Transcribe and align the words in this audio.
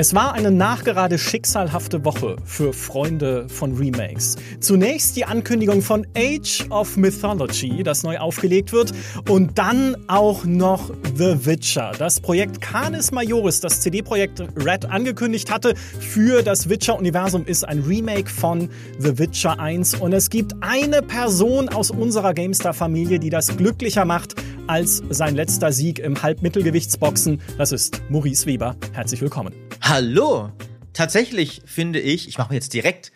Es 0.00 0.14
war 0.14 0.32
eine 0.32 0.50
nachgerade 0.50 1.18
schicksalhafte 1.18 2.06
Woche 2.06 2.36
für 2.46 2.72
Freunde 2.72 3.46
von 3.50 3.76
Remakes. 3.76 4.36
Zunächst 4.58 5.14
die 5.14 5.26
Ankündigung 5.26 5.82
von 5.82 6.06
Age 6.16 6.64
of 6.70 6.96
Mythology, 6.96 7.82
das 7.82 8.02
neu 8.02 8.16
aufgelegt 8.16 8.72
wird, 8.72 8.92
und 9.28 9.58
dann 9.58 9.94
auch 10.08 10.46
noch 10.46 10.90
The 11.16 11.44
Witcher, 11.44 11.92
das 11.98 12.18
Projekt 12.18 12.62
Canis 12.62 13.12
Majoris, 13.12 13.60
das 13.60 13.82
CD-Projekt 13.82 14.42
Red 14.56 14.86
angekündigt 14.86 15.50
hatte 15.50 15.74
für 15.98 16.42
das 16.42 16.70
Witcher-Universum, 16.70 17.44
ist 17.44 17.68
ein 17.68 17.80
Remake 17.80 18.30
von 18.30 18.70
The 19.00 19.18
Witcher 19.18 19.60
1 19.60 19.96
und 19.96 20.14
es 20.14 20.30
gibt 20.30 20.54
eine 20.62 21.02
Person 21.02 21.68
aus 21.68 21.90
unserer 21.90 22.32
GameStar-Familie, 22.32 23.18
die 23.18 23.28
das 23.28 23.54
glücklicher 23.54 24.06
macht 24.06 24.34
als 24.70 25.02
sein 25.10 25.34
letzter 25.34 25.72
Sieg 25.72 25.98
im 25.98 26.22
Halbmittelgewichtsboxen. 26.22 27.42
Das 27.58 27.72
ist 27.72 28.02
Maurice 28.08 28.46
Weber. 28.46 28.76
Herzlich 28.92 29.20
willkommen. 29.20 29.52
Hallo. 29.80 30.52
Tatsächlich 30.92 31.62
finde 31.64 31.98
ich, 31.98 32.28
ich 32.28 32.38
mache 32.38 32.54
jetzt 32.54 32.72
direkt 32.72 33.10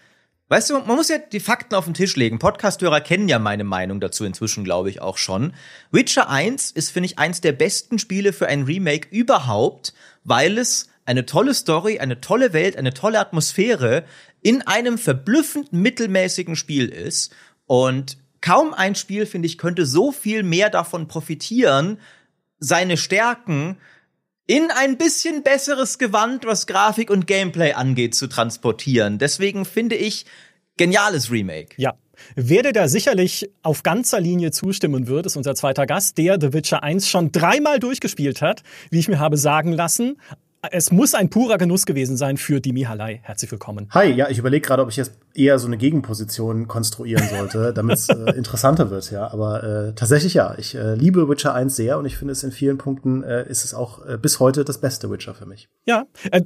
Weißt 0.48 0.69
du, 0.69 0.75
man 0.75 0.97
muss 0.97 1.09
ja 1.09 1.16
die 1.19 1.41
Fakten 1.41 1.75
auf 1.75 1.87
den 1.87 1.94
Tisch 1.94 2.16
legen. 2.16 2.38
Podcasthörer 2.38 3.00
kennen 3.00 3.28
ja 3.28 3.38
meine 3.38 3.64
Meinung 3.64 3.98
dazu 3.98 4.25
inzwischen, 4.25 4.62
glaube 4.62 4.91
ich, 4.91 5.00
auch 5.00 5.16
schon. 5.16 5.54
Witcher 5.91 6.28
1 6.28 6.70
ist, 6.72 6.91
finde 6.91 7.06
ich, 7.06 7.19
eins 7.19 7.41
der 7.41 7.53
besten 7.53 7.98
Spiele 7.98 8.34
für 8.34 8.47
ein 8.47 8.64
Remake 8.64 9.09
überhaupt, 9.10 9.94
weil 10.22 10.59
es 10.59 10.91
eine 11.06 11.25
tolle 11.25 11.54
Story, 11.54 11.98
eine 11.98 12.20
tolle 12.20 12.53
Welt, 12.53 12.76
eine 12.76 12.93
tolle 12.93 13.20
Atmosphäre 13.20 14.04
in 14.43 14.60
einem 14.62 14.98
verblüffend 14.98 15.72
mittelmäßigen 15.72 16.56
Spiel 16.56 16.88
ist. 16.91 17.34
Und 17.66 18.19
kaum 18.44 18.75
ein 18.75 18.94
Spiel, 18.94 19.25
finde 19.25 19.47
ich, 19.47 19.56
könnte 19.56 19.87
so 19.87 20.12
viel 20.12 20.43
mehr 20.43 20.69
davon 20.69 21.09
profitieren, 21.09 21.99
seine 22.59 22.99
Stärken 22.99 23.78
in 24.47 24.71
ein 24.71 24.99
bisschen 24.99 25.43
besseres 25.43 25.99
Gewand, 25.99 26.44
was 26.44 26.66
Grafik 26.66 27.10
und 27.10 27.27
Gameplay 27.27 27.72
angeht, 27.72 28.15
zu 28.15 28.27
transportieren. 28.27 29.16
Deswegen 29.19 29.65
finde 29.65 29.97
ich 29.97 30.27
geniales 30.77 31.31
Remake. 31.31 31.75
Ja. 31.78 31.94
Wer 32.37 32.62
dir 32.62 32.72
da 32.75 32.87
sicherlich 32.87 33.50
auf 33.62 33.82
ganzer 33.82 34.21
Linie 34.21 34.50
zustimmen 34.50 35.06
wird, 35.06 35.25
ist 35.25 35.37
unser 35.37 35.55
zweiter 35.55 35.87
Gast, 35.87 36.19
der 36.19 36.38
The 36.38 36.53
Witcher 36.53 36.82
1 36.82 37.09
schon 37.09 37.32
dreimal 37.32 37.78
durchgespielt 37.78 38.43
hat, 38.43 38.62
wie 38.91 38.99
ich 38.99 39.09
mir 39.09 39.19
habe 39.19 39.38
sagen 39.38 39.72
lassen 39.72 40.19
es 40.70 40.91
muss 40.91 41.14
ein 41.14 41.30
purer 41.30 41.58
Genuss 41.58 41.86
gewesen 41.86 42.16
sein 42.16 42.36
für 42.36 42.60
Dimi 42.60 42.82
Halai. 42.82 43.20
Herzlich 43.22 43.50
willkommen. 43.50 43.88
Hi, 43.91 44.10
ja, 44.10 44.28
ich 44.28 44.38
überlege 44.38 44.66
gerade, 44.66 44.82
ob 44.82 44.91
ich 44.91 44.97
jetzt 44.97 45.12
eher 45.34 45.58
so 45.58 45.66
eine 45.66 45.76
Gegenposition 45.76 46.69
konstruieren 46.69 47.28
sollte, 47.28 47.72
damit 47.75 47.98
es 47.98 48.08
äh, 48.08 48.32
interessanter 48.36 48.91
wird, 48.91 49.10
ja. 49.10 49.32
Aber 49.32 49.64
äh, 49.64 49.92
tatsächlich 49.94 50.34
ja, 50.34 50.54
ich 50.58 50.75
äh, 50.75 50.94
liebe 50.94 51.28
Witcher 51.28 51.54
1 51.54 51.75
sehr 51.75 51.98
und 51.98 52.06
ich 52.06 52.16
finde 52.16 52.32
es 52.32 52.42
in 52.44 52.52
vielen 52.52 52.78
Punkten 52.78 53.22
äh, 53.22 53.48
ist 53.48 53.64
es 53.64 53.75
auch 53.75 54.04
äh, 54.06 54.16
bis 54.16 54.41
heute 54.41 54.64
das 54.64 54.78
beste 54.78 55.10
Witcher 55.10 55.34
für 55.34 55.47
mich. 55.47 55.69
Ja, 55.86 56.06
äh, 56.30 56.42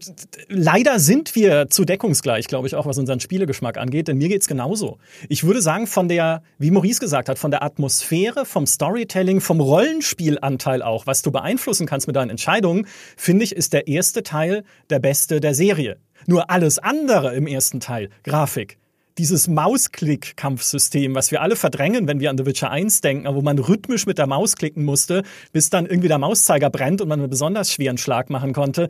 leider 0.49 0.99
sind 0.99 1.35
wir 1.35 1.69
zu 1.69 1.85
deckungsgleich, 1.85 2.49
glaube 2.49 2.67
ich, 2.67 2.75
auch 2.75 2.87
was 2.87 2.99
unseren 2.99 3.21
Spielegeschmack 3.21 3.77
angeht, 3.77 4.09
denn 4.09 4.17
mir 4.17 4.29
geht's 4.29 4.49
genauso. 4.49 4.99
Ich 5.29 5.45
würde 5.45 5.61
sagen, 5.61 5.87
von 5.87 6.09
der, 6.09 6.43
wie 6.59 6.71
Maurice 6.71 7.01
gesagt 7.01 7.29
hat, 7.29 7.39
von 7.39 7.51
der 7.51 7.63
Atmosphäre, 7.63 8.47
vom 8.47 8.67
Storytelling, 8.67 9.41
vom 9.41 9.61
Rollenspielanteil 9.61 10.83
auch, 10.83 11.07
was 11.07 11.23
du 11.23 11.31
beeinflussen 11.31 11.87
kannst 11.87 12.07
mit 12.07 12.17
deinen 12.17 12.31
Entscheidungen, 12.31 12.87
finde 13.17 13.45
ich, 13.45 13.55
ist 13.55 13.73
der 13.73 13.87
erste 13.87 14.08
erste 14.09 14.23
Teil 14.23 14.65
der 14.89 15.01
beste 15.01 15.39
der 15.39 15.53
Serie. 15.53 15.99
Nur 16.27 16.49
alles 16.49 16.79
andere 16.79 17.35
im 17.35 17.47
ersten 17.47 17.79
Teil, 17.79 18.09
Grafik, 18.25 18.79
dieses 19.19 19.49
Mausklick-Kampfsystem, 19.49 21.15
was 21.15 21.31
wir 21.31 21.43
alle 21.43 21.57
verdrängen, 21.57 22.09
wenn 22.09 22.19
wir 22.19 22.31
an 22.31 22.39
The 22.39 22.47
Witcher 22.47 22.71
1 22.71 23.03
denken, 23.03 23.29
wo 23.35 23.43
man 23.43 23.59
rhythmisch 23.59 24.07
mit 24.07 24.17
der 24.17 24.27
Maus 24.27 24.57
klicken 24.57 24.87
musste, 24.87 25.25
bis 25.53 25.69
dann 25.69 25.85
irgendwie 25.85 26.09
der 26.09 26.17
Mauszeiger 26.17 26.71
brennt 26.71 27.03
und 27.03 27.09
man 27.09 27.21
einen 27.21 27.29
besonders 27.29 27.71
schweren 27.71 27.99
Schlag 27.99 28.31
machen 28.31 28.55
konnte. 28.55 28.89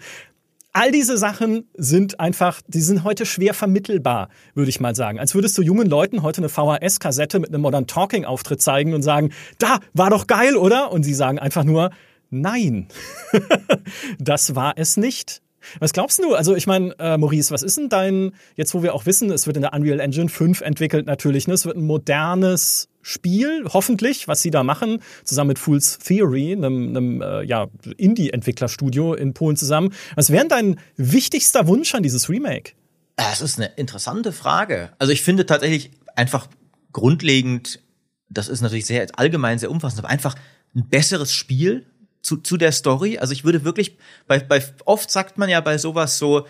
All 0.73 0.93
diese 0.93 1.19
Sachen 1.19 1.65
sind 1.77 2.21
einfach, 2.21 2.61
die 2.69 2.81
sind 2.81 3.03
heute 3.03 3.27
schwer 3.27 3.55
vermittelbar, 3.55 4.29
würde 4.55 4.69
ich 4.69 4.79
mal 4.79 4.95
sagen. 4.95 5.19
Als 5.19 5.35
würdest 5.35 5.59
du 5.59 5.63
jungen 5.63 5.89
Leuten 5.89 6.23
heute 6.23 6.43
eine 6.43 6.49
VHS-Kassette 6.49 7.41
mit 7.41 7.49
einem 7.49 7.63
Modern 7.63 7.89
Talking-Auftritt 7.89 8.63
zeigen 8.63 8.95
und 8.95 9.03
sagen, 9.03 9.33
da, 9.59 9.81
war 9.95 10.11
doch 10.11 10.29
geil, 10.29 10.55
oder? 10.55 10.93
Und 10.93 11.03
sie 11.03 11.15
sagen 11.15 11.41
einfach 11.41 11.65
nur, 11.65 11.91
Nein, 12.31 12.89
das 14.19 14.55
war 14.55 14.75
es 14.77 14.97
nicht. 14.97 15.41
Was 15.81 15.93
glaubst 15.93 16.19
du? 16.19 16.35
Also 16.35 16.55
ich 16.55 16.67
meine, 16.67 16.95
äh, 16.99 17.17
Maurice, 17.19 17.53
was 17.53 17.63
ist 17.63 17.77
denn 17.77 17.89
dein, 17.89 18.33
jetzt 18.55 18.75
wo 18.75 18.83
wir 18.83 18.95
auch 18.95 19.07
wissen, 19.07 19.31
es 19.31 19.47
wird 19.47 19.57
in 19.57 19.63
der 19.63 19.73
Unreal 19.73 20.01
Engine 20.01 20.29
5 20.29 20.61
entwickelt 20.61 21.07
natürlich, 21.07 21.47
ne? 21.47 21.55
es 21.55 21.67
wird 21.67 21.77
ein 21.77 21.87
modernes 21.87 22.89
Spiel, 23.03 23.65
hoffentlich, 23.73 24.29
was 24.29 24.43
sie 24.43 24.51
da 24.51 24.63
machen, 24.63 25.03
zusammen 25.25 25.49
mit 25.49 25.59
Fool's 25.59 25.99
Theory, 25.99 26.53
einem, 26.53 26.89
einem 26.89 27.23
äh, 27.23 27.43
ja, 27.43 27.69
Indie-Entwicklerstudio 27.97 29.15
in 29.15 29.35
Polen 29.35 29.57
zusammen. 29.57 29.95
Was 30.15 30.31
wäre 30.31 30.47
dein 30.47 30.79
wichtigster 30.97 31.67
Wunsch 31.67 31.95
an 31.95 32.03
dieses 32.03 32.29
Remake? 32.29 32.73
Das 33.17 33.41
ist 33.41 33.59
eine 33.59 33.73
interessante 33.77 34.33
Frage. 34.33 34.91
Also 34.99 35.13
ich 35.13 35.23
finde 35.23 35.47
tatsächlich 35.47 35.91
einfach 36.15 36.49
grundlegend, 36.93 37.81
das 38.29 38.49
ist 38.49 38.61
natürlich 38.61 38.87
sehr 38.87 39.07
allgemein, 39.17 39.59
sehr 39.59 39.71
umfassend, 39.71 40.01
aber 40.01 40.09
einfach 40.09 40.35
ein 40.75 40.89
besseres 40.89 41.33
Spiel, 41.33 41.87
zu, 42.23 42.37
zu 42.39 42.57
der 42.57 42.73
Story. 42.73 43.19
Also 43.19 43.33
ich 43.33 43.45
würde 43.45 43.65
wirklich, 43.65 43.97
bei, 44.27 44.39
bei 44.41 44.63
oft 44.85 45.11
sagt 45.11 45.39
man 45.39 45.49
ja 45.49 45.61
bei 45.61 45.79
sowas 45.79 46.19
so, 46.19 46.47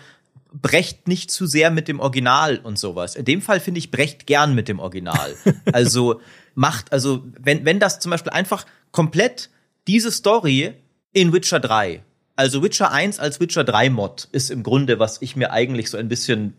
brecht 0.51 1.07
nicht 1.07 1.29
zu 1.31 1.45
sehr 1.45 1.69
mit 1.71 1.87
dem 1.87 1.99
Original 1.99 2.57
und 2.57 2.79
sowas. 2.79 3.15
In 3.15 3.25
dem 3.25 3.41
Fall 3.41 3.59
finde 3.59 3.79
ich, 3.79 3.91
brecht 3.91 4.25
gern 4.25 4.55
mit 4.55 4.67
dem 4.67 4.79
Original. 4.79 5.35
also 5.71 6.21
macht, 6.55 6.91
also 6.91 7.23
wenn, 7.39 7.65
wenn 7.65 7.79
das 7.79 7.99
zum 7.99 8.09
Beispiel 8.09 8.31
einfach 8.31 8.65
komplett 8.91 9.49
diese 9.87 10.11
Story 10.11 10.73
in 11.13 11.33
Witcher 11.33 11.59
3, 11.59 12.03
also 12.35 12.63
Witcher 12.63 12.91
1 12.91 13.19
als 13.19 13.39
Witcher 13.39 13.63
3 13.63 13.89
Mod 13.89 14.27
ist 14.31 14.49
im 14.49 14.63
Grunde, 14.63 14.97
was 14.97 15.21
ich 15.21 15.35
mir 15.35 15.51
eigentlich 15.51 15.89
so 15.89 15.97
ein 15.97 16.07
bisschen 16.07 16.53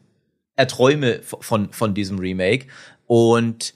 erträume 0.54 1.20
von, 1.22 1.72
von 1.72 1.94
diesem 1.94 2.18
Remake. 2.18 2.66
Und 3.06 3.74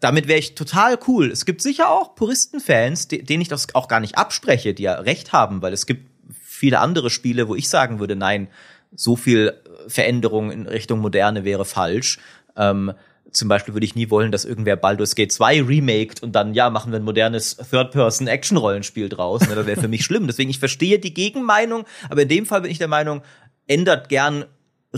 damit 0.00 0.28
wäre 0.28 0.38
ich 0.38 0.54
total 0.54 0.98
cool. 1.06 1.30
Es 1.30 1.44
gibt 1.44 1.62
sicher 1.62 1.90
auch 1.90 2.14
Puristenfans, 2.14 3.08
denen 3.08 3.40
ich 3.40 3.48
das 3.48 3.74
auch 3.74 3.88
gar 3.88 4.00
nicht 4.00 4.16
abspreche, 4.18 4.74
die 4.74 4.84
ja 4.84 4.94
recht 4.94 5.32
haben, 5.32 5.62
weil 5.62 5.72
es 5.72 5.86
gibt 5.86 6.08
viele 6.30 6.80
andere 6.80 7.10
Spiele, 7.10 7.48
wo 7.48 7.54
ich 7.54 7.68
sagen 7.68 8.00
würde, 8.00 8.16
nein, 8.16 8.48
so 8.94 9.16
viel 9.16 9.54
Veränderung 9.86 10.50
in 10.50 10.66
Richtung 10.66 10.98
Moderne 11.00 11.44
wäre 11.44 11.64
falsch. 11.64 12.18
Ähm, 12.56 12.92
zum 13.30 13.48
Beispiel 13.48 13.74
würde 13.74 13.84
ich 13.84 13.94
nie 13.94 14.10
wollen, 14.10 14.32
dass 14.32 14.44
irgendwer 14.44 14.76
Baldur's 14.76 15.14
Gate 15.14 15.32
2 15.32 15.62
remaked 15.62 16.22
und 16.22 16.32
dann, 16.32 16.54
ja, 16.54 16.70
machen 16.70 16.92
wir 16.92 16.98
ein 16.98 17.04
modernes 17.04 17.56
Third-Person-Action-Rollenspiel 17.56 19.08
draus. 19.08 19.46
Ne, 19.46 19.54
das 19.54 19.66
wäre 19.66 19.80
für 19.80 19.88
mich 19.88 20.04
schlimm. 20.04 20.26
Deswegen, 20.26 20.50
ich 20.50 20.58
verstehe 20.58 20.98
die 20.98 21.12
Gegenmeinung, 21.12 21.84
aber 22.08 22.22
in 22.22 22.28
dem 22.28 22.46
Fall 22.46 22.62
bin 22.62 22.70
ich 22.70 22.78
der 22.78 22.88
Meinung, 22.88 23.22
ändert 23.66 24.08
gern 24.08 24.46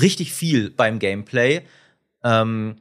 richtig 0.01 0.33
viel 0.33 0.71
beim 0.71 1.01
Gameplay. 1.01 1.63
Ähm, 2.23 2.77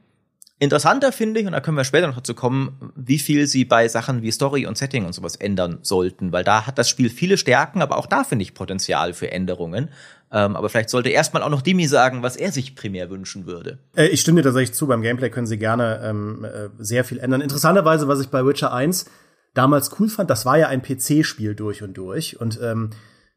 interessanter 0.60 1.10
finde 1.10 1.40
ich, 1.40 1.46
und 1.46 1.52
da 1.52 1.60
können 1.60 1.76
wir 1.76 1.84
später 1.84 2.06
noch 2.06 2.14
dazu 2.14 2.34
kommen, 2.34 2.92
wie 2.94 3.18
viel 3.18 3.48
sie 3.48 3.64
bei 3.64 3.88
Sachen 3.88 4.22
wie 4.22 4.30
Story 4.30 4.66
und 4.66 4.78
Setting 4.78 5.04
und 5.04 5.14
sowas 5.14 5.34
ändern 5.34 5.78
sollten, 5.82 6.30
weil 6.30 6.44
da 6.44 6.66
hat 6.66 6.78
das 6.78 6.88
Spiel 6.88 7.10
viele 7.10 7.36
Stärken, 7.36 7.82
aber 7.82 7.96
auch 7.96 8.06
da 8.06 8.22
finde 8.22 8.44
ich 8.44 8.54
Potenzial 8.54 9.12
für 9.12 9.32
Änderungen. 9.32 9.90
Ähm, 10.32 10.54
aber 10.54 10.68
vielleicht 10.68 10.90
sollte 10.90 11.08
erstmal 11.08 11.42
auch 11.42 11.50
noch 11.50 11.62
Dimi 11.62 11.86
sagen, 11.86 12.22
was 12.22 12.36
er 12.36 12.52
sich 12.52 12.76
primär 12.76 13.10
wünschen 13.10 13.46
würde. 13.46 13.78
Äh, 13.96 14.06
ich 14.08 14.20
stimme 14.20 14.42
dir 14.42 14.44
tatsächlich 14.44 14.74
zu, 14.76 14.86
beim 14.86 15.02
Gameplay 15.02 15.30
können 15.30 15.48
sie 15.48 15.58
gerne 15.58 16.00
ähm, 16.04 16.44
äh, 16.44 16.68
sehr 16.78 17.04
viel 17.04 17.18
ändern. 17.18 17.40
Interessanterweise, 17.40 18.06
was 18.06 18.20
ich 18.20 18.28
bei 18.28 18.46
Witcher 18.46 18.72
1 18.72 19.06
damals 19.54 19.98
cool 19.98 20.08
fand, 20.08 20.30
das 20.30 20.46
war 20.46 20.56
ja 20.56 20.68
ein 20.68 20.82
PC-Spiel 20.82 21.56
durch 21.56 21.82
und 21.82 21.94
durch. 21.94 22.40
Und 22.40 22.60
ähm, 22.62 22.90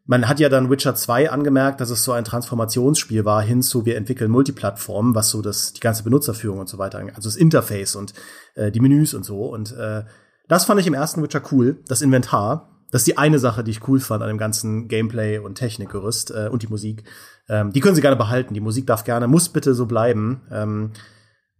man 0.05 0.27
hat 0.27 0.39
ja 0.39 0.49
dann 0.49 0.69
Witcher 0.69 0.95
2 0.95 1.31
angemerkt, 1.31 1.79
dass 1.79 1.89
es 1.89 2.03
so 2.03 2.11
ein 2.11 2.25
Transformationsspiel 2.25 3.23
war 3.23 3.41
hin 3.41 3.61
zu 3.61 3.85
wir 3.85 3.95
entwickeln 3.95 4.31
Multiplattformen, 4.31 5.15
was 5.15 5.29
so 5.29 5.41
das 5.41 5.73
die 5.73 5.79
ganze 5.79 6.03
Benutzerführung 6.03 6.59
und 6.59 6.69
so 6.69 6.77
weiter, 6.77 6.99
also 6.99 7.29
das 7.29 7.35
Interface 7.35 7.95
und 7.95 8.13
äh, 8.55 8.71
die 8.71 8.79
Menüs 8.79 9.13
und 9.13 9.23
so 9.23 9.45
und 9.45 9.71
äh, 9.71 10.03
das 10.47 10.65
fand 10.65 10.79
ich 10.79 10.87
im 10.87 10.93
ersten 10.93 11.23
Witcher 11.23 11.41
cool, 11.51 11.81
das 11.87 12.01
Inventar. 12.01 12.69
Das 12.91 13.01
ist 13.01 13.07
die 13.07 13.17
eine 13.17 13.39
Sache, 13.39 13.63
die 13.63 13.71
ich 13.71 13.87
cool 13.87 13.99
fand 13.99 14.21
an 14.21 14.27
dem 14.27 14.37
ganzen 14.37 14.87
Gameplay 14.87 15.39
und 15.39 15.55
Technikgerüst 15.55 16.29
äh, 16.31 16.49
und 16.51 16.61
die 16.61 16.67
Musik. 16.67 17.05
Ähm, 17.49 17.71
die 17.71 17.79
können 17.79 17.95
sie 17.95 18.01
gerne 18.01 18.17
behalten. 18.17 18.53
Die 18.53 18.59
Musik 18.59 18.85
darf 18.85 19.03
gerne, 19.03 19.27
muss 19.27 19.49
bitte 19.49 19.73
so 19.73 19.87
bleiben. 19.87 20.43
Ähm, 20.51 20.91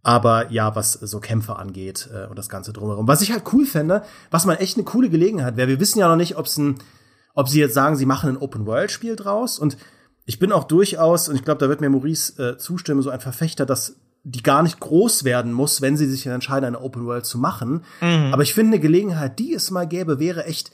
aber 0.04 0.52
ja, 0.52 0.76
was 0.76 0.94
so 0.94 1.20
Kämpfe 1.20 1.56
angeht 1.56 2.10
äh, 2.14 2.28
und 2.28 2.38
das 2.38 2.50
Ganze 2.50 2.72
drumherum. 2.72 3.08
Was 3.08 3.22
ich 3.22 3.32
halt 3.32 3.52
cool 3.52 3.66
fände, 3.66 4.04
was 4.30 4.46
man 4.46 4.58
echt 4.58 4.78
eine 4.78 4.84
coole 4.84 5.10
Gelegenheit 5.10 5.58
wäre, 5.58 5.70
wir 5.70 5.80
wissen 5.80 5.98
ja 5.98 6.08
noch 6.08 6.18
nicht, 6.18 6.38
ob's 6.38 6.58
ein 6.58 6.76
ob 7.34 7.50
sie 7.50 7.60
jetzt 7.60 7.74
sagen, 7.74 7.96
sie 7.96 8.06
machen 8.06 8.30
ein 8.30 8.38
Open-World-Spiel 8.38 9.16
draus. 9.16 9.60
Und 9.60 9.78
ich 10.26 10.40
bin 10.40 10.52
auch 10.52 10.64
durchaus, 10.64 11.30
und 11.30 11.36
ich 11.36 11.44
glaube, 11.44 11.60
da 11.60 11.70
wird 11.70 11.82
mir 11.82 11.90
Maurice 11.90 12.42
äh, 12.42 12.58
zustimmen, 12.58 13.02
so 13.02 13.10
ein 13.10 13.20
Verfechter, 13.20 13.66
dass 13.66 13.98
die 14.24 14.44
gar 14.44 14.64
nicht 14.64 14.80
groß 14.80 15.26
werden 15.26 15.52
muss, 15.52 15.82
wenn 15.82 15.98
sie 15.98 16.06
sich 16.10 16.26
entscheiden, 16.26 16.66
eine 16.66 16.82
Open 16.82 17.06
World 17.06 17.26
zu 17.26 17.38
machen. 17.38 17.84
Mhm. 18.00 18.30
Aber 18.32 18.44
ich 18.44 18.54
finde, 18.54 18.74
eine 18.74 18.80
Gelegenheit, 18.80 19.38
die 19.40 19.54
es 19.54 19.70
mal 19.70 19.86
gäbe, 19.86 20.20
wäre 20.20 20.46
echt 20.46 20.72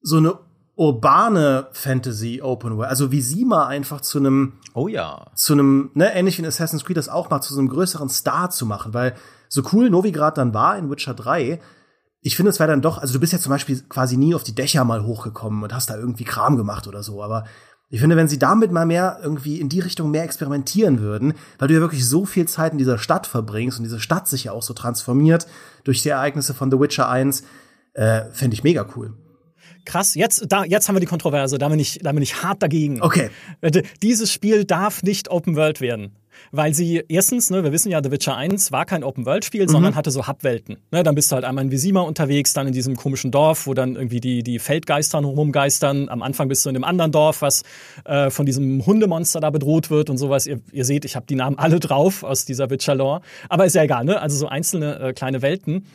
so 0.00 0.16
eine 0.16 0.38
urbane 0.76 1.68
Fantasy 1.72 2.40
Open 2.42 2.76
World. 2.76 2.88
Also 2.88 3.12
wie 3.12 3.20
sie 3.20 3.44
mal 3.44 3.66
einfach 3.66 4.00
zu 4.00 4.18
einem, 4.18 4.54
oh 4.74 4.88
ja, 4.88 5.26
zu 5.34 5.54
einem, 5.54 5.90
ne, 5.94 6.14
ähnlich 6.14 6.38
wie 6.38 6.42
in 6.42 6.48
Assassin's 6.48 6.84
Creed 6.84 6.96
das 6.96 7.08
auch 7.08 7.28
mal 7.28 7.40
zu 7.40 7.52
so 7.52 7.60
einem 7.60 7.68
größeren 7.68 8.08
Star 8.08 8.50
zu 8.50 8.64
machen, 8.64 8.94
weil 8.94 9.14
so 9.48 9.62
cool 9.72 9.90
Novigrad 9.90 10.38
dann 10.38 10.54
war 10.54 10.78
in 10.78 10.90
Witcher 10.90 11.14
3, 11.14 11.60
ich 12.26 12.34
finde, 12.34 12.50
es 12.50 12.58
wäre 12.58 12.68
dann 12.68 12.82
doch, 12.82 12.98
also 12.98 13.12
du 13.12 13.20
bist 13.20 13.32
ja 13.32 13.38
zum 13.38 13.50
Beispiel 13.50 13.80
quasi 13.88 14.16
nie 14.16 14.34
auf 14.34 14.42
die 14.42 14.54
Dächer 14.54 14.82
mal 14.82 15.04
hochgekommen 15.04 15.62
und 15.62 15.72
hast 15.72 15.90
da 15.90 15.96
irgendwie 15.96 16.24
Kram 16.24 16.56
gemacht 16.56 16.88
oder 16.88 17.04
so, 17.04 17.22
aber 17.22 17.44
ich 17.88 18.00
finde, 18.00 18.16
wenn 18.16 18.26
sie 18.26 18.40
damit 18.40 18.72
mal 18.72 18.84
mehr 18.84 19.20
irgendwie 19.22 19.60
in 19.60 19.68
die 19.68 19.78
Richtung 19.78 20.10
mehr 20.10 20.24
experimentieren 20.24 20.98
würden, 20.98 21.34
weil 21.60 21.68
du 21.68 21.74
ja 21.74 21.80
wirklich 21.80 22.04
so 22.04 22.26
viel 22.26 22.48
Zeit 22.48 22.72
in 22.72 22.78
dieser 22.78 22.98
Stadt 22.98 23.28
verbringst 23.28 23.78
und 23.78 23.84
diese 23.84 24.00
Stadt 24.00 24.26
sich 24.26 24.42
ja 24.42 24.50
auch 24.50 24.64
so 24.64 24.74
transformiert 24.74 25.46
durch 25.84 26.02
die 26.02 26.08
Ereignisse 26.08 26.52
von 26.52 26.68
The 26.68 26.80
Witcher 26.80 27.08
1, 27.08 27.44
äh, 27.92 28.22
fände 28.32 28.54
ich 28.54 28.64
mega 28.64 28.84
cool. 28.96 29.14
Krass, 29.84 30.16
jetzt, 30.16 30.46
da, 30.48 30.64
jetzt 30.64 30.88
haben 30.88 30.96
wir 30.96 31.00
die 31.00 31.06
Kontroverse, 31.06 31.58
da 31.58 31.68
bin 31.68 31.78
ich, 31.78 32.00
da 32.02 32.10
bin 32.10 32.24
ich 32.24 32.42
hart 32.42 32.60
dagegen. 32.60 33.02
Okay. 33.02 33.30
Äh, 33.60 33.82
dieses 34.02 34.32
Spiel 34.32 34.64
darf 34.64 35.04
nicht 35.04 35.30
Open 35.30 35.54
World 35.54 35.80
werden 35.80 36.16
weil 36.52 36.74
sie 36.74 37.02
erstens, 37.08 37.50
ne, 37.50 37.64
wir 37.64 37.72
wissen 37.72 37.90
ja, 37.90 38.02
The 38.02 38.10
Witcher 38.10 38.36
1 38.36 38.72
war 38.72 38.84
kein 38.84 39.04
Open-World-Spiel, 39.04 39.64
mhm. 39.64 39.68
sondern 39.68 39.94
hatte 39.94 40.10
so 40.10 40.26
Hubwelten. 40.26 40.78
Ne, 40.90 41.02
dann 41.02 41.14
bist 41.14 41.30
du 41.30 41.34
halt 41.34 41.44
einmal 41.44 41.64
in 41.64 41.70
Visima 41.70 42.00
unterwegs, 42.00 42.52
dann 42.52 42.66
in 42.66 42.72
diesem 42.72 42.96
komischen 42.96 43.30
Dorf, 43.30 43.66
wo 43.66 43.74
dann 43.74 43.96
irgendwie 43.96 44.20
die, 44.20 44.42
die 44.42 44.58
Feldgeistern 44.58 45.24
rumgeistern. 45.24 46.08
Am 46.08 46.22
Anfang 46.22 46.48
bist 46.48 46.64
du 46.64 46.70
in 46.70 46.76
einem 46.76 46.84
anderen 46.84 47.12
Dorf, 47.12 47.42
was 47.42 47.62
äh, 48.04 48.30
von 48.30 48.46
diesem 48.46 48.84
Hundemonster 48.84 49.40
da 49.40 49.50
bedroht 49.50 49.90
wird 49.90 50.10
und 50.10 50.18
sowas. 50.18 50.46
Ihr, 50.46 50.60
ihr 50.72 50.84
seht, 50.84 51.04
ich 51.04 51.16
habe 51.16 51.26
die 51.26 51.36
Namen 51.36 51.58
alle 51.58 51.80
drauf 51.80 52.22
aus 52.22 52.44
dieser 52.44 52.70
Witcher-Lore. 52.70 53.20
Aber 53.48 53.66
ist 53.66 53.74
ja 53.74 53.82
egal, 53.82 54.04
ne? 54.04 54.20
Also 54.20 54.36
so 54.36 54.48
einzelne 54.48 54.98
äh, 55.00 55.12
kleine 55.12 55.42
Welten. 55.42 55.86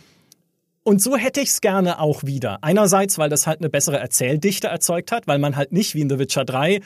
Und 0.84 1.00
so 1.00 1.16
hätte 1.16 1.42
ich 1.42 1.50
es 1.50 1.62
gerne 1.62 2.00
auch 2.00 2.24
wieder. 2.24 2.58
Einerseits, 2.64 3.20
weil 3.20 3.30
das 3.30 3.46
halt 3.46 3.60
eine 3.60 3.70
bessere 3.70 4.00
Erzähldichte 4.00 4.68
erzeugt 4.68 5.12
hat, 5.12 5.28
weil 5.28 5.38
man 5.38 5.56
halt 5.56 5.72
nicht 5.72 5.94
wie 5.94 6.02
in 6.02 6.10
The 6.10 6.18
Witcher 6.18 6.44
3 6.44 6.80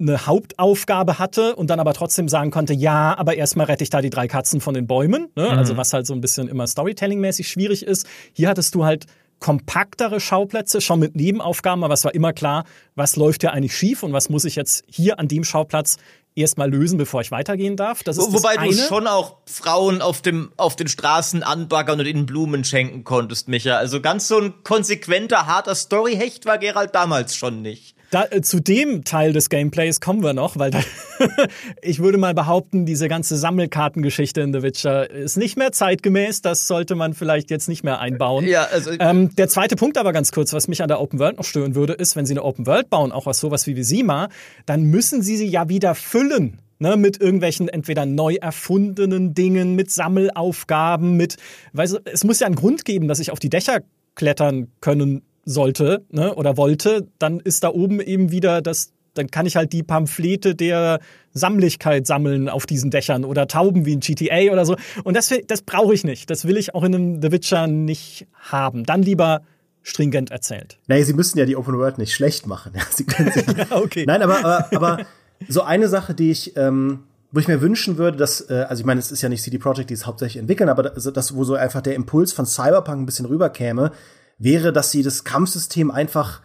eine 0.00 0.26
Hauptaufgabe 0.26 1.18
hatte 1.18 1.54
und 1.56 1.68
dann 1.70 1.78
aber 1.78 1.92
trotzdem 1.92 2.28
sagen 2.28 2.50
konnte, 2.50 2.72
ja, 2.72 3.16
aber 3.18 3.36
erstmal 3.36 3.66
rette 3.66 3.84
ich 3.84 3.90
da 3.90 4.00
die 4.00 4.10
drei 4.10 4.28
Katzen 4.28 4.60
von 4.60 4.74
den 4.74 4.86
Bäumen. 4.86 5.28
Ne? 5.36 5.44
Mhm. 5.44 5.58
Also 5.58 5.76
was 5.76 5.92
halt 5.92 6.06
so 6.06 6.14
ein 6.14 6.20
bisschen 6.20 6.48
immer 6.48 6.66
Storytelling-mäßig 6.66 7.48
schwierig 7.48 7.84
ist. 7.84 8.06
Hier 8.32 8.48
hattest 8.48 8.74
du 8.74 8.84
halt 8.84 9.06
kompaktere 9.40 10.20
Schauplätze, 10.20 10.80
schon 10.80 11.00
mit 11.00 11.16
Nebenaufgaben, 11.16 11.82
aber 11.82 11.94
es 11.94 12.04
war 12.04 12.14
immer 12.14 12.32
klar, 12.32 12.64
was 12.94 13.16
läuft 13.16 13.42
ja 13.42 13.50
eigentlich 13.50 13.74
schief 13.74 14.02
und 14.02 14.12
was 14.12 14.28
muss 14.28 14.44
ich 14.44 14.54
jetzt 14.54 14.84
hier 14.86 15.18
an 15.18 15.28
dem 15.28 15.44
Schauplatz 15.44 15.96
erstmal 16.34 16.70
lösen, 16.70 16.98
bevor 16.98 17.22
ich 17.22 17.30
weitergehen 17.30 17.76
darf. 17.76 18.02
Das 18.02 18.18
ist 18.18 18.32
Wobei 18.32 18.56
das 18.56 18.76
du 18.76 18.82
schon 18.82 19.06
auch 19.06 19.38
Frauen 19.46 20.02
auf, 20.02 20.22
dem, 20.22 20.52
auf 20.56 20.76
den 20.76 20.88
Straßen 20.88 21.42
anbaggern 21.42 21.98
und 22.00 22.06
ihnen 22.06 22.26
Blumen 22.26 22.64
schenken 22.64 23.02
konntest, 23.02 23.48
Micha. 23.48 23.76
Also 23.76 24.00
ganz 24.00 24.28
so 24.28 24.38
ein 24.38 24.62
konsequenter, 24.62 25.46
harter 25.46 25.74
Storyhecht 25.74 26.46
war 26.46 26.58
Gerald 26.58 26.94
damals 26.94 27.34
schon 27.34 27.62
nicht. 27.62 27.96
Da, 28.10 28.26
äh, 28.28 28.42
zu 28.42 28.58
dem 28.60 29.04
Teil 29.04 29.32
des 29.32 29.48
Gameplays 29.50 30.00
kommen 30.00 30.24
wir 30.24 30.32
noch, 30.32 30.58
weil 30.58 30.72
da, 30.72 30.80
ich 31.82 32.00
würde 32.00 32.18
mal 32.18 32.34
behaupten, 32.34 32.84
diese 32.84 33.08
ganze 33.08 33.36
Sammelkartengeschichte 33.36 34.40
in 34.40 34.52
The 34.52 34.62
Witcher 34.62 35.08
ist 35.08 35.36
nicht 35.36 35.56
mehr 35.56 35.70
zeitgemäß. 35.70 36.42
Das 36.42 36.66
sollte 36.66 36.96
man 36.96 37.14
vielleicht 37.14 37.50
jetzt 37.50 37.68
nicht 37.68 37.84
mehr 37.84 38.00
einbauen. 38.00 38.46
Ja, 38.46 38.64
also 38.64 38.90
ähm, 38.98 39.34
der 39.36 39.48
zweite 39.48 39.76
Punkt 39.76 39.96
aber 39.96 40.12
ganz 40.12 40.32
kurz, 40.32 40.52
was 40.52 40.66
mich 40.66 40.82
an 40.82 40.88
der 40.88 41.00
Open 41.00 41.20
World 41.20 41.38
noch 41.38 41.44
stören 41.44 41.76
würde, 41.76 41.92
ist, 41.92 42.16
wenn 42.16 42.26
sie 42.26 42.32
eine 42.32 42.42
Open 42.42 42.66
World 42.66 42.90
bauen, 42.90 43.12
auch 43.12 43.26
was 43.26 43.38
sowas 43.38 43.68
wie 43.68 43.76
Visima, 43.76 44.28
dann 44.66 44.82
müssen 44.82 45.22
sie 45.22 45.36
sie 45.36 45.46
ja 45.46 45.68
wieder 45.68 45.94
füllen. 45.94 46.58
Ne, 46.82 46.96
mit 46.96 47.20
irgendwelchen 47.20 47.68
entweder 47.68 48.06
neu 48.06 48.36
erfundenen 48.36 49.34
Dingen, 49.34 49.76
mit 49.76 49.90
Sammelaufgaben, 49.90 51.14
mit, 51.14 51.36
weißt 51.74 51.92
du, 51.92 51.98
es 52.06 52.24
muss 52.24 52.40
ja 52.40 52.46
einen 52.46 52.56
Grund 52.56 52.86
geben, 52.86 53.06
dass 53.06 53.18
ich 53.18 53.30
auf 53.30 53.38
die 53.38 53.50
Dächer 53.50 53.80
klettern 54.14 54.68
können 54.80 55.20
sollte 55.50 56.04
ne, 56.10 56.34
oder 56.34 56.56
wollte, 56.56 57.08
dann 57.18 57.40
ist 57.40 57.64
da 57.64 57.70
oben 57.70 58.00
eben 58.00 58.30
wieder 58.30 58.62
das, 58.62 58.92
dann 59.14 59.30
kann 59.30 59.46
ich 59.46 59.56
halt 59.56 59.72
die 59.72 59.82
Pamphlete 59.82 60.54
der 60.54 61.00
Sammlichkeit 61.32 62.06
sammeln 62.06 62.48
auf 62.48 62.66
diesen 62.66 62.90
Dächern 62.90 63.24
oder 63.24 63.48
Tauben 63.48 63.84
wie 63.84 63.92
in 63.92 64.00
GTA 64.00 64.52
oder 64.52 64.64
so. 64.64 64.76
Und 65.04 65.16
das, 65.16 65.32
das 65.46 65.62
brauche 65.62 65.94
ich 65.94 66.04
nicht. 66.04 66.30
Das 66.30 66.44
will 66.46 66.56
ich 66.56 66.74
auch 66.74 66.84
in 66.84 66.94
einem 66.94 67.22
The 67.22 67.32
Witcher 67.32 67.66
nicht 67.66 68.26
haben. 68.34 68.84
Dann 68.84 69.02
lieber 69.02 69.42
stringent 69.82 70.30
erzählt. 70.30 70.78
Nee, 70.86 71.02
sie 71.02 71.14
müssen 71.14 71.38
ja 71.38 71.46
die 71.46 71.56
Open 71.56 71.76
World 71.78 71.98
nicht 71.98 72.14
schlecht 72.14 72.46
machen. 72.46 72.72
sie 72.90 73.04
können 73.04 73.32
sie 73.32 73.44
okay. 73.70 74.04
Nein, 74.06 74.22
aber, 74.22 74.44
aber, 74.44 74.72
aber 74.74 75.06
so 75.48 75.62
eine 75.62 75.88
Sache, 75.88 76.14
die 76.14 76.30
ich, 76.30 76.56
ähm, 76.56 77.00
wo 77.32 77.40
ich 77.40 77.48
mir 77.48 77.60
wünschen 77.60 77.96
würde, 77.96 78.18
dass, 78.18 78.48
äh, 78.50 78.66
also 78.68 78.80
ich 78.80 78.86
meine, 78.86 79.00
es 79.00 79.10
ist 79.10 79.22
ja 79.22 79.28
nicht 79.28 79.42
CD 79.42 79.58
Projekt, 79.58 79.90
die 79.90 79.94
es 79.94 80.06
hauptsächlich 80.06 80.40
entwickeln, 80.40 80.68
aber 80.68 80.82
das, 80.82 81.10
das, 81.12 81.34
wo 81.34 81.44
so 81.44 81.54
einfach 81.54 81.80
der 81.80 81.94
Impuls 81.94 82.32
von 82.32 82.46
Cyberpunk 82.46 83.00
ein 83.00 83.06
bisschen 83.06 83.26
rüberkäme, 83.26 83.92
wäre, 84.40 84.72
dass 84.72 84.90
sie 84.90 85.04
das 85.04 85.22
Kampfsystem 85.22 85.92
einfach 85.92 86.40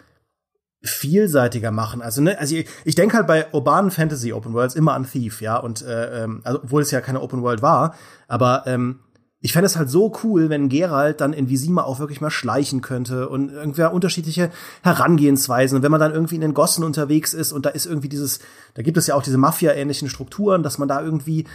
vielseitiger 0.84 1.72
machen. 1.72 2.04
Also, 2.04 2.22
ne, 2.22 2.38
also 2.38 2.56
ich, 2.56 2.68
ich 2.84 2.94
denke 2.94 3.18
halt 3.18 3.26
bei 3.26 3.52
urbanen 3.52 3.90
Fantasy 3.90 4.34
Open 4.34 4.54
Worlds 4.54 4.76
immer 4.76 4.94
an 4.94 5.10
Thief, 5.10 5.42
ja, 5.42 5.58
und 5.58 5.82
äh, 5.82 6.24
ähm, 6.24 6.42
also, 6.44 6.62
obwohl 6.64 6.84
es 6.84 6.92
ja 6.92 7.02
keine 7.02 7.22
Open 7.22 7.42
World 7.42 7.64
war, 7.64 7.96
aber 8.28 8.64
ähm, 8.68 9.00
ich 9.40 9.54
fände 9.54 9.68
es 9.68 9.78
halt 9.78 9.90
so 9.90 10.12
cool, 10.24 10.50
wenn 10.50 10.70
Geralt 10.70 11.22
dann 11.22 11.32
in 11.32 11.50
Visima 11.50 11.84
auch 11.84 12.00
wirklich 12.00 12.20
mal 12.20 12.32
schleichen 12.32 12.82
könnte 12.82 13.30
und 13.30 13.52
irgendwer 13.52 13.94
unterschiedliche 13.94 14.50
Herangehensweisen. 14.82 15.76
Und 15.76 15.84
wenn 15.84 15.92
man 15.92 16.00
dann 16.00 16.14
irgendwie 16.14 16.34
in 16.34 16.42
den 16.42 16.56
Gossen 16.56 16.84
unterwegs 16.84 17.36
ist 17.36 17.52
und 17.52 17.64
da 17.64 17.70
ist 17.70 17.86
irgendwie 17.86 18.10
dieses, 18.10 18.40
da 18.74 18.82
gibt 18.82 18.98
es 18.98 19.06
ja 19.06 19.14
auch 19.14 19.22
diese 19.22 19.38
Mafia-ähnlichen 19.38 20.10
Strukturen, 20.10 20.64
dass 20.64 20.80
man 20.80 20.88
da 20.88 21.00
irgendwie 21.00 21.46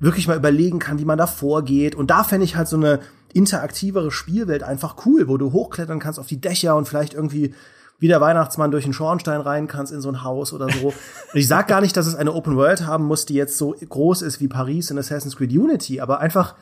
wirklich 0.00 0.26
mal 0.26 0.36
überlegen 0.36 0.78
kann, 0.78 0.98
wie 0.98 1.04
man 1.04 1.18
da 1.18 1.26
vorgeht. 1.26 1.94
Und 1.94 2.10
da 2.10 2.24
fände 2.24 2.44
ich 2.44 2.56
halt 2.56 2.68
so 2.68 2.76
eine 2.76 3.00
interaktivere 3.32 4.10
Spielwelt 4.10 4.62
einfach 4.62 5.06
cool, 5.06 5.28
wo 5.28 5.36
du 5.36 5.52
hochklettern 5.52 6.00
kannst 6.00 6.18
auf 6.18 6.26
die 6.26 6.40
Dächer 6.40 6.74
und 6.76 6.88
vielleicht 6.88 7.14
irgendwie 7.14 7.54
wie 8.00 8.08
der 8.08 8.20
Weihnachtsmann 8.20 8.70
durch 8.70 8.84
einen 8.84 8.94
Schornstein 8.94 9.42
rein 9.42 9.68
kannst 9.68 9.92
in 9.92 10.00
so 10.00 10.08
ein 10.08 10.24
Haus 10.24 10.54
oder 10.54 10.68
so. 10.70 10.86
Und 10.88 10.94
ich 11.34 11.46
sag 11.46 11.68
gar 11.68 11.82
nicht, 11.82 11.96
dass 11.96 12.06
es 12.06 12.14
eine 12.14 12.32
Open 12.32 12.56
World 12.56 12.86
haben 12.86 13.04
muss, 13.04 13.26
die 13.26 13.34
jetzt 13.34 13.58
so 13.58 13.76
groß 13.78 14.22
ist 14.22 14.40
wie 14.40 14.48
Paris 14.48 14.90
in 14.90 14.98
Assassin's 14.98 15.36
Creed 15.36 15.52
Unity, 15.52 16.00
aber 16.00 16.18
einfach 16.18 16.54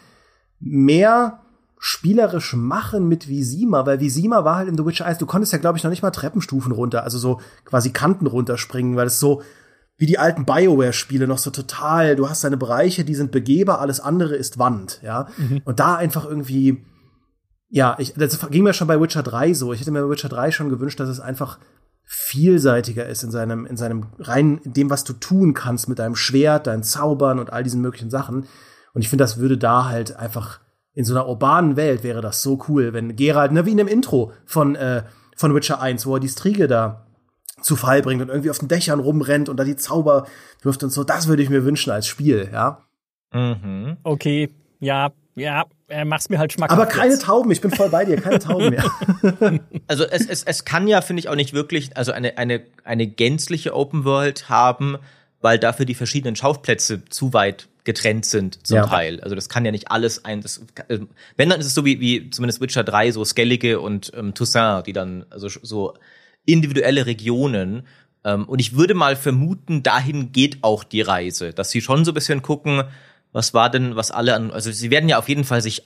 mehr 0.59 1.39
spielerisch 1.79 2.55
machen 2.55 3.07
mit 3.07 3.29
Visima, 3.29 3.87
weil 3.87 4.01
Visima 4.01 4.45
war 4.45 4.57
halt 4.57 4.69
in 4.69 4.77
The 4.77 4.85
Witcher 4.85 5.07
1, 5.07 5.19
du 5.19 5.27
konntest 5.27 5.53
ja 5.53 5.61
glaube 5.61 5.79
ich 5.79 5.85
noch 5.85 5.91
nicht 5.91 6.03
mal 6.03 6.11
Treppenstufen 6.11 6.73
runter, 6.73 7.05
also 7.05 7.19
so 7.19 7.41
quasi 7.65 7.91
Kanten 7.91 8.27
runterspringen, 8.27 8.97
weil 8.97 9.07
es 9.07 9.21
so 9.21 9.43
wie 9.99 10.07
die 10.07 10.19
alten 10.19 10.45
BioWare-Spiele 10.45 11.27
noch 11.27 11.39
so 11.39 11.51
total, 11.51 12.15
du 12.15 12.31
hast 12.31 12.45
deine 12.45 12.57
Bereiche, 12.57 13.05
die 13.05 13.17
sind 13.17 13.33
begehbar, 13.33 13.81
alles 13.81 13.99
andere 13.99 14.37
ist 14.37 14.59
Wand, 14.59 15.01
ja. 15.03 15.29
Mhm. 15.37 15.61
Und 15.65 15.81
da 15.81 15.97
einfach 15.97 16.25
irgendwie, 16.25 16.85
ja, 17.69 17.97
ich, 17.99 18.15
das 18.15 18.49
ging 18.49 18.63
mir 18.63 18.73
schon 18.73 18.87
bei 18.87 19.01
Witcher 19.01 19.25
3 19.25 19.53
so. 19.55 19.73
Ich 19.73 19.81
hätte 19.81 19.91
mir 19.91 20.03
bei 20.03 20.11
Witcher 20.11 20.29
3 20.29 20.53
schon 20.53 20.69
gewünscht, 20.69 21.01
dass 21.01 21.09
es 21.09 21.19
einfach 21.19 21.59
vielseitiger 22.05 23.07
ist 23.07 23.25
in 23.25 23.33
seinem, 23.33 23.67
in 23.67 23.77
seinem 23.77 24.07
rein, 24.21 24.61
in 24.65 24.73
dem, 24.73 24.89
was 24.89 25.03
du 25.03 25.13
tun 25.15 25.53
kannst 25.53 25.89
mit 25.89 25.99
deinem 25.99 26.15
Schwert, 26.15 26.69
deinen 26.69 26.85
Zaubern 26.85 27.41
und 27.41 27.53
all 27.53 27.65
diesen 27.65 27.83
möglichen 27.83 28.09
Sachen. 28.09 28.47
Und 28.95 29.03
ich 29.03 29.09
finde, 29.09 29.25
das 29.25 29.39
würde 29.39 29.59
da 29.59 29.87
halt 29.87 30.17
einfach 30.17 30.61
in 30.95 31.05
so 31.05 31.13
einer 31.13 31.29
urbanen 31.29 31.77
Welt 31.77 32.05
wäre 32.05 32.21
das 32.21 32.43
so 32.43 32.65
cool, 32.69 32.93
wenn 32.93 33.17
Gerald, 33.17 33.53
ne, 33.53 33.67
wie 33.67 33.73
in 33.73 33.77
dem 33.77 33.89
Intro 33.89 34.33
von, 34.47 34.75
äh, 34.77 35.03
von 35.37 35.55
Witcher 35.55 35.81
1, 35.81 36.07
wo 36.07 36.15
er 36.15 36.21
die 36.21 36.29
Striege 36.29 36.69
da 36.69 37.08
zu 37.61 37.77
Fall 37.77 38.03
bringt 38.03 38.23
und 38.23 38.29
irgendwie 38.29 38.51
auf 38.51 38.59
den 38.59 38.69
Dächern 38.69 39.01
rumrennt 39.01 39.49
und 39.49 39.57
da 39.57 39.65
die 39.65 39.77
Zauber 39.77 40.27
wirft 40.63 40.83
und 40.83 40.91
so. 40.91 41.05
Das 41.05 41.29
würde 41.29 41.43
ich 41.43 41.51
mir 41.51 41.65
wünschen 41.65 41.91
als 41.91 42.07
Spiel, 42.07 42.49
ja. 42.53 42.85
Mhm. 43.33 43.97
Okay, 44.03 44.51
ja, 44.81 45.11
ja, 45.35 45.67
er 45.87 46.05
macht's 46.05 46.29
mir 46.29 46.39
halt 46.39 46.53
schmackhaft. 46.53 46.81
Aber 46.81 46.91
keine 46.91 47.13
jetzt. 47.13 47.23
Tauben, 47.23 47.51
ich 47.51 47.61
bin 47.61 47.71
voll 47.71 47.91
bei 47.91 48.05
dir, 48.05 48.21
keine 48.21 48.39
Tauben 48.39 48.71
mehr. 48.71 48.85
also 49.87 50.05
es, 50.05 50.27
es, 50.27 50.43
es 50.43 50.65
kann 50.65 50.89
ja, 50.89 51.01
finde 51.01 51.21
ich, 51.21 51.29
auch 51.29 51.37
nicht 51.37 51.53
wirklich, 51.53 51.97
also 51.97 52.13
eine, 52.13 52.39
eine, 52.39 52.63
eine 52.85 53.07
gänzliche 53.07 53.75
Open 53.75 54.05
World 54.05 54.49
haben, 54.49 54.99
weil 55.41 55.59
dafür 55.59 55.87
die 55.87 55.95
verschiedenen 55.95 56.37
Schauplätze 56.37 57.05
zu 57.07 57.33
weit 57.33 57.69
getrennt 57.85 58.27
sind 58.27 58.67
zum 58.67 58.79
ja. 58.79 58.87
Teil. 58.87 59.21
Also 59.21 59.35
das 59.35 59.49
kann 59.49 59.65
ja 59.65 59.71
nicht 59.71 59.91
alles 59.91 60.25
ein. 60.25 60.43
Das, 60.43 60.61
äh, 60.89 60.99
wenn 61.37 61.49
dann 61.49 61.61
ist 61.61 61.67
es 61.67 61.75
so 61.75 61.85
wie, 61.85 62.01
wie 62.01 62.31
zumindest 62.31 62.61
Witcher 62.61 62.85
3, 62.85 63.13
so 63.13 63.25
Skellige 63.25 63.81
und 63.81 64.13
ähm, 64.15 64.35
Toussaint, 64.35 64.87
die 64.87 64.93
dann 64.93 65.25
also 65.31 65.49
so 65.49 65.95
individuelle 66.49 67.07
Regionen. 67.07 67.87
Ähm, 68.25 68.45
und 68.45 68.61
ich 68.61 68.77
würde 68.77 68.95
mal 68.95 69.17
vermuten, 69.17 69.83
dahin 69.83 70.33
geht 70.33 70.59
auch 70.63 70.85
die 70.85 71.03
Reise, 71.03 71.53
dass 71.53 71.71
sie 71.71 71.81
schon 71.81 72.05
so 72.05 72.13
ein 72.13 72.15
bisschen 72.15 72.43
gucken, 72.43 72.85
was 73.33 73.55
war 73.55 73.71
denn, 73.71 73.95
was 73.95 74.11
alle 74.11 74.35
an, 74.35 74.51
also 74.51 74.73
sie 74.73 74.91
werden 74.91 75.09
ja 75.09 75.19
auf 75.19 75.29
jeden 75.29 75.45
Fall 75.45 75.61
sich 75.61 75.83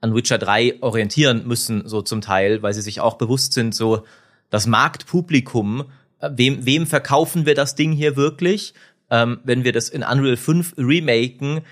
an 0.00 0.14
Witcher 0.14 0.38
3 0.38 0.78
orientieren 0.80 1.46
müssen, 1.46 1.86
so 1.86 2.02
zum 2.02 2.20
Teil, 2.20 2.62
weil 2.62 2.72
sie 2.72 2.80
sich 2.80 3.00
auch 3.00 3.14
bewusst 3.14 3.52
sind, 3.52 3.74
so 3.74 4.04
das 4.50 4.66
Marktpublikum, 4.66 5.84
äh, 6.20 6.30
wem, 6.32 6.64
wem 6.64 6.86
verkaufen 6.86 7.46
wir 7.46 7.54
das 7.54 7.74
Ding 7.74 7.92
hier 7.92 8.16
wirklich? 8.16 8.74
Ähm, 9.10 9.40
wenn 9.44 9.64
wir 9.64 9.72
das 9.72 9.88
in 9.88 10.02
Unreal 10.02 10.36
5 10.36 10.74
remaken, 10.78 11.62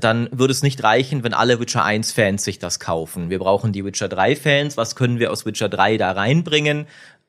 dann 0.00 0.28
würde 0.30 0.52
es 0.52 0.62
nicht 0.62 0.82
reichen, 0.82 1.24
wenn 1.24 1.32
alle 1.32 1.58
Witcher 1.58 1.84
1 1.84 2.12
Fans 2.12 2.44
sich 2.44 2.58
das 2.58 2.80
kaufen. 2.80 3.30
Wir 3.30 3.38
brauchen 3.38 3.72
die 3.72 3.84
Witcher 3.84 4.08
3 4.08 4.36
Fans. 4.36 4.76
Was 4.76 4.94
können 4.94 5.18
wir 5.18 5.30
aus 5.30 5.46
Witcher 5.46 5.70
3 5.70 5.96
da 5.96 6.12
reinbringen? 6.12 6.86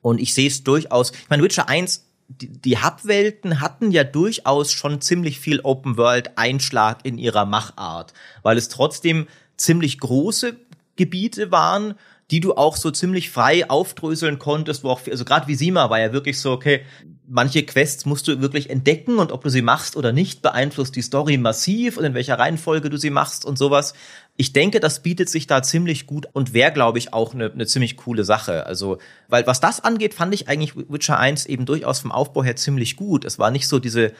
Und 0.07 0.19
ich 0.19 0.33
sehe 0.33 0.47
es 0.47 0.63
durchaus. 0.63 1.11
Ich 1.11 1.29
meine, 1.29 1.43
Witcher 1.43 1.67
1 1.67 2.05
die, 2.29 2.49
die 2.49 2.77
Hub-Welten 2.77 3.61
hatten 3.61 3.91
ja 3.91 4.03
durchaus 4.03 4.73
schon 4.73 4.99
ziemlich 5.01 5.39
viel 5.39 5.61
Open-World-Einschlag 5.61 6.99
in 7.03 7.17
ihrer 7.17 7.45
Machart, 7.45 8.13
weil 8.43 8.57
es 8.57 8.67
trotzdem 8.67 9.27
ziemlich 9.55 9.99
große 9.99 10.57
Gebiete 10.97 11.51
waren, 11.51 11.93
die 12.29 12.41
du 12.41 12.55
auch 12.55 12.75
so 12.75 12.91
ziemlich 12.91 13.29
frei 13.29 13.69
aufdröseln 13.69 14.39
konntest, 14.39 14.83
wo 14.83 14.89
auch, 14.89 15.01
also 15.07 15.23
gerade 15.23 15.47
Visima 15.47 15.89
war 15.89 15.99
ja 15.99 16.11
wirklich 16.11 16.39
so, 16.39 16.51
okay, 16.51 16.83
manche 17.27 17.63
Quests 17.63 18.05
musst 18.05 18.27
du 18.27 18.41
wirklich 18.41 18.69
entdecken 18.69 19.19
und 19.19 19.31
ob 19.31 19.43
du 19.43 19.49
sie 19.49 19.61
machst 19.61 19.95
oder 19.95 20.13
nicht, 20.13 20.41
beeinflusst 20.41 20.95
die 20.95 21.01
Story 21.01 21.37
massiv 21.37 21.97
und 21.97 22.05
in 22.05 22.13
welcher 22.13 22.39
Reihenfolge 22.39 22.89
du 22.89 22.97
sie 22.97 23.09
machst 23.09 23.45
und 23.45 23.57
sowas. 23.57 23.93
Ich 24.37 24.53
denke, 24.53 24.79
das 24.79 25.03
bietet 25.03 25.29
sich 25.29 25.47
da 25.47 25.61
ziemlich 25.61 26.07
gut 26.07 26.27
und 26.31 26.53
wäre, 26.53 26.71
glaube 26.71 26.97
ich, 26.97 27.13
auch 27.13 27.33
eine 27.33 27.49
ne 27.53 27.65
ziemlich 27.65 27.97
coole 27.97 28.23
Sache. 28.23 28.65
Also, 28.65 28.99
weil 29.27 29.45
was 29.45 29.59
das 29.59 29.83
angeht, 29.83 30.13
fand 30.13 30.33
ich 30.33 30.47
eigentlich 30.47 30.75
Witcher 30.75 31.19
1 31.19 31.45
eben 31.47 31.65
durchaus 31.65 31.99
vom 31.99 32.11
Aufbau 32.11 32.43
her 32.43 32.55
ziemlich 32.55 32.95
gut. 32.95 33.25
Es 33.25 33.39
war 33.39 33.51
nicht 33.51 33.67
so 33.67 33.79
diese 33.79 34.13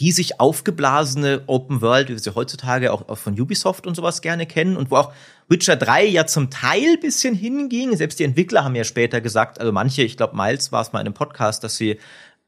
riesig 0.00 0.40
aufgeblasene 0.40 1.42
Open 1.46 1.80
World, 1.80 2.08
wie 2.08 2.12
wir 2.12 2.18
sie 2.18 2.34
heutzutage 2.34 2.92
auch, 2.92 3.08
auch 3.08 3.18
von 3.18 3.38
Ubisoft 3.38 3.86
und 3.86 3.94
sowas 3.94 4.22
gerne 4.22 4.46
kennen 4.46 4.76
und 4.76 4.90
wo 4.90 4.96
auch 4.96 5.12
Witcher 5.48 5.76
3 5.76 6.06
ja 6.06 6.26
zum 6.26 6.50
Teil 6.50 6.96
bisschen 6.98 7.34
hinging. 7.34 7.96
Selbst 7.96 8.18
die 8.18 8.24
Entwickler 8.24 8.64
haben 8.64 8.74
ja 8.74 8.84
später 8.84 9.20
gesagt, 9.20 9.60
also 9.60 9.72
manche, 9.72 10.02
ich 10.02 10.16
glaube 10.16 10.36
Miles 10.36 10.72
war 10.72 10.82
es 10.82 10.92
mal 10.92 11.00
in 11.00 11.06
einem 11.06 11.14
Podcast, 11.14 11.62
dass 11.64 11.76
sie 11.76 11.98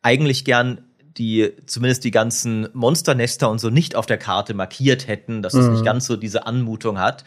eigentlich 0.06 0.44
gern 0.44 0.82
die 1.18 1.52
zumindest 1.66 2.04
die 2.04 2.10
ganzen 2.10 2.68
Monsternester 2.74 3.50
und 3.50 3.58
so 3.58 3.70
nicht 3.70 3.96
auf 3.96 4.06
der 4.06 4.18
Karte 4.18 4.54
markiert 4.54 5.08
hätten, 5.08 5.42
dass 5.42 5.54
es 5.54 5.66
nicht 5.66 5.80
mhm. 5.80 5.84
ganz 5.84 6.06
so 6.06 6.16
diese 6.16 6.46
Anmutung 6.46 6.98
hat. 6.98 7.24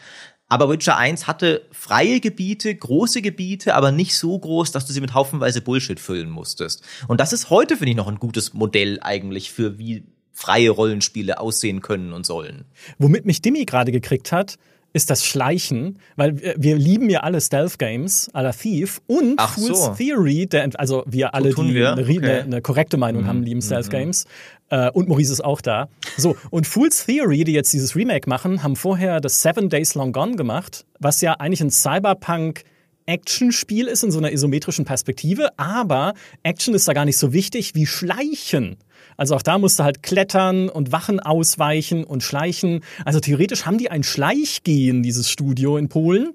Aber 0.48 0.70
Witcher 0.70 0.96
1 0.96 1.26
hatte 1.26 1.62
freie 1.72 2.20
Gebiete, 2.20 2.74
große 2.74 3.20
Gebiete, 3.20 3.74
aber 3.74 3.92
nicht 3.92 4.16
so 4.16 4.38
groß, 4.38 4.72
dass 4.72 4.86
du 4.86 4.92
sie 4.92 5.00
mit 5.00 5.12
haufenweise 5.12 5.60
Bullshit 5.60 6.00
füllen 6.00 6.30
musstest. 6.30 6.82
Und 7.06 7.20
das 7.20 7.32
ist 7.32 7.50
heute, 7.50 7.76
finde 7.76 7.90
ich, 7.90 7.96
noch 7.96 8.08
ein 8.08 8.18
gutes 8.18 8.54
Modell 8.54 8.98
eigentlich 9.02 9.52
für 9.52 9.78
wie 9.78 10.04
freie 10.32 10.70
Rollenspiele 10.70 11.38
aussehen 11.38 11.82
können 11.82 12.12
und 12.12 12.24
sollen. 12.24 12.64
Womit 12.98 13.26
mich 13.26 13.42
Dimi 13.42 13.64
gerade 13.66 13.92
gekriegt 13.92 14.32
hat, 14.32 14.56
ist 14.92 15.10
das 15.10 15.24
Schleichen, 15.24 15.98
weil 16.16 16.40
wir, 16.40 16.54
wir 16.58 16.76
lieben 16.76 17.08
ja 17.10 17.20
alle 17.20 17.40
Stealth-Games 17.40 18.30
à 18.34 18.42
la 18.42 18.52
Thief 18.52 19.00
und 19.06 19.34
Ach 19.36 19.54
Fool's 19.54 19.84
so. 19.84 19.94
Theory, 19.94 20.46
der, 20.46 20.68
also 20.74 21.04
wir 21.06 21.34
alle, 21.34 21.50
die 21.50 21.74
wir? 21.74 21.92
Eine, 21.92 22.02
okay. 22.02 22.18
eine, 22.18 22.42
eine, 22.42 22.62
korrekte 22.62 22.96
Meinung 22.96 23.22
mhm. 23.22 23.26
haben, 23.26 23.42
lieben 23.42 23.58
mhm. 23.58 23.64
Stealth-Games. 23.64 24.26
Äh, 24.70 24.90
und 24.90 25.08
Maurice 25.08 25.32
ist 25.32 25.44
auch 25.44 25.60
da. 25.60 25.88
So, 26.16 26.36
und 26.50 26.66
Fool's 26.66 27.06
Theory, 27.06 27.44
die 27.44 27.52
jetzt 27.52 27.72
dieses 27.72 27.94
Remake 27.94 28.28
machen, 28.28 28.62
haben 28.62 28.76
vorher 28.76 29.20
das 29.20 29.42
Seven 29.42 29.68
Days 29.68 29.94
Long 29.94 30.12
Gone 30.12 30.36
gemacht, 30.36 30.86
was 30.98 31.20
ja 31.20 31.34
eigentlich 31.34 31.60
ein 31.60 31.70
Cyberpunk 31.70 32.64
Action-Spiel 33.10 33.88
ist 33.88 34.04
in 34.04 34.12
so 34.12 34.18
einer 34.18 34.30
isometrischen 34.30 34.84
Perspektive, 34.84 35.58
aber 35.58 36.14
Action 36.44 36.74
ist 36.74 36.86
da 36.86 36.92
gar 36.92 37.04
nicht 37.04 37.16
so 37.16 37.32
wichtig 37.32 37.74
wie 37.74 37.86
Schleichen. 37.86 38.76
Also 39.16 39.34
auch 39.34 39.42
da 39.42 39.58
musst 39.58 39.78
du 39.78 39.84
halt 39.84 40.02
klettern 40.02 40.68
und 40.68 40.92
Wachen 40.92 41.18
ausweichen 41.18 42.04
und 42.04 42.22
schleichen. 42.22 42.82
Also 43.04 43.18
theoretisch 43.18 43.66
haben 43.66 43.78
die 43.78 43.90
ein 43.90 44.04
Schleichgehen, 44.04 45.02
dieses 45.02 45.28
Studio 45.28 45.76
in 45.76 45.88
Polen. 45.88 46.32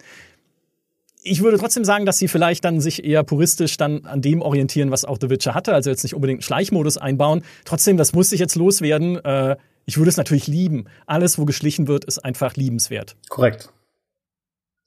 Ich 1.23 1.41
würde 1.41 1.57
trotzdem 1.57 1.85
sagen, 1.85 2.05
dass 2.05 2.19
sie 2.19 2.27
vielleicht 2.27 2.65
dann 2.65 2.81
sich 2.81 3.03
eher 3.03 3.23
puristisch 3.23 3.77
dann 3.77 4.05
an 4.05 4.21
dem 4.21 4.41
orientieren, 4.41 4.91
was 4.91 5.05
auch 5.05 5.17
The 5.19 5.29
Witcher 5.29 5.55
hatte. 5.55 5.73
Also 5.73 5.89
jetzt 5.89 6.03
nicht 6.03 6.13
unbedingt 6.13 6.39
einen 6.39 6.43
Schleichmodus 6.43 6.97
einbauen. 6.97 7.41
Trotzdem, 7.63 7.97
das 7.97 8.13
muss 8.13 8.31
ich 8.31 8.39
jetzt 8.39 8.55
loswerden. 8.55 9.23
Äh, 9.23 9.55
ich 9.85 9.97
würde 9.97 10.09
es 10.09 10.17
natürlich 10.17 10.47
lieben. 10.47 10.85
Alles, 11.07 11.39
wo 11.39 11.45
geschlichen 11.45 11.87
wird, 11.87 12.05
ist 12.05 12.19
einfach 12.23 12.55
liebenswert. 12.55 13.15
Korrekt. 13.29 13.71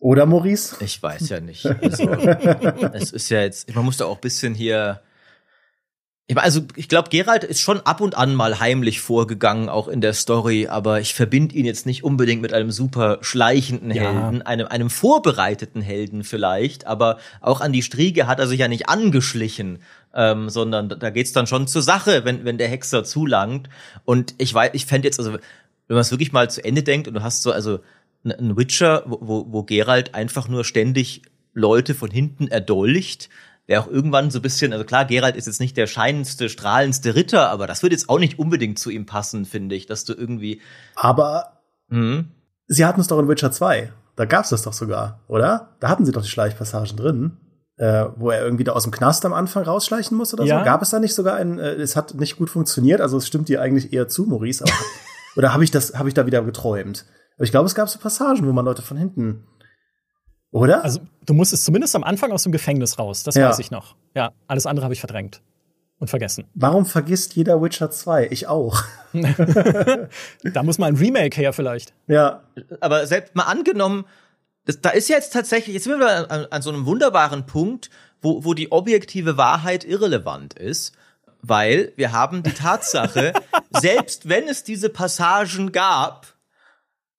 Oder 0.00 0.26
Maurice? 0.26 0.76
Ich 0.80 1.02
weiß 1.02 1.28
ja 1.28 1.40
nicht. 1.40 1.64
Also, 1.82 2.08
es 2.92 3.12
ist 3.12 3.30
ja 3.30 3.42
jetzt, 3.42 3.74
man 3.74 3.84
muss 3.84 3.96
da 3.96 4.04
auch 4.06 4.16
ein 4.16 4.20
bisschen 4.20 4.54
hier 4.54 5.00
also 6.36 6.60
ich 6.76 6.88
glaube, 6.88 7.08
Gerald 7.08 7.42
ist 7.44 7.60
schon 7.60 7.80
ab 7.80 8.00
und 8.00 8.16
an 8.16 8.34
mal 8.34 8.60
heimlich 8.60 9.00
vorgegangen, 9.00 9.68
auch 9.68 9.88
in 9.88 10.00
der 10.00 10.12
Story, 10.12 10.66
aber 10.68 11.00
ich 11.00 11.14
verbinde 11.14 11.54
ihn 11.54 11.64
jetzt 11.64 11.86
nicht 11.86 12.04
unbedingt 12.04 12.42
mit 12.42 12.52
einem 12.52 12.70
super 12.70 13.18
schleichenden 13.22 13.90
ja. 13.90 14.02
Helden, 14.02 14.42
einem, 14.42 14.66
einem 14.66 14.90
vorbereiteten 14.90 15.80
Helden 15.80 16.24
vielleicht, 16.24 16.86
aber 16.86 17.18
auch 17.40 17.62
an 17.62 17.72
die 17.72 17.82
Striege 17.82 18.26
hat 18.26 18.40
er 18.40 18.46
sich 18.46 18.60
ja 18.60 18.68
nicht 18.68 18.88
angeschlichen, 18.90 19.78
ähm, 20.14 20.50
sondern 20.50 20.90
da 20.90 21.10
geht's 21.10 21.32
dann 21.32 21.46
schon 21.46 21.66
zur 21.66 21.82
Sache, 21.82 22.24
wenn, 22.24 22.44
wenn 22.44 22.58
der 22.58 22.68
Hexer 22.68 23.04
zulangt. 23.04 23.70
Und 24.04 24.34
ich 24.36 24.52
weiß, 24.52 24.70
ich 24.74 24.84
fände 24.84 25.08
jetzt, 25.08 25.18
also 25.18 25.32
wenn 25.32 25.94
man 25.94 26.00
es 26.00 26.10
wirklich 26.10 26.32
mal 26.32 26.50
zu 26.50 26.62
Ende 26.62 26.82
denkt 26.82 27.08
und 27.08 27.14
du 27.14 27.22
hast 27.22 27.42
so, 27.42 27.52
also 27.52 27.80
ein 28.24 28.56
Witcher, 28.56 29.04
wo, 29.06 29.18
wo, 29.20 29.46
wo 29.52 29.62
Gerald 29.62 30.14
einfach 30.14 30.48
nur 30.48 30.64
ständig 30.64 31.22
Leute 31.54 31.94
von 31.94 32.10
hinten 32.10 32.48
erdolcht, 32.48 33.28
wäre 33.66 33.82
auch 33.82 33.88
irgendwann 33.88 34.30
so 34.30 34.38
ein 34.38 34.42
bisschen, 34.42 34.72
also 34.72 34.84
klar, 34.84 35.04
Gerald 35.04 35.36
ist 35.36 35.46
jetzt 35.46 35.60
nicht 35.60 35.76
der 35.76 35.86
scheinendste, 35.86 36.48
strahlendste 36.48 37.14
Ritter, 37.14 37.50
aber 37.50 37.66
das 37.66 37.82
würde 37.82 37.94
jetzt 37.94 38.08
auch 38.08 38.18
nicht 38.18 38.38
unbedingt 38.38 38.78
zu 38.78 38.90
ihm 38.90 39.06
passen, 39.06 39.44
finde 39.44 39.74
ich, 39.74 39.86
dass 39.86 40.04
du 40.04 40.14
irgendwie. 40.14 40.60
Aber 40.96 41.60
mhm. 41.88 42.30
sie 42.66 42.86
hatten 42.86 43.00
es 43.00 43.06
doch 43.08 43.18
in 43.18 43.28
Witcher 43.28 43.52
2. 43.52 43.92
Da 44.16 44.24
gab's 44.24 44.48
das 44.48 44.62
doch 44.62 44.72
sogar, 44.72 45.20
oder? 45.28 45.76
Da 45.80 45.88
hatten 45.88 46.04
sie 46.04 46.12
doch 46.12 46.22
die 46.22 46.28
Schleichpassagen 46.28 46.96
drin. 46.96 47.36
Äh, 47.76 48.06
wo 48.16 48.30
er 48.30 48.42
irgendwie 48.42 48.64
da 48.64 48.72
aus 48.72 48.82
dem 48.82 48.90
Knast 48.90 49.24
am 49.24 49.32
Anfang 49.32 49.62
rausschleichen 49.62 50.16
muss 50.16 50.34
oder 50.34 50.42
ja. 50.42 50.58
so. 50.58 50.64
Gab 50.64 50.82
es 50.82 50.90
da 50.90 50.98
nicht 50.98 51.14
sogar 51.14 51.36
ein, 51.36 51.60
äh, 51.60 51.74
es 51.74 51.94
hat 51.94 52.12
nicht 52.14 52.36
gut 52.36 52.50
funktioniert, 52.50 53.00
also 53.00 53.18
es 53.18 53.28
stimmt 53.28 53.48
dir 53.48 53.62
eigentlich 53.62 53.92
eher 53.92 54.08
zu, 54.08 54.24
Maurice, 54.24 54.64
aber, 54.64 54.72
oder 55.36 55.52
habe 55.52 55.62
ich 55.62 55.70
das, 55.70 55.94
habe 55.94 56.08
ich 56.08 56.14
da 56.14 56.26
wieder 56.26 56.42
geträumt? 56.42 57.04
Aber 57.38 57.44
ich 57.44 57.50
glaube, 57.50 57.66
es 57.66 57.74
gab 57.74 57.88
so 57.88 57.98
Passagen, 57.98 58.46
wo 58.46 58.52
man 58.52 58.66
Leute 58.66 58.82
von 58.82 58.98
hinten 58.98 59.46
oder? 60.50 60.82
Also, 60.82 61.00
du 61.26 61.34
musstest 61.34 61.64
zumindest 61.64 61.94
am 61.94 62.04
Anfang 62.04 62.32
aus 62.32 62.42
dem 62.42 62.52
Gefängnis 62.52 62.98
raus. 62.98 63.22
Das 63.22 63.34
ja. 63.34 63.48
weiß 63.48 63.58
ich 63.58 63.70
noch. 63.70 63.96
Ja, 64.14 64.32
alles 64.46 64.66
andere 64.66 64.84
habe 64.84 64.94
ich 64.94 65.00
verdrängt 65.00 65.42
und 65.98 66.08
vergessen. 66.08 66.44
Warum 66.54 66.86
vergisst 66.86 67.34
jeder 67.34 67.60
Witcher 67.60 67.90
2? 67.90 68.28
Ich 68.30 68.46
auch. 68.46 68.82
da 69.12 70.62
muss 70.62 70.78
mal 70.78 70.86
ein 70.86 70.96
Remake 70.96 71.36
her 71.36 71.52
vielleicht. 71.52 71.92
Ja. 72.06 72.42
Aber 72.80 73.06
selbst 73.06 73.34
mal 73.34 73.44
angenommen, 73.44 74.06
das, 74.64 74.80
da 74.80 74.90
ist 74.90 75.08
jetzt 75.08 75.32
tatsächlich, 75.32 75.74
jetzt 75.74 75.84
sind 75.84 75.98
wir 75.98 76.30
an, 76.30 76.46
an 76.50 76.62
so 76.62 76.70
einem 76.70 76.86
wunderbaren 76.86 77.46
Punkt, 77.46 77.90
wo, 78.22 78.44
wo 78.44 78.54
die 78.54 78.72
objektive 78.72 79.36
Wahrheit 79.36 79.84
irrelevant 79.84 80.54
ist, 80.54 80.94
weil 81.42 81.92
wir 81.96 82.12
haben 82.12 82.42
die 82.42 82.52
Tatsache, 82.52 83.32
selbst 83.70 84.28
wenn 84.28 84.48
es 84.48 84.64
diese 84.64 84.88
Passagen 84.88 85.72
gab, 85.72 86.37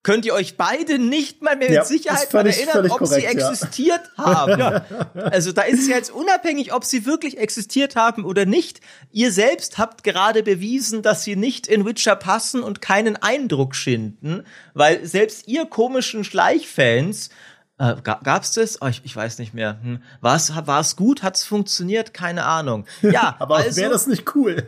könnt 0.02 0.24
ihr 0.24 0.32
euch 0.32 0.56
beide 0.56 0.98
nicht 0.98 1.42
mal 1.42 1.56
mehr 1.56 1.70
ja, 1.70 1.80
mit 1.80 1.88
Sicherheit 1.88 2.28
völlig, 2.28 2.56
erinnern, 2.56 2.90
ob 2.90 2.98
korrekt, 2.98 3.22
sie 3.22 3.26
existiert 3.26 4.00
ja. 4.16 4.24
haben. 4.24 4.58
Ja. 4.58 4.84
Also 5.14 5.52
da 5.52 5.62
ist 5.62 5.80
es 5.80 5.88
ja 5.88 5.96
jetzt 5.96 6.10
unabhängig, 6.10 6.72
ob 6.72 6.84
sie 6.84 7.04
wirklich 7.04 7.38
existiert 7.38 7.96
haben 7.96 8.24
oder 8.24 8.46
nicht. 8.46 8.80
Ihr 9.12 9.30
selbst 9.30 9.76
habt 9.78 10.02
gerade 10.02 10.42
bewiesen, 10.42 11.02
dass 11.02 11.24
sie 11.24 11.36
nicht 11.36 11.66
in 11.66 11.84
Witcher 11.84 12.16
passen 12.16 12.62
und 12.62 12.80
keinen 12.80 13.16
Eindruck 13.16 13.74
schinden, 13.74 14.44
weil 14.72 15.04
selbst 15.06 15.48
ihr 15.48 15.66
komischen 15.66 16.24
Schleichfans 16.24 17.30
Äh, 17.78 17.96
gab's 18.02 18.52
das? 18.52 18.82
Oh, 18.82 18.88
ich, 18.88 19.00
ich 19.04 19.16
weiß 19.16 19.38
nicht 19.38 19.54
mehr. 19.54 19.78
Hm. 19.82 20.02
War 20.20 20.36
es 20.36 20.96
gut? 20.96 21.22
Hat's 21.22 21.44
funktioniert? 21.44 22.12
Keine 22.12 22.44
Ahnung. 22.44 22.84
Ja, 23.00 23.36
aber 23.38 23.56
also, 23.56 23.80
wäre 23.80 23.90
das 23.90 24.06
nicht 24.06 24.34
cool? 24.34 24.66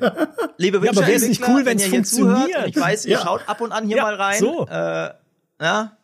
liebe 0.57 0.81
Witcher, 0.81 0.95
ja, 0.95 0.99
aber 0.99 1.07
wäre 1.07 1.19
es 1.19 1.29
nicht 1.29 1.47
cool, 1.47 1.67
wenn 1.67 1.77
es 1.77 1.89
funktioniert? 1.89 2.51
Zuhört, 2.51 2.69
ich 2.69 2.81
weiß, 2.81 3.05
ihr 3.05 3.19
ja. 3.19 3.21
schaut 3.23 3.47
ab 3.47 3.61
und 3.61 3.71
an 3.71 3.87
hier 3.87 4.01
mal 4.01 4.15
rein. 4.15 4.41
So. 4.41 4.67
Äh, 4.67 5.11
ja, 5.63 5.97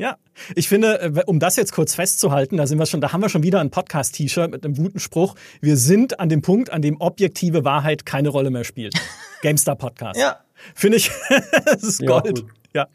ja, 0.00 0.16
ich 0.54 0.66
finde, 0.66 0.98
äh, 0.98 1.24
um 1.26 1.40
das 1.40 1.56
jetzt 1.56 1.72
kurz 1.72 1.94
festzuhalten, 1.94 2.56
da 2.56 2.66
sind 2.66 2.78
wir 2.78 2.86
schon, 2.86 3.02
da 3.02 3.12
haben 3.12 3.20
wir 3.20 3.28
schon 3.28 3.42
wieder 3.42 3.60
ein 3.60 3.70
Podcast-T-Shirt 3.70 4.50
mit 4.50 4.64
einem 4.64 4.74
guten 4.74 4.98
Spruch. 4.98 5.34
Wir 5.60 5.76
sind 5.76 6.18
an 6.18 6.30
dem 6.30 6.40
Punkt, 6.40 6.70
an 6.70 6.80
dem 6.80 6.98
objektive 7.02 7.66
Wahrheit 7.66 8.06
keine 8.06 8.30
Rolle 8.30 8.48
mehr 8.48 8.64
spielt. 8.64 8.94
GameStar 9.42 9.76
Podcast. 9.76 10.18
Ja. 10.18 10.40
Finde 10.74 10.96
ich, 10.96 11.10
das 11.66 11.82
ist 11.82 12.06
Gold. 12.06 12.46
Ja, 12.72 12.86
ja. 12.86 12.88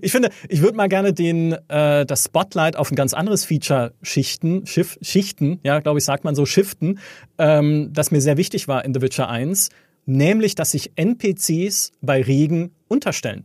Ich 0.00 0.12
finde, 0.12 0.30
ich 0.48 0.62
würde 0.62 0.76
mal 0.76 0.88
gerne 0.88 1.12
den, 1.12 1.56
äh, 1.66 2.06
das 2.06 2.26
Spotlight 2.26 2.76
auf 2.76 2.92
ein 2.92 2.94
ganz 2.94 3.14
anderes 3.14 3.44
Feature 3.44 3.92
schichten, 4.02 4.64
Schiff, 4.64 4.96
schichten, 5.02 5.58
ja, 5.64 5.80
glaube 5.80 5.98
ich, 5.98 6.04
sagt 6.04 6.22
man 6.22 6.36
so, 6.36 6.46
shiften, 6.46 7.00
ähm, 7.36 7.92
das 7.92 8.12
mir 8.12 8.20
sehr 8.20 8.36
wichtig 8.36 8.68
war 8.68 8.84
in 8.84 8.94
The 8.94 9.02
Witcher 9.02 9.28
1, 9.28 9.70
nämlich, 10.06 10.54
dass 10.54 10.70
sich 10.70 10.92
NPCs 10.94 11.90
bei 12.00 12.22
Regen 12.22 12.76
unterstellen. 12.86 13.44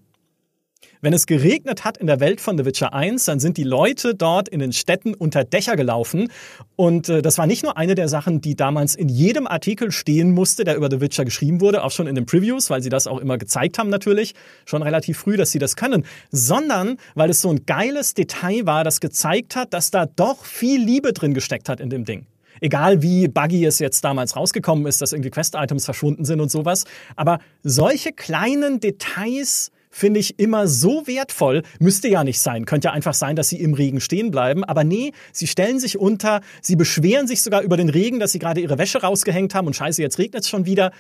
Wenn 1.02 1.14
es 1.14 1.28
geregnet 1.28 1.86
hat 1.86 1.96
in 1.96 2.08
der 2.08 2.20
Welt 2.20 2.42
von 2.42 2.58
The 2.58 2.66
Witcher 2.66 2.94
1, 2.94 3.24
dann 3.24 3.40
sind 3.40 3.56
die 3.56 3.64
Leute 3.64 4.16
dort 4.16 4.50
in 4.50 4.60
den 4.60 4.74
Städten 4.74 5.14
unter 5.14 5.46
Dächer 5.46 5.78
gelaufen. 5.78 6.30
Und 6.76 7.08
äh, 7.08 7.22
das 7.22 7.38
war 7.38 7.48
nicht 7.48 7.64
nur 7.64 7.78
eine 7.78 7.96
der 7.96 8.10
Sachen, 8.10 8.42
die 8.42 8.58
damals 8.58 8.96
in 8.96 9.08
jedem 9.08 9.48
Artikel 9.48 9.94
stehen 9.94 10.34
musste, 10.34 10.66
der 10.66 10.76
über 10.76 10.90
The 10.92 11.00
Witcher 11.00 11.24
geschrieben 11.24 11.62
wurde, 11.62 11.86
auch 11.86 11.92
schon 11.92 12.06
in 12.08 12.16
den 12.16 12.26
Previews, 12.26 12.70
weil 12.70 12.84
sie 12.84 12.90
das 12.90 13.08
auch 13.08 13.20
immer 13.20 13.38
gezeigt 13.38 13.80
haben 13.80 13.90
natürlich, 13.90 14.36
schon 14.66 14.84
relativ 14.84 15.20
früh, 15.20 15.38
dass 15.38 15.52
sie 15.52 15.60
das 15.60 15.78
können, 15.78 16.06
sondern 16.32 16.98
weil 17.16 17.30
es 17.30 17.40
so 17.40 17.50
ein 17.50 17.66
geiles 17.66 18.14
Detail 18.14 18.66
war, 18.66 18.84
das 18.84 19.00
gezeigt 19.00 19.56
hat, 19.56 19.74
dass 19.74 19.92
da 19.92 20.06
doch 20.06 20.44
viel 20.44 20.84
Liebe 20.84 21.14
drin 21.14 21.34
gesteckt 21.34 21.70
hat 21.70 21.80
in 21.80 21.90
dem 21.90 22.04
Ding 22.04 22.26
egal 22.62 23.02
wie 23.02 23.30
buggy 23.30 23.64
es 23.64 23.80
jetzt 23.80 24.04
damals 24.04 24.36
rausgekommen 24.36 24.86
ist, 24.86 25.02
dass 25.02 25.14
irgendwie 25.14 25.30
Quest-Items 25.30 25.86
verschwunden 25.86 26.26
sind 26.26 26.42
und 26.42 26.52
sowas. 26.52 26.84
Aber 27.16 27.40
solche 27.64 28.12
kleinen 28.12 28.82
Details 28.82 29.72
finde 29.90 30.20
ich 30.20 30.40
immer 30.40 30.68
so 30.68 31.08
wertvoll. 31.08 31.64
Müsste 31.80 32.08
ja 32.08 32.24
nicht 32.24 32.40
sein. 32.40 32.66
Könnte 32.66 32.90
ja 32.90 32.94
einfach 32.94 33.14
sein, 33.14 33.36
dass 33.36 33.50
sie 33.50 33.60
im 33.60 33.74
Regen 33.74 34.00
stehen 34.02 34.32
bleiben. 34.32 34.64
Aber 34.64 34.84
nee, 34.84 35.14
sie 35.32 35.48
stellen 35.48 35.80
sich 35.80 35.98
unter, 35.98 36.42
sie 36.62 36.76
beschweren 36.76 37.28
sich 37.28 37.42
sogar 37.42 37.62
über 37.62 37.78
den 37.78 37.90
Regen, 37.90 38.20
dass 38.20 38.32
sie 38.32 38.40
gerade 38.40 38.62
ihre 38.62 38.78
Wäsche 38.78 39.02
rausgehängt 39.02 39.56
haben 39.56 39.68
und 39.68 39.76
scheiße, 39.76 40.02
jetzt 40.02 40.20
regnet 40.20 40.44
es 40.44 40.50
schon 40.50 40.66
wieder. 40.66 40.92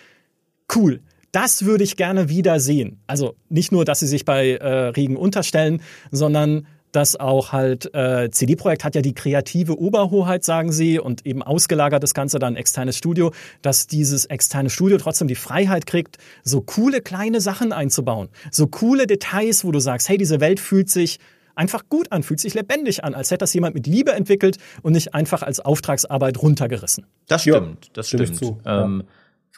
Cool. 0.73 1.01
Das 1.31 1.65
würde 1.65 1.83
ich 1.83 1.95
gerne 1.95 2.29
wieder 2.29 2.59
sehen. 2.59 2.99
Also 3.05 3.35
nicht 3.49 3.71
nur, 3.71 3.85
dass 3.85 3.99
sie 3.99 4.07
sich 4.07 4.25
bei 4.25 4.53
äh, 4.53 4.67
Regen 4.67 5.15
unterstellen, 5.15 5.81
sondern 6.11 6.65
dass 6.91 7.15
auch 7.15 7.51
halt 7.51 7.93
äh, 7.93 8.29
CD 8.31 8.55
Projekt 8.55 8.83
hat 8.83 8.95
ja 8.95 9.01
die 9.01 9.13
kreative 9.13 9.79
Oberhoheit, 9.79 10.43
sagen 10.43 10.71
sie, 10.71 10.99
und 10.99 11.25
eben 11.25 11.43
ausgelagert 11.43 12.03
das 12.03 12.13
Ganze 12.13 12.39
dann 12.39 12.55
externes 12.55 12.97
Studio, 12.97 13.31
dass 13.61 13.87
dieses 13.87 14.25
externe 14.25 14.69
Studio 14.69 14.97
trotzdem 14.97 15.27
die 15.27 15.35
Freiheit 15.35 15.85
kriegt, 15.85 16.17
so 16.43 16.61
coole 16.61 17.01
kleine 17.01 17.41
Sachen 17.41 17.71
einzubauen, 17.71 18.29
so 18.51 18.67
coole 18.67 19.07
Details, 19.07 19.63
wo 19.65 19.71
du 19.71 19.79
sagst, 19.79 20.09
hey, 20.09 20.17
diese 20.17 20.39
Welt 20.39 20.59
fühlt 20.59 20.89
sich 20.89 21.19
einfach 21.55 21.83
gut 21.89 22.11
an, 22.11 22.23
fühlt 22.23 22.39
sich 22.39 22.53
lebendig 22.53 23.03
an, 23.03 23.13
als 23.13 23.29
hätte 23.31 23.39
das 23.39 23.53
jemand 23.53 23.75
mit 23.75 23.85
Liebe 23.85 24.13
entwickelt 24.13 24.57
und 24.81 24.93
nicht 24.93 25.13
einfach 25.13 25.43
als 25.43 25.59
Auftragsarbeit 25.59 26.41
runtergerissen. 26.41 27.05
Das 27.27 27.41
stimmt, 27.41 27.87
ja, 27.87 27.91
das 27.93 28.07
stimmt. 28.07 28.35
Zu, 28.37 28.61
ähm, 28.65 29.03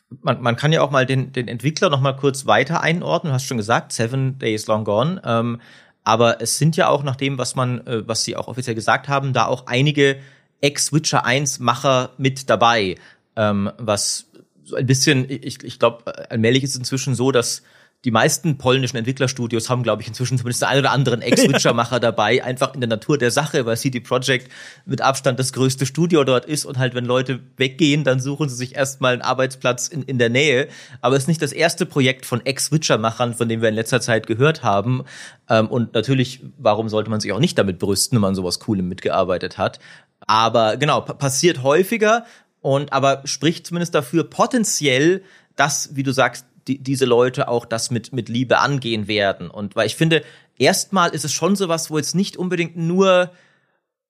ja. 0.09 0.17
man, 0.21 0.41
man 0.41 0.55
kann 0.55 0.73
ja 0.73 0.81
auch 0.81 0.89
mal 0.89 1.05
den, 1.05 1.31
den 1.31 1.47
Entwickler 1.47 1.89
noch 1.89 2.01
mal 2.01 2.13
kurz 2.13 2.47
weiter 2.47 2.81
einordnen. 2.81 3.31
Du 3.31 3.35
hast 3.35 3.45
schon 3.45 3.57
gesagt, 3.57 3.93
Seven 3.93 4.39
Days 4.39 4.65
Long 4.67 4.83
Gone. 4.83 5.21
Ähm, 5.23 5.61
aber 6.03 6.41
es 6.41 6.58
sind 6.58 6.77
ja 6.77 6.88
auch 6.88 7.03
nach 7.03 7.15
dem, 7.15 7.38
was 7.38 7.55
man, 7.55 7.86
äh, 7.86 8.08
was 8.08 8.24
sie 8.24 8.36
auch 8.36 8.48
offiziell 8.48 8.75
gesagt 8.75 9.08
haben, 9.08 9.34
da 9.34 9.46
auch 9.46 9.67
einige 9.67 10.17
Ex-Witcher 10.62 11.25
1 11.25 11.60
Macher 11.60 12.12
mit 12.17 12.50
dabei. 12.50 12.96
Ähm, 13.36 13.72
was 13.77 14.27
so 14.63 14.75
ein 14.75 14.86
bisschen, 14.86 15.29
ich, 15.29 15.63
ich 15.63 15.79
glaube, 15.79 16.29
allmählich 16.29 16.63
ist 16.63 16.72
es 16.72 16.77
inzwischen 16.77 17.15
so, 17.15 17.31
dass 17.31 17.63
die 18.03 18.12
meisten 18.12 18.58
polnischen 18.58 18.98
Entwicklerstudios 18.98 19.70
haben, 19.70 19.84
glaube 19.84 20.01
ich, 20.01 20.08
inzwischen 20.08 20.38
zumindest 20.38 20.63
einen 20.63 20.79
oder 20.79 20.91
anderen 20.91 21.22
Ex-Witcher-Macher 21.22 22.00
dabei, 22.00 22.43
einfach 22.43 22.74
in 22.74 22.81
der 22.81 22.89
Natur 22.89 23.17
der 23.17 23.29
Sache, 23.29 23.65
weil 23.65 23.77
CD 23.77 24.00
Projekt 24.00 24.51
mit 24.85 25.01
Abstand 25.01 25.40
das 25.40 25.53
größte 25.53 25.85
Studio 25.85 26.24
dort 26.24 26.46
ist 26.46 26.66
und 26.66 26.79
halt, 26.79 26.96
wenn 26.96 27.05
Leute 27.05 27.40
weggehen, 27.57 28.03
dann 28.03 28.20
suchen 28.20 28.50
sie 28.50 28.55
sich 28.55 28.75
erstmal 28.75 29.14
einen 29.14 29.22
Arbeitsplatz 29.22 29.87
in, 29.87 30.03
in 30.03 30.18
der 30.18 30.29
Nähe. 30.29 30.68
Aber 31.01 31.16
es 31.16 31.24
ist 31.24 31.27
nicht 31.27 31.42
das 31.42 31.51
erste 31.51 31.85
Projekt 31.85 32.25
von 32.25 32.44
Ex-Witcher-Machern, 32.44 33.35
von 33.35 33.48
dem 33.48 33.61
wir 33.61 33.70
in 33.70 33.75
letzter 33.75 34.01
Zeit 34.01 34.25
gehört 34.25 34.64
haben. 34.64 35.03
Ähm, 35.48 35.68
und 35.68 35.94
natürlich, 35.94 36.42
warum 36.57 36.90
sollte 36.90 37.11
man 37.11 37.20
sich 37.20 37.31
auch 37.31 37.40
nicht 37.40 37.57
damit 37.57 37.77
brüsten, 37.77 38.16
wenn 38.16 38.22
man 38.22 38.35
sowas 38.35 38.59
Coolem 38.59 38.87
mitgearbeitet 38.87 39.59
hat? 39.59 39.79
Aber 40.22 40.77
genau, 40.77 41.01
passiert 41.01 41.61
häufiger 41.61 42.25
und 42.61 42.94
aber 42.94 43.22
spricht 43.25 43.68
zumindest 43.68 43.94
dafür 43.94 44.24
potenziell, 44.24 45.24
dass, 45.55 45.96
wie 45.96 46.03
du 46.03 46.11
sagst, 46.11 46.46
die, 46.67 46.79
diese 46.79 47.05
Leute 47.05 47.47
auch 47.47 47.65
das 47.65 47.91
mit, 47.91 48.13
mit 48.13 48.29
Liebe 48.29 48.59
angehen 48.59 49.07
werden. 49.07 49.50
Und 49.50 49.75
weil 49.75 49.87
ich 49.87 49.95
finde, 49.95 50.24
erstmal 50.57 51.11
ist 51.11 51.25
es 51.25 51.33
schon 51.33 51.55
sowas, 51.55 51.89
wo 51.89 51.97
jetzt 51.97 52.15
nicht 52.15 52.37
unbedingt 52.37 52.77
nur 52.77 53.31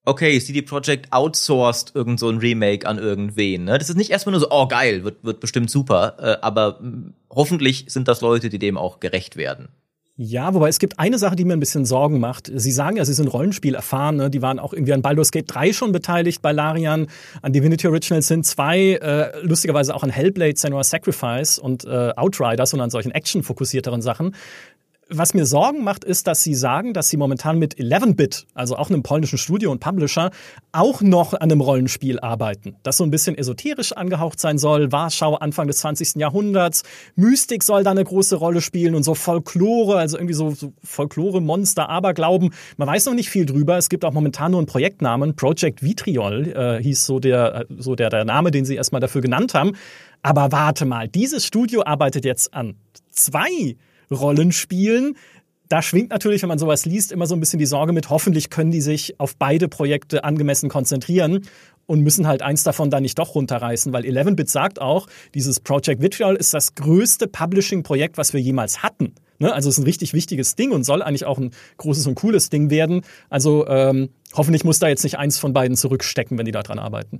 okay, 0.05 0.39
CD 0.39 0.61
Projekt 0.61 1.13
outsourced 1.13 1.95
irgend 1.95 2.19
so 2.19 2.29
ein 2.29 2.39
Remake 2.39 2.87
an 2.87 2.97
irgendwen. 2.97 3.65
Ne? 3.65 3.77
Das 3.77 3.89
ist 3.89 3.95
nicht 3.95 4.09
erstmal 4.09 4.31
nur 4.31 4.41
so, 4.41 4.47
oh 4.49 4.67
geil, 4.67 5.03
wird, 5.03 5.23
wird 5.23 5.39
bestimmt 5.39 5.69
super, 5.69 6.15
äh, 6.19 6.37
aber 6.41 6.79
mh, 6.81 7.13
hoffentlich 7.29 7.85
sind 7.87 8.07
das 8.07 8.21
Leute, 8.21 8.49
die 8.49 8.59
dem 8.59 8.77
auch 8.77 8.99
gerecht 8.99 9.35
werden. 9.35 9.69
Ja, 10.23 10.53
wobei 10.53 10.69
es 10.69 10.77
gibt 10.77 10.99
eine 10.99 11.17
Sache, 11.17 11.35
die 11.35 11.45
mir 11.45 11.53
ein 11.53 11.59
bisschen 11.59 11.83
Sorgen 11.83 12.19
macht. 12.19 12.51
Sie 12.53 12.71
sagen 12.71 12.97
ja, 12.97 13.05
Sie 13.05 13.13
sind 13.13 13.25
Rollenspiel 13.25 13.73
erfahren. 13.73 14.17
Ne? 14.17 14.29
Die 14.29 14.43
waren 14.43 14.59
auch 14.59 14.71
irgendwie 14.71 14.93
an 14.93 15.01
Baldur's 15.01 15.31
Gate 15.31 15.45
3 15.47 15.73
schon 15.73 15.93
beteiligt 15.93 16.43
bei 16.43 16.51
Larian, 16.51 17.07
an 17.41 17.53
Divinity 17.53 17.87
Original 17.87 18.21
Sin 18.21 18.43
2, 18.43 18.79
äh, 18.79 19.39
lustigerweise 19.41 19.95
auch 19.95 20.03
an 20.03 20.11
Hellblade, 20.11 20.53
Senua 20.57 20.83
Sacrifice 20.83 21.57
und 21.57 21.85
äh, 21.85 22.13
Outriders 22.15 22.71
und 22.75 22.81
an 22.81 22.91
solchen 22.91 23.09
action-fokussierteren 23.09 24.03
Sachen 24.03 24.35
was 25.13 25.33
mir 25.33 25.45
Sorgen 25.45 25.83
macht, 25.83 26.03
ist, 26.03 26.27
dass 26.27 26.41
sie 26.41 26.55
sagen, 26.55 26.93
dass 26.93 27.09
sie 27.09 27.17
momentan 27.17 27.59
mit 27.59 27.75
11-Bit, 27.75 28.47
also 28.53 28.77
auch 28.77 28.89
einem 28.89 29.03
polnischen 29.03 29.37
Studio 29.37 29.71
und 29.71 29.79
Publisher, 29.79 30.31
auch 30.71 31.01
noch 31.01 31.33
an 31.33 31.51
einem 31.51 31.61
Rollenspiel 31.61 32.19
arbeiten. 32.19 32.77
Das 32.83 32.97
so 32.97 33.03
ein 33.03 33.11
bisschen 33.11 33.37
esoterisch 33.37 33.91
angehaucht 33.91 34.39
sein 34.39 34.57
soll. 34.57 34.91
Warschau 34.91 35.35
Anfang 35.35 35.67
des 35.67 35.79
20. 35.79 36.15
Jahrhunderts. 36.15 36.83
Mystik 37.15 37.63
soll 37.63 37.83
da 37.83 37.91
eine 37.91 38.03
große 38.03 38.37
Rolle 38.37 38.61
spielen 38.61 38.95
und 38.95 39.03
so 39.03 39.13
Folklore, 39.13 39.97
also 39.97 40.17
irgendwie 40.17 40.33
so, 40.33 40.51
so 40.51 40.73
Folklore, 40.83 41.41
Monster, 41.41 41.89
Aberglauben. 41.89 42.53
Man 42.77 42.87
weiß 42.87 43.05
noch 43.07 43.13
nicht 43.13 43.29
viel 43.29 43.45
drüber. 43.45 43.77
Es 43.77 43.89
gibt 43.89 44.05
auch 44.05 44.13
momentan 44.13 44.51
nur 44.51 44.61
einen 44.61 44.67
Projektnamen. 44.67 45.35
Project 45.35 45.83
Vitriol 45.83 46.47
äh, 46.47 46.81
hieß 46.81 47.05
so 47.05 47.19
der, 47.19 47.65
so 47.77 47.95
der, 47.95 48.09
der 48.09 48.23
Name, 48.23 48.51
den 48.51 48.63
sie 48.63 48.75
erstmal 48.75 49.01
dafür 49.01 49.21
genannt 49.21 49.53
haben. 49.53 49.73
Aber 50.23 50.51
warte 50.51 50.85
mal, 50.85 51.07
dieses 51.07 51.45
Studio 51.45 51.83
arbeitet 51.83 52.25
jetzt 52.25 52.53
an 52.53 52.75
zwei 53.11 53.75
Rollenspielen. 54.11 55.17
Da 55.69 55.81
schwingt 55.81 56.09
natürlich, 56.09 56.41
wenn 56.41 56.49
man 56.49 56.59
sowas 56.59 56.85
liest, 56.85 57.13
immer 57.13 57.27
so 57.27 57.35
ein 57.35 57.39
bisschen 57.39 57.59
die 57.59 57.65
Sorge 57.65 57.93
mit, 57.93 58.09
hoffentlich 58.09 58.49
können 58.49 58.71
die 58.71 58.81
sich 58.81 59.19
auf 59.19 59.37
beide 59.37 59.69
Projekte 59.69 60.25
angemessen 60.25 60.69
konzentrieren 60.69 61.47
und 61.85 62.01
müssen 62.01 62.27
halt 62.27 62.41
eins 62.41 62.63
davon 62.63 62.89
dann 62.89 63.03
nicht 63.03 63.17
doch 63.17 63.35
runterreißen, 63.35 63.93
weil 63.93 64.03
11-Bit 64.03 64.49
sagt 64.49 64.81
auch, 64.81 65.07
dieses 65.33 65.61
Project 65.61 66.01
Vitriol 66.01 66.35
ist 66.35 66.53
das 66.53 66.75
größte 66.75 67.27
Publishing-Projekt, 67.27 68.17
was 68.17 68.33
wir 68.33 68.41
jemals 68.41 68.83
hatten. 68.83 69.15
Ne? 69.39 69.53
Also 69.53 69.69
es 69.69 69.75
ist 69.75 69.79
ein 69.79 69.85
richtig 69.85 70.13
wichtiges 70.13 70.55
Ding 70.55 70.71
und 70.71 70.83
soll 70.83 71.01
eigentlich 71.01 71.25
auch 71.25 71.37
ein 71.37 71.51
großes 71.77 72.05
und 72.05 72.15
cooles 72.15 72.49
Ding 72.49 72.69
werden. 72.69 73.01
Also 73.29 73.65
ähm, 73.67 74.09
hoffentlich 74.33 74.63
muss 74.63 74.79
da 74.79 74.87
jetzt 74.87 75.03
nicht 75.03 75.17
eins 75.17 75.39
von 75.39 75.53
beiden 75.53 75.75
zurückstecken, 75.75 76.37
wenn 76.37 76.45
die 76.45 76.51
da 76.51 76.63
dran 76.63 76.79
arbeiten. 76.79 77.19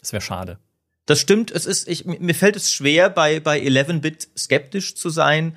Das 0.00 0.12
wäre 0.12 0.20
schade. 0.20 0.58
Das 1.06 1.20
stimmt, 1.20 1.50
es 1.50 1.66
ist, 1.66 1.88
ich, 1.88 2.04
mir 2.04 2.34
fällt 2.34 2.56
es 2.56 2.72
schwer, 2.72 3.10
bei, 3.10 3.40
bei 3.40 3.60
11-Bit 3.60 4.28
skeptisch 4.36 4.94
zu 4.94 5.10
sein, 5.10 5.56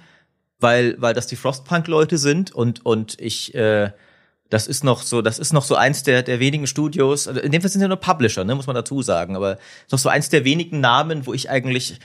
weil, 0.59 0.95
weil 0.99 1.13
das 1.13 1.27
die 1.27 1.35
Frostpunk-Leute 1.35 2.17
sind 2.17 2.53
und, 2.53 2.85
und 2.85 3.19
ich, 3.19 3.53
äh, 3.55 3.91
das 4.49 4.67
ist 4.67 4.83
noch 4.83 5.01
so, 5.01 5.21
das 5.21 5.39
ist 5.39 5.53
noch 5.53 5.63
so 5.63 5.75
eins 5.75 6.03
der, 6.03 6.23
der 6.23 6.39
wenigen 6.39 6.67
Studios, 6.67 7.27
also 7.27 7.39
in 7.39 7.51
dem 7.51 7.61
Fall 7.61 7.69
sind 7.69 7.81
ja 7.81 7.87
nur 7.87 7.97
Publisher, 7.97 8.43
ne, 8.43 8.55
muss 8.55 8.67
man 8.67 8.75
dazu 8.75 9.01
sagen, 9.01 9.35
aber 9.35 9.57
noch 9.91 9.99
so 9.99 10.09
eins 10.09 10.29
der 10.29 10.45
wenigen 10.45 10.79
Namen, 10.79 11.25
wo 11.25 11.33
ich 11.33 11.49
eigentlich 11.49 11.99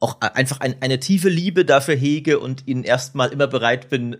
auch 0.00 0.20
einfach 0.20 0.60
ein, 0.60 0.76
eine 0.80 0.98
tiefe 0.98 1.28
Liebe 1.28 1.64
dafür 1.64 1.94
hege 1.94 2.38
und 2.38 2.66
ihnen 2.66 2.84
erstmal 2.84 3.32
immer 3.32 3.46
bereit 3.46 3.90
bin 3.90 4.16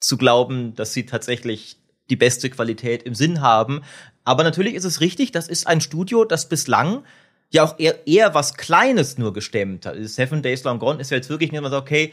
zu 0.00 0.16
glauben, 0.16 0.74
dass 0.74 0.94
sie 0.94 1.06
tatsächlich 1.06 1.76
die 2.10 2.16
beste 2.16 2.50
Qualität 2.50 3.02
im 3.04 3.14
Sinn 3.14 3.40
haben. 3.40 3.82
Aber 4.24 4.42
natürlich 4.42 4.74
ist 4.74 4.84
es 4.84 5.00
richtig, 5.00 5.30
das 5.30 5.48
ist 5.48 5.66
ein 5.66 5.80
Studio, 5.80 6.24
das 6.24 6.48
bislang 6.48 7.04
ja 7.50 7.62
auch 7.64 7.78
eher, 7.78 8.06
eher 8.06 8.34
was 8.34 8.54
Kleines 8.54 9.18
nur 9.18 9.32
gestemmt 9.32 9.84
hat. 9.86 9.96
Seven 10.00 10.42
Days 10.42 10.64
Long 10.64 10.78
Gone 10.78 11.00
ist 11.00 11.10
ja 11.10 11.18
jetzt 11.18 11.28
wirklich 11.28 11.52
nicht 11.52 11.60
mal 11.60 11.70
so, 11.70 11.76
okay, 11.76 12.12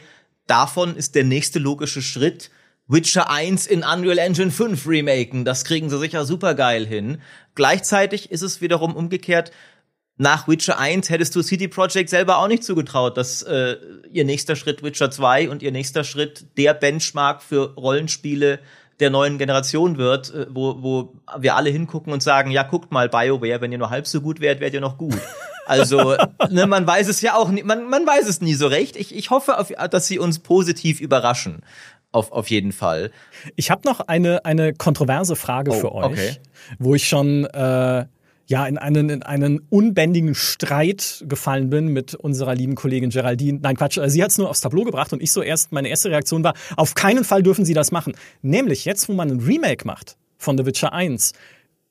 davon 0.50 0.96
ist 0.96 1.14
der 1.14 1.24
nächste 1.24 1.58
logische 1.58 2.02
Schritt 2.02 2.50
Witcher 2.88 3.30
1 3.30 3.68
in 3.68 3.84
Unreal 3.84 4.18
Engine 4.18 4.50
5 4.50 4.88
remaken. 4.88 5.44
Das 5.44 5.64
kriegen 5.64 5.88
sie 5.88 5.98
sicher 5.98 6.24
super 6.24 6.54
geil 6.54 6.84
hin. 6.84 7.22
Gleichzeitig 7.54 8.32
ist 8.32 8.42
es 8.42 8.60
wiederum 8.60 8.96
umgekehrt. 8.96 9.52
Nach 10.16 10.48
Witcher 10.48 10.76
1 10.78 11.08
hättest 11.08 11.36
du 11.36 11.42
CD 11.42 11.68
Projekt 11.68 12.10
selber 12.10 12.38
auch 12.38 12.48
nicht 12.48 12.64
zugetraut, 12.64 13.16
dass 13.16 13.42
äh, 13.42 13.76
ihr 14.12 14.24
nächster 14.24 14.56
Schritt 14.56 14.82
Witcher 14.82 15.10
2 15.10 15.48
und 15.48 15.62
ihr 15.62 15.70
nächster 15.70 16.02
Schritt 16.02 16.46
der 16.58 16.74
Benchmark 16.74 17.42
für 17.42 17.74
Rollenspiele 17.74 18.58
der 18.98 19.10
neuen 19.10 19.38
Generation 19.38 19.96
wird, 19.96 20.34
äh, 20.34 20.46
wo, 20.50 20.82
wo 20.82 21.14
wir 21.38 21.54
alle 21.54 21.70
hingucken 21.70 22.12
und 22.12 22.22
sagen, 22.22 22.50
ja, 22.50 22.64
guckt 22.64 22.90
mal 22.90 23.08
BioWare, 23.08 23.60
wenn 23.60 23.72
ihr 23.72 23.78
nur 23.78 23.90
halb 23.90 24.06
so 24.06 24.20
gut 24.20 24.40
wärt, 24.40 24.60
wärt 24.60 24.74
ihr 24.74 24.80
noch 24.80 24.98
gut. 24.98 25.18
Also, 25.70 26.16
ne, 26.50 26.66
man 26.66 26.86
weiß 26.86 27.08
es 27.08 27.20
ja 27.20 27.36
auch 27.36 27.48
nie, 27.50 27.62
man, 27.62 27.88
man 27.88 28.06
weiß 28.06 28.26
es 28.28 28.40
nie 28.40 28.54
so 28.54 28.66
recht. 28.66 28.96
Ich, 28.96 29.14
ich 29.14 29.30
hoffe, 29.30 29.58
auf, 29.58 29.72
dass 29.90 30.06
sie 30.06 30.18
uns 30.18 30.40
positiv 30.40 31.00
überraschen. 31.00 31.62
Auf, 32.12 32.32
auf 32.32 32.50
jeden 32.50 32.72
Fall. 32.72 33.12
Ich 33.54 33.70
habe 33.70 33.82
noch 33.84 34.00
eine, 34.00 34.44
eine 34.44 34.74
kontroverse 34.74 35.36
Frage 35.36 35.70
Oh, 35.70 35.74
für 35.74 35.94
euch, 35.94 36.04
okay. 36.04 36.36
wo 36.80 36.96
ich 36.96 37.06
schon 37.06 37.44
äh, 37.44 38.04
ja 38.46 38.66
in 38.66 38.78
einen, 38.78 39.10
in 39.10 39.22
einen 39.22 39.60
unbändigen 39.70 40.34
Streit 40.34 41.24
gefallen 41.28 41.70
bin 41.70 41.88
mit 41.88 42.16
unserer 42.16 42.56
lieben 42.56 42.74
Kollegin 42.74 43.10
Geraldine. 43.10 43.60
Nein, 43.62 43.76
Quatsch, 43.76 43.96
äh, 43.98 44.10
sie 44.10 44.24
hat 44.24 44.32
es 44.32 44.38
nur 44.38 44.50
aufs 44.50 44.60
Tableau 44.60 44.82
gebracht 44.82 45.12
und 45.12 45.22
ich 45.22 45.30
so 45.30 45.40
erst, 45.40 45.70
meine 45.70 45.88
erste 45.88 46.10
Reaktion 46.10 46.42
war, 46.42 46.54
auf 46.76 46.96
keinen 46.96 47.22
Fall 47.22 47.44
dürfen 47.44 47.64
sie 47.64 47.74
das 47.74 47.92
machen. 47.92 48.14
Nämlich 48.42 48.84
jetzt, 48.84 49.08
wo 49.08 49.12
man 49.12 49.30
ein 49.30 49.40
Remake 49.40 49.86
macht 49.86 50.16
von 50.36 50.58
The 50.58 50.66
Witcher 50.66 50.92
1, 50.92 51.32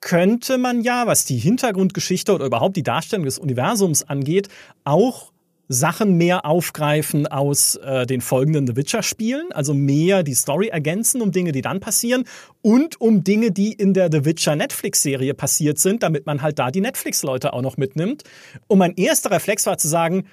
könnte 0.01 0.57
man 0.57 0.81
ja, 0.81 1.07
was 1.07 1.25
die 1.25 1.37
Hintergrundgeschichte 1.37 2.33
oder 2.33 2.45
überhaupt 2.45 2.77
die 2.77 2.83
Darstellung 2.83 3.25
des 3.25 3.37
Universums 3.37 4.03
angeht, 4.03 4.47
auch 4.83 5.31
Sachen 5.71 6.17
mehr 6.17 6.45
aufgreifen 6.45 7.27
aus 7.27 7.75
äh, 7.75 8.07
den 8.07 8.21
folgenden 8.21 8.65
The 8.65 8.75
Witcher-Spielen, 8.75 9.51
also 9.51 9.75
mehr 9.75 10.23
die 10.23 10.33
Story 10.33 10.69
ergänzen 10.69 11.21
um 11.21 11.31
Dinge, 11.31 11.51
die 11.51 11.61
dann 11.61 11.79
passieren 11.79 12.23
und 12.63 12.99
um 12.99 13.23
Dinge, 13.23 13.51
die 13.51 13.73
in 13.73 13.93
der 13.93 14.09
The 14.11 14.25
Witcher 14.25 14.55
Netflix-Serie 14.55 15.35
passiert 15.35 15.77
sind, 15.77 16.01
damit 16.01 16.25
man 16.25 16.41
halt 16.41 16.57
da 16.57 16.71
die 16.71 16.81
Netflix-Leute 16.81 17.53
auch 17.53 17.61
noch 17.61 17.77
mitnimmt. 17.77 18.23
Und 18.65 18.79
mein 18.79 18.95
erster 18.95 19.29
Reflex 19.29 19.67
war 19.67 19.77
zu 19.77 19.87
sagen, 19.87 20.25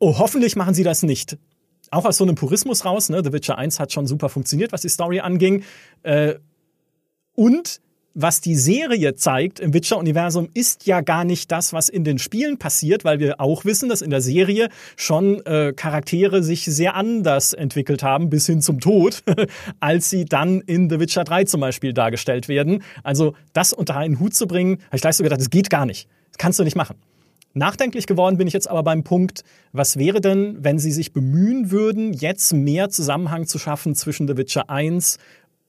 oh, 0.00 0.18
hoffentlich 0.18 0.56
machen 0.56 0.74
sie 0.74 0.82
das 0.82 1.04
nicht. 1.04 1.38
Auch 1.92 2.04
aus 2.04 2.16
so 2.16 2.24
einem 2.24 2.34
Purismus 2.34 2.84
raus, 2.84 3.10
ne? 3.10 3.22
The 3.22 3.32
Witcher 3.32 3.56
1 3.56 3.78
hat 3.78 3.92
schon 3.92 4.08
super 4.08 4.28
funktioniert, 4.28 4.72
was 4.72 4.82
die 4.82 4.88
Story 4.88 5.20
anging. 5.20 5.62
Äh, 6.02 6.34
und 7.36 7.80
was 8.14 8.40
die 8.40 8.54
Serie 8.54 9.16
zeigt 9.16 9.58
im 9.60 9.74
Witcher-Universum, 9.74 10.48
ist 10.54 10.86
ja 10.86 11.00
gar 11.00 11.24
nicht 11.24 11.50
das, 11.50 11.72
was 11.72 11.88
in 11.88 12.04
den 12.04 12.18
Spielen 12.18 12.58
passiert, 12.58 13.04
weil 13.04 13.18
wir 13.18 13.40
auch 13.40 13.64
wissen, 13.64 13.88
dass 13.88 14.02
in 14.02 14.10
der 14.10 14.20
Serie 14.20 14.68
schon 14.96 15.44
äh, 15.44 15.72
Charaktere 15.72 16.42
sich 16.42 16.64
sehr 16.64 16.94
anders 16.94 17.52
entwickelt 17.52 18.02
haben, 18.02 18.30
bis 18.30 18.46
hin 18.46 18.62
zum 18.62 18.80
Tod, 18.80 19.22
als 19.80 20.10
sie 20.10 20.24
dann 20.24 20.60
in 20.60 20.88
The 20.88 21.00
Witcher 21.00 21.24
3 21.24 21.44
zum 21.44 21.60
Beispiel 21.60 21.92
dargestellt 21.92 22.48
werden. 22.48 22.82
Also 23.02 23.34
das 23.52 23.72
unter 23.72 23.96
einen 23.96 24.20
Hut 24.20 24.34
zu 24.34 24.46
bringen, 24.46 24.78
habe 24.86 24.96
ich 24.96 25.02
gleich 25.02 25.16
so 25.16 25.24
gedacht, 25.24 25.40
das 25.40 25.50
geht 25.50 25.68
gar 25.68 25.84
nicht. 25.84 26.08
Das 26.30 26.38
kannst 26.38 26.58
du 26.58 26.64
nicht 26.64 26.76
machen. 26.76 26.96
Nachdenklich 27.52 28.06
geworden 28.06 28.36
bin 28.36 28.48
ich 28.48 28.52
jetzt 28.52 28.68
aber 28.68 28.82
beim 28.82 29.04
Punkt, 29.04 29.44
was 29.72 29.96
wäre 29.96 30.20
denn, 30.20 30.56
wenn 30.58 30.78
sie 30.78 30.90
sich 30.90 31.12
bemühen 31.12 31.70
würden, 31.70 32.12
jetzt 32.12 32.52
mehr 32.52 32.90
Zusammenhang 32.90 33.46
zu 33.46 33.58
schaffen 33.58 33.94
zwischen 33.94 34.26
The 34.26 34.36
Witcher 34.36 34.70
1 34.70 35.18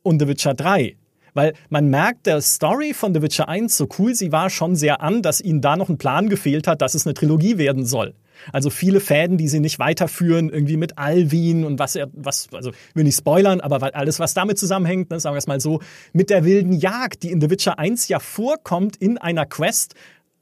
und 0.01 0.19
The 0.19 0.27
Witcher 0.27 0.55
3? 0.55 0.95
Weil 1.35 1.53
man 1.69 1.89
merkt 1.89 2.25
der 2.25 2.41
Story 2.41 2.93
von 2.93 3.13
The 3.13 3.21
Witcher 3.21 3.47
1, 3.47 3.77
so 3.77 3.87
cool 3.99 4.15
sie 4.15 4.31
war, 4.31 4.49
schon 4.49 4.75
sehr 4.75 5.01
an, 5.01 5.21
dass 5.21 5.41
ihnen 5.41 5.61
da 5.61 5.75
noch 5.75 5.89
ein 5.89 5.99
Plan 5.99 6.29
gefehlt 6.29 6.65
hat, 6.65 6.81
dass 6.81 6.95
es 6.95 7.05
eine 7.05 7.13
Trilogie 7.13 7.59
werden 7.59 7.85
soll. 7.85 8.15
Also 8.51 8.69
viele 8.69 8.99
Fäden, 8.99 9.37
die 9.37 9.47
sie 9.47 9.59
nicht 9.59 9.79
weiterführen, 9.79 10.49
irgendwie 10.49 10.77
mit 10.77 10.97
Alvin 10.97 11.65
und 11.65 11.79
was 11.79 11.95
er, 11.95 12.09
was, 12.13 12.47
also 12.53 12.71
will 12.93 13.03
nicht 13.03 13.17
spoilern, 13.17 13.61
aber 13.61 13.95
alles, 13.95 14.19
was 14.19 14.33
damit 14.33 14.57
zusammenhängt, 14.57 15.09
ne, 15.09 15.19
sagen 15.19 15.35
wir 15.35 15.39
es 15.39 15.47
mal 15.47 15.59
so, 15.59 15.81
mit 16.13 16.29
der 16.29 16.45
wilden 16.45 16.73
Jagd, 16.73 17.23
die 17.23 17.31
in 17.31 17.41
The 17.41 17.49
Witcher 17.49 17.79
1 17.79 18.07
ja 18.07 18.19
vorkommt 18.19 18.95
in 18.97 19.17
einer 19.17 19.45
Quest, 19.45 19.95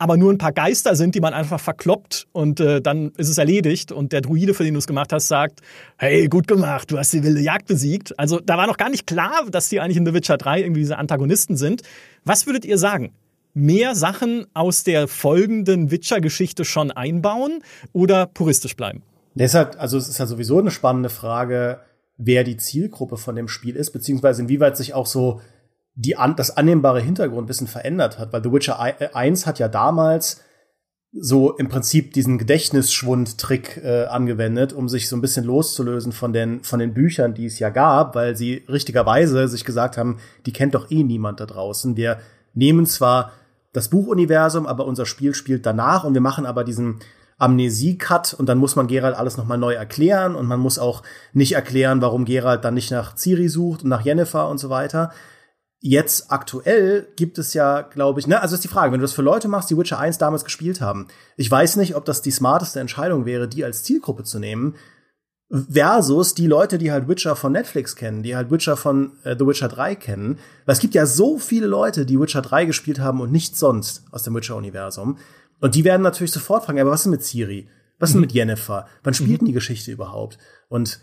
aber 0.04 0.18
nur 0.18 0.34
ein 0.34 0.38
paar 0.38 0.52
Geister 0.52 0.98
sind, 0.98 1.16
die 1.16 1.22
man 1.22 1.34
einfach 1.34 1.62
verkloppt 1.62 2.28
und 2.34 2.60
äh, 2.60 2.82
dann 2.82 3.14
ist 3.16 3.30
es 3.30 3.38
erledigt 3.38 3.94
und 3.94 4.12
der 4.12 4.20
Druide, 4.20 4.54
für 4.54 4.66
den 4.66 4.74
du 4.74 4.80
es 4.80 4.86
gemacht 4.86 5.14
hast, 5.14 5.30
sagt, 5.30 5.62
hey, 5.96 6.28
gut 6.28 6.46
gemacht, 6.46 6.92
du 6.92 6.98
hast 6.98 7.14
die 7.14 7.24
wilde 7.24 7.40
Jagd 7.40 7.68
besiegt. 7.68 8.20
Also 8.20 8.42
da 8.42 8.58
war 8.58 8.68
noch 8.68 8.76
gar 8.76 8.90
nicht 8.90 9.08
klar, 9.08 9.46
dass 9.50 9.70
die 9.70 9.80
eigentlich 9.80 9.96
in 9.96 10.06
The 10.06 10.14
Witcher 10.14 10.36
3 10.36 10.60
irgendwie 10.60 10.82
diese 10.82 10.98
Antagonisten 10.98 11.56
sind. 11.56 11.84
Was 12.26 12.46
würdet 12.48 12.66
ihr 12.66 12.78
sagen? 12.78 13.14
Mehr 13.54 13.96
Sachen 13.96 14.46
aus 14.54 14.84
der 14.84 15.08
folgenden 15.08 15.90
Witcher-Geschichte 15.90 16.66
schon 16.66 16.92
einbauen 16.92 17.64
oder 17.94 18.26
puristisch 18.26 18.76
bleiben? 18.76 19.04
Deshalb, 19.36 19.80
also 19.80 19.98
es 19.98 20.10
ist 20.10 20.18
ja 20.18 20.26
sowieso 20.26 20.60
eine 20.60 20.72
spannende 20.72 21.10
Frage, 21.10 21.80
wer 22.18 22.44
die 22.44 22.58
Zielgruppe 22.58 23.16
von 23.16 23.38
dem 23.38 23.48
Spiel 23.48 23.78
ist, 23.78 23.92
beziehungsweise 23.92 24.42
inwieweit 24.42 24.76
sich 24.76 24.94
auch 24.94 25.06
so 25.06 25.40
die, 25.96 26.16
an, 26.16 26.36
das 26.36 26.56
annehmbare 26.56 27.02
Hintergrundwissen 27.02 27.68
verändert 27.68 28.20
hat. 28.20 28.34
Weil 28.34 28.44
The 28.44 28.52
Witcher 28.52 28.80
1 28.80 29.46
hat 29.46 29.60
ja 29.60 29.68
damals 29.68 30.42
so 31.16 31.56
im 31.56 31.70
Prinzip 31.70 32.14
diesen 32.14 32.40
Gedächtnisschwund-Trick 32.40 33.82
äh, 33.84 34.06
angewendet, 34.06 34.74
um 34.74 34.90
sich 34.90 35.08
so 35.08 35.16
ein 35.16 35.22
bisschen 35.22 35.46
loszulösen 35.46 36.12
von 36.12 36.34
den, 36.34 36.64
von 36.64 36.80
den 36.80 36.96
Büchern, 36.96 37.36
die 37.36 37.46
es 37.46 37.60
ja 37.60 37.70
gab, 37.70 38.16
weil 38.16 38.36
sie 38.36 38.64
richtigerweise 38.68 39.48
sich 39.48 39.64
gesagt 39.64 39.98
haben, 39.98 40.18
die 40.48 40.54
kennt 40.54 40.74
doch 40.74 40.90
eh 40.90 41.04
niemand 41.04 41.40
da 41.40 41.46
draußen. 41.46 41.96
Wir 41.96 42.20
nehmen 42.56 42.88
zwar 42.88 43.32
das 43.74 43.90
Buchuniversum, 43.90 44.66
aber 44.66 44.86
unser 44.86 45.06
Spiel 45.06 45.36
spielt 45.36 45.68
danach 45.68 46.04
und 46.04 46.16
wir 46.16 46.22
machen 46.22 46.48
aber 46.48 46.64
diesen 46.64 47.00
Amnesie-Cut 47.38 48.34
und 48.34 48.48
dann 48.48 48.58
muss 48.58 48.76
man 48.76 48.88
Geralt 48.88 49.16
alles 49.16 49.38
nochmal 49.38 49.58
neu 49.58 49.74
erklären 49.74 50.36
und 50.36 50.48
man 50.48 50.60
muss 50.60 50.80
auch 50.80 51.04
nicht 51.34 51.54
erklären, 51.54 52.02
warum 52.02 52.26
Geralt 52.26 52.64
dann 52.64 52.74
nicht 52.74 52.92
nach 52.92 53.16
Ciri 53.16 53.50
sucht 53.50 53.84
und 53.84 53.90
nach 53.90 54.06
Yennefer 54.06 54.50
und 54.50 54.60
so 54.60 54.70
weiter. 54.70 55.12
Jetzt 55.86 56.32
aktuell 56.32 57.10
gibt 57.18 57.38
es 57.38 57.54
ja, 57.54 57.82
glaube 57.82 58.22
ich, 58.22 58.26
ne, 58.26 58.42
also 58.42 58.56
ist 58.56 58.64
die 58.64 58.70
Frage, 58.70 58.94
wenn 58.94 59.02
du 59.02 59.04
das 59.04 59.12
für 59.12 59.22
Leute 59.22 59.50
machst, 59.50 59.70
die 59.70 59.78
Witcher 59.78 60.00
1 60.00 60.18
damals 60.18 60.46
gespielt 60.46 60.80
haben. 60.80 61.10
Ich 61.36 61.52
weiß 61.52 61.76
nicht, 61.76 61.98
ob 61.98 62.06
das 62.06 62.22
die 62.22 62.32
smarteste 62.32 62.80
Entscheidung 62.80 63.26
wäre, 63.26 63.50
die 63.50 63.66
als 63.66 63.84
Zielgruppe 63.84 64.24
zu 64.24 64.40
nehmen, 64.40 64.76
versus 65.52 66.36
die 66.36 66.48
Leute, 66.48 66.78
die 66.78 66.94
halt 66.94 67.10
Witcher 67.10 67.36
von 67.36 67.52
Netflix 67.52 67.98
kennen, 67.98 68.24
die 68.24 68.34
halt 68.34 68.50
Witcher 68.50 68.78
von 68.78 69.12
äh, 69.26 69.36
The 69.38 69.46
Witcher 69.46 69.68
3 69.68 69.96
kennen. 69.96 70.40
Weil 70.66 70.72
es 70.72 70.80
gibt 70.80 70.96
ja 70.96 71.06
so 71.06 71.38
viele 71.38 71.68
Leute, 71.68 72.06
die 72.06 72.18
Witcher 72.18 72.42
3 72.42 72.64
gespielt 72.64 73.00
haben 73.00 73.20
und 73.20 73.34
nichts 73.34 73.60
sonst 73.60 74.06
aus 74.12 74.24
dem 74.24 74.34
Witcher-Universum. 74.36 75.18
Und 75.60 75.76
die 75.76 75.84
werden 75.84 76.02
natürlich 76.02 76.32
sofort 76.32 76.64
fragen, 76.64 76.80
aber 76.80 76.92
was 76.92 77.02
ist 77.02 77.06
denn 77.08 77.12
mit 77.12 77.26
Ciri? 77.26 77.68
Was 78.00 78.12
ist 78.12 78.14
denn 78.14 78.22
mit 78.22 78.32
Yennefer? 78.32 78.88
Wann 79.04 79.14
spielt 79.14 79.42
denn 79.42 79.48
die 79.48 79.54
Geschichte 79.54 79.92
überhaupt? 79.92 80.38
Und 80.70 81.02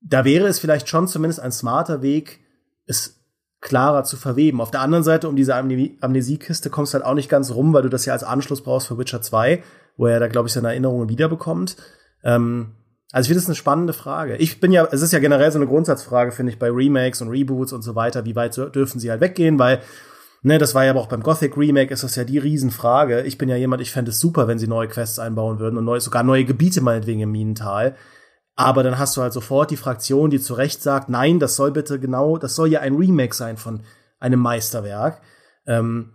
da 0.00 0.24
wäre 0.24 0.46
es 0.46 0.60
vielleicht 0.60 0.88
schon 0.88 1.08
zumindest 1.08 1.40
ein 1.40 1.50
smarter 1.50 2.00
Weg, 2.00 2.38
es 2.86 3.21
klarer 3.62 4.04
zu 4.04 4.16
verweben. 4.16 4.60
Auf 4.60 4.70
der 4.70 4.80
anderen 4.80 5.04
Seite, 5.04 5.28
um 5.28 5.36
diese 5.36 5.54
Amne 5.54 5.92
Amnesiekiste 6.00 6.68
kommst 6.68 6.92
du 6.92 6.98
halt 6.98 7.06
auch 7.06 7.14
nicht 7.14 7.30
ganz 7.30 7.52
rum, 7.52 7.72
weil 7.72 7.82
du 7.82 7.88
das 7.88 8.04
ja 8.04 8.12
als 8.12 8.24
Anschluss 8.24 8.60
brauchst 8.60 8.88
für 8.88 8.98
Witcher 8.98 9.22
2, 9.22 9.62
wo 9.96 10.06
er 10.06 10.20
da, 10.20 10.28
glaube 10.28 10.48
ich, 10.48 10.52
seine 10.52 10.68
Erinnerungen 10.68 11.08
wiederbekommt. 11.08 11.76
Ähm, 12.24 12.72
also 13.12 13.26
ich 13.26 13.28
finde 13.28 13.40
das 13.40 13.48
eine 13.48 13.54
spannende 13.54 13.92
Frage. 13.92 14.36
Ich 14.36 14.58
bin 14.58 14.72
ja, 14.72 14.88
es 14.90 15.00
ist 15.00 15.12
ja 15.12 15.20
generell 15.20 15.52
so 15.52 15.58
eine 15.58 15.68
Grundsatzfrage, 15.68 16.32
finde 16.32 16.52
ich, 16.52 16.58
bei 16.58 16.70
Remakes 16.70 17.22
und 17.22 17.28
Reboots 17.28 17.72
und 17.72 17.82
so 17.82 17.94
weiter, 17.94 18.24
wie 18.24 18.34
weit 18.34 18.56
dürfen 18.56 18.98
sie 18.98 19.10
halt 19.10 19.20
weggehen, 19.20 19.58
weil, 19.58 19.80
ne, 20.42 20.58
das 20.58 20.74
war 20.74 20.84
ja 20.84 20.90
aber 20.90 21.00
auch 21.00 21.08
beim 21.08 21.22
Gothic 21.22 21.56
Remake 21.56 21.94
ist 21.94 22.02
das 22.02 22.16
ja 22.16 22.24
die 22.24 22.38
Riesenfrage. 22.38 23.22
Ich 23.22 23.38
bin 23.38 23.48
ja 23.48 23.56
jemand, 23.56 23.80
ich 23.80 23.92
fände 23.92 24.10
es 24.10 24.18
super, 24.18 24.48
wenn 24.48 24.58
sie 24.58 24.66
neue 24.66 24.88
Quests 24.88 25.20
einbauen 25.20 25.60
würden 25.60 25.76
und 25.76 25.84
neue, 25.84 26.00
sogar 26.00 26.24
neue 26.24 26.44
Gebiete 26.44 26.80
meinetwegen 26.80 27.20
im 27.20 27.30
Minental. 27.30 27.94
Aber 28.54 28.82
dann 28.82 28.98
hast 28.98 29.16
du 29.16 29.22
halt 29.22 29.32
sofort 29.32 29.70
die 29.70 29.76
Fraktion, 29.76 30.30
die 30.30 30.40
zu 30.40 30.54
Recht 30.54 30.82
sagt, 30.82 31.08
nein, 31.08 31.38
das 31.38 31.56
soll 31.56 31.70
bitte 31.70 31.98
genau, 31.98 32.36
das 32.36 32.54
soll 32.54 32.68
ja 32.68 32.80
ein 32.80 32.96
Remake 32.96 33.34
sein 33.34 33.56
von 33.56 33.80
einem 34.20 34.40
Meisterwerk. 34.40 35.20
Ähm, 35.66 36.12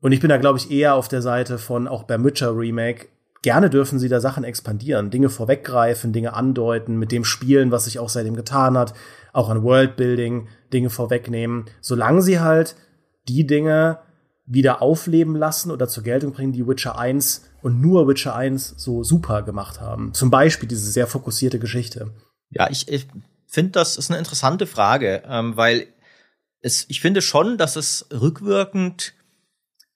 und 0.00 0.12
ich 0.12 0.20
bin 0.20 0.28
da, 0.28 0.38
glaube 0.38 0.58
ich, 0.58 0.70
eher 0.70 0.94
auf 0.94 1.08
der 1.08 1.22
Seite 1.22 1.58
von 1.58 1.88
auch 1.88 2.04
beim 2.04 2.24
Witcher 2.24 2.56
Remake. 2.56 3.08
Gerne 3.42 3.68
dürfen 3.68 3.98
sie 3.98 4.08
da 4.08 4.20
Sachen 4.20 4.44
expandieren, 4.44 5.10
Dinge 5.10 5.28
vorweggreifen, 5.28 6.12
Dinge 6.12 6.32
andeuten, 6.32 6.98
mit 6.98 7.12
dem 7.12 7.24
spielen, 7.24 7.70
was 7.70 7.84
sich 7.84 7.98
auch 7.98 8.08
seitdem 8.08 8.36
getan 8.36 8.76
hat, 8.78 8.94
auch 9.32 9.50
an 9.50 9.62
Worldbuilding, 9.62 10.48
Dinge 10.72 10.90
vorwegnehmen, 10.90 11.66
solange 11.80 12.22
sie 12.22 12.40
halt 12.40 12.76
die 13.28 13.46
Dinge 13.46 13.98
wieder 14.46 14.82
aufleben 14.82 15.36
lassen 15.36 15.70
oder 15.70 15.88
zur 15.88 16.02
Geltung 16.02 16.32
bringen, 16.32 16.52
die 16.52 16.66
Witcher 16.66 16.98
1 16.98 17.50
und 17.64 17.80
nur 17.80 18.06
Witcher 18.06 18.36
1 18.36 18.74
so 18.76 19.02
super 19.02 19.42
gemacht 19.42 19.80
haben. 19.80 20.12
Zum 20.12 20.30
Beispiel 20.30 20.68
diese 20.68 20.90
sehr 20.90 21.06
fokussierte 21.06 21.58
Geschichte. 21.58 22.10
Ja, 22.50 22.68
ich, 22.70 22.88
ich 22.88 23.06
finde, 23.46 23.72
das 23.72 23.96
ist 23.96 24.10
eine 24.10 24.18
interessante 24.18 24.66
Frage, 24.66 25.22
ähm, 25.26 25.56
weil 25.56 25.86
es, 26.60 26.84
ich 26.90 27.00
finde 27.00 27.22
schon, 27.22 27.56
dass 27.56 27.76
es 27.76 28.06
rückwirkend 28.12 29.14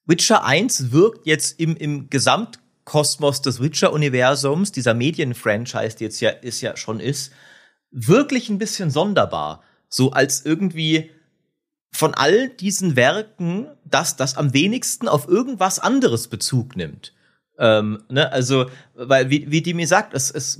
Witcher 0.07 0.43
1 0.43 0.91
wirkt 0.91 1.27
jetzt 1.27 1.59
im, 1.59 1.77
im 1.77 2.09
Gesamtkosmos 2.09 3.43
des 3.43 3.61
Witcher-Universums, 3.61 4.71
dieser 4.71 4.95
Medien-Franchise, 4.95 5.95
die 5.95 6.05
jetzt 6.05 6.21
ja, 6.21 6.31
ist 6.31 6.61
ja 6.61 6.75
schon 6.75 6.99
ist, 6.99 7.31
wirklich 7.91 8.49
ein 8.49 8.57
bisschen 8.57 8.89
sonderbar. 8.89 9.61
So 9.89 10.09
als 10.09 10.43
irgendwie 10.43 11.11
von 11.91 12.15
all 12.15 12.49
diesen 12.49 12.95
Werken 12.95 13.67
das, 13.85 14.15
das 14.15 14.37
am 14.37 14.53
wenigsten 14.55 15.07
auf 15.07 15.27
irgendwas 15.27 15.77
anderes 15.77 16.29
Bezug 16.29 16.75
nimmt. 16.75 17.13
Ähm, 17.59 18.01
ne, 18.09 18.31
also, 18.31 18.67
weil, 18.95 19.29
wie, 19.29 19.51
wie 19.51 19.61
die 19.61 19.73
mir 19.73 19.87
sagt, 19.87 20.13
es, 20.13 20.31
es 20.31 20.59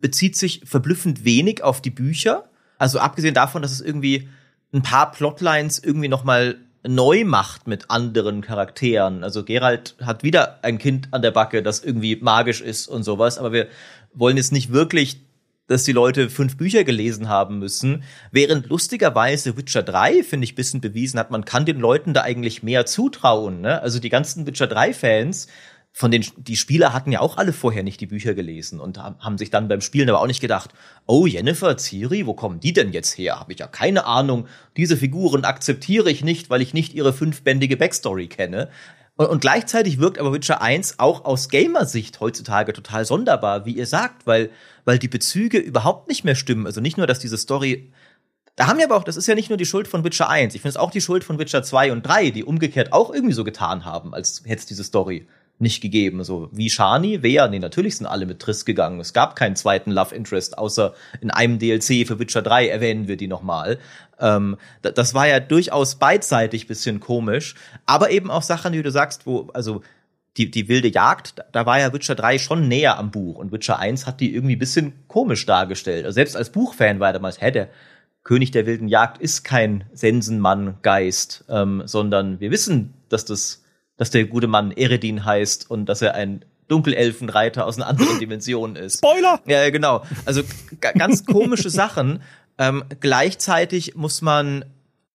bezieht 0.00 0.36
sich 0.36 0.62
verblüffend 0.64 1.24
wenig 1.24 1.62
auf 1.62 1.80
die 1.80 1.90
Bücher. 1.90 2.44
Also 2.78 2.98
abgesehen 2.98 3.34
davon, 3.34 3.62
dass 3.62 3.70
es 3.70 3.80
irgendwie 3.80 4.28
ein 4.74 4.82
paar 4.82 5.12
Plotlines 5.12 5.78
irgendwie 5.78 6.08
noch 6.08 6.24
mal 6.24 6.56
neu 6.86 7.24
macht 7.24 7.68
mit 7.68 7.90
anderen 7.90 8.40
Charakteren. 8.40 9.22
Also 9.22 9.44
Geralt 9.44 9.94
hat 10.02 10.24
wieder 10.24 10.58
ein 10.64 10.78
Kind 10.78 11.08
an 11.12 11.22
der 11.22 11.30
Backe, 11.30 11.62
das 11.62 11.84
irgendwie 11.84 12.16
magisch 12.16 12.60
ist 12.60 12.88
und 12.88 13.04
sowas, 13.04 13.38
aber 13.38 13.52
wir 13.52 13.68
wollen 14.12 14.36
jetzt 14.36 14.50
nicht 14.50 14.72
wirklich 14.72 15.20
dass 15.68 15.84
die 15.84 15.92
Leute 15.92 16.28
fünf 16.28 16.56
Bücher 16.56 16.84
gelesen 16.84 17.28
haben 17.28 17.58
müssen, 17.58 18.02
während 18.30 18.68
lustigerweise 18.68 19.56
Witcher 19.56 19.82
3, 19.82 20.22
finde 20.22 20.44
ich, 20.44 20.54
bisschen 20.54 20.80
bewiesen 20.80 21.18
hat, 21.18 21.30
man 21.30 21.44
kann 21.44 21.64
den 21.64 21.78
Leuten 21.78 22.14
da 22.14 22.22
eigentlich 22.22 22.62
mehr 22.62 22.84
zutrauen. 22.84 23.60
Ne? 23.62 23.80
Also 23.80 23.98
die 23.98 24.08
ganzen 24.08 24.46
Witcher 24.46 24.66
3-Fans, 24.66 25.48
von 25.92 26.10
den 26.10 26.24
die 26.36 26.56
Spieler 26.56 26.94
hatten 26.94 27.12
ja 27.12 27.20
auch 27.20 27.36
alle 27.36 27.52
vorher 27.52 27.82
nicht 27.82 28.00
die 28.00 28.06
Bücher 28.06 28.32
gelesen 28.32 28.80
und 28.80 28.98
haben 28.98 29.36
sich 29.36 29.50
dann 29.50 29.68
beim 29.68 29.82
Spielen 29.82 30.08
aber 30.08 30.20
auch 30.20 30.26
nicht 30.26 30.40
gedacht, 30.40 30.70
oh 31.06 31.26
Jennifer, 31.26 31.76
Ciri, 31.76 32.26
wo 32.26 32.32
kommen 32.32 32.60
die 32.60 32.72
denn 32.72 32.92
jetzt 32.92 33.18
her? 33.18 33.38
Habe 33.38 33.52
ich 33.52 33.58
ja 33.58 33.66
keine 33.66 34.06
Ahnung. 34.06 34.46
Diese 34.76 34.96
Figuren 34.96 35.44
akzeptiere 35.44 36.10
ich 36.10 36.24
nicht, 36.24 36.48
weil 36.48 36.62
ich 36.62 36.72
nicht 36.72 36.94
ihre 36.94 37.12
fünfbändige 37.12 37.76
Backstory 37.76 38.28
kenne. 38.28 38.70
Und, 39.16 39.26
und 39.26 39.40
gleichzeitig 39.42 39.98
wirkt 39.98 40.18
aber 40.18 40.32
Witcher 40.32 40.62
1 40.62 40.98
auch 40.98 41.26
aus 41.26 41.50
Gamersicht 41.50 42.20
heutzutage 42.20 42.72
total 42.72 43.04
sonderbar, 43.04 43.66
wie 43.66 43.72
ihr 43.72 43.86
sagt, 43.86 44.26
weil, 44.26 44.48
weil 44.86 44.98
die 44.98 45.08
Bezüge 45.08 45.58
überhaupt 45.58 46.08
nicht 46.08 46.24
mehr 46.24 46.36
stimmen. 46.36 46.66
Also 46.66 46.80
nicht 46.80 46.96
nur, 46.96 47.06
dass 47.06 47.18
diese 47.18 47.36
Story 47.36 47.92
da 48.56 48.66
haben 48.66 48.78
wir 48.78 48.84
aber 48.84 48.96
auch, 48.96 49.04
das 49.04 49.16
ist 49.16 49.26
ja 49.26 49.34
nicht 49.34 49.48
nur 49.48 49.56
die 49.56 49.64
Schuld 49.64 49.88
von 49.88 50.04
Witcher 50.04 50.28
1, 50.28 50.54
ich 50.54 50.60
finde 50.60 50.70
es 50.70 50.76
auch 50.76 50.90
die 50.90 51.00
Schuld 51.00 51.24
von 51.24 51.38
Witcher 51.38 51.62
2 51.62 51.90
und 51.90 52.06
3, 52.06 52.30
die 52.30 52.44
umgekehrt 52.44 52.92
auch 52.92 53.10
irgendwie 53.12 53.32
so 53.32 53.44
getan 53.44 53.86
haben, 53.86 54.12
als 54.12 54.42
hätte 54.44 54.60
es 54.60 54.66
diese 54.66 54.84
Story 54.84 55.26
nicht 55.62 55.80
gegeben. 55.80 56.22
So 56.24 56.48
wie 56.52 56.68
Shani, 56.68 57.22
wer? 57.22 57.48
Nee, 57.48 57.58
natürlich 57.58 57.96
sind 57.96 58.06
alle 58.06 58.26
mit 58.26 58.40
Triss 58.40 58.64
gegangen. 58.64 59.00
Es 59.00 59.12
gab 59.12 59.36
keinen 59.36 59.56
zweiten 59.56 59.90
Love 59.90 60.14
Interest, 60.14 60.58
außer 60.58 60.94
in 61.20 61.30
einem 61.30 61.58
DLC 61.58 62.06
für 62.06 62.18
Witcher 62.18 62.42
3 62.42 62.68
erwähnen 62.68 63.08
wir 63.08 63.16
die 63.16 63.28
nochmal. 63.28 63.78
Ähm, 64.20 64.58
das 64.82 65.14
war 65.14 65.26
ja 65.26 65.40
durchaus 65.40 65.94
beidseitig 65.94 66.66
bisschen 66.66 67.00
komisch, 67.00 67.54
aber 67.86 68.10
eben 68.10 68.30
auch 68.30 68.42
Sachen, 68.42 68.74
wie 68.74 68.82
du 68.82 68.90
sagst, 68.90 69.26
wo, 69.26 69.48
also 69.54 69.82
die, 70.36 70.50
die 70.50 70.68
wilde 70.68 70.88
Jagd, 70.88 71.34
da 71.52 71.66
war 71.66 71.78
ja 71.78 71.92
Witcher 71.92 72.14
3 72.14 72.38
schon 72.38 72.68
näher 72.68 72.98
am 72.98 73.10
Buch 73.10 73.36
und 73.36 73.52
Witcher 73.52 73.78
1 73.78 74.06
hat 74.06 74.20
die 74.20 74.34
irgendwie 74.34 74.56
bisschen 74.56 74.92
komisch 75.08 75.46
dargestellt. 75.46 76.04
Also 76.04 76.14
selbst 76.14 76.36
als 76.36 76.50
Buchfan 76.50 77.00
war 77.00 77.12
damals, 77.12 77.40
hä, 77.40 77.50
der 77.50 77.68
König 78.24 78.50
der 78.50 78.66
wilden 78.66 78.88
Jagd 78.88 79.18
ist 79.18 79.44
kein 79.44 79.84
Sensenmann-Geist, 79.92 81.44
ähm, 81.48 81.82
sondern 81.86 82.40
wir 82.40 82.50
wissen, 82.50 82.94
dass 83.08 83.24
das 83.24 83.61
dass 84.02 84.10
der 84.10 84.24
gute 84.24 84.48
Mann 84.48 84.72
Eredin 84.72 85.24
heißt 85.24 85.70
und 85.70 85.86
dass 85.86 86.02
er 86.02 86.16
ein 86.16 86.44
Dunkelelfenreiter 86.66 87.64
aus 87.64 87.76
einer 87.76 87.86
anderen 87.86 88.18
Dimension 88.20 88.74
ist. 88.74 88.98
Spoiler! 88.98 89.40
Ja, 89.46 89.70
genau. 89.70 90.02
Also 90.24 90.42
ganz 90.80 91.24
komische 91.24 91.70
Sachen. 91.70 92.20
Ähm, 92.58 92.82
gleichzeitig 92.98 93.94
muss 93.94 94.20
man, 94.20 94.64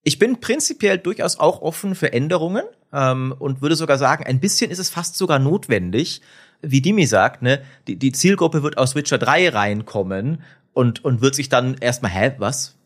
ich 0.04 0.20
bin 0.20 0.40
prinzipiell 0.40 1.00
durchaus 1.00 1.38
auch 1.38 1.62
offen 1.62 1.96
für 1.96 2.14
Änderungen 2.14 2.64
ähm, 2.94 3.36
und 3.38 3.62
würde 3.62 3.76
sogar 3.76 3.98
sagen, 3.98 4.24
ein 4.24 4.40
bisschen 4.40 4.72
ist 4.72 4.80
es 4.80 4.90
fast 4.90 5.18
sogar 5.18 5.40
notwendig, 5.40 6.22
wie 6.62 6.80
Dimi 6.80 7.06
sagt, 7.08 7.42
ne, 7.42 7.62
die, 7.90 7.98
die 7.98 8.14
Zielgruppe 8.14 8.64
wird 8.64 8.78
aus 8.78 8.96
Witcher 8.96 9.18
3 9.18 9.50
reinkommen 9.50 10.44
und, 10.72 11.04
und 11.04 11.20
wird 11.20 11.36
sich 11.36 11.50
dann 11.50 11.76
erstmal, 11.82 12.12
hä, 12.12 12.36
was? 12.38 12.78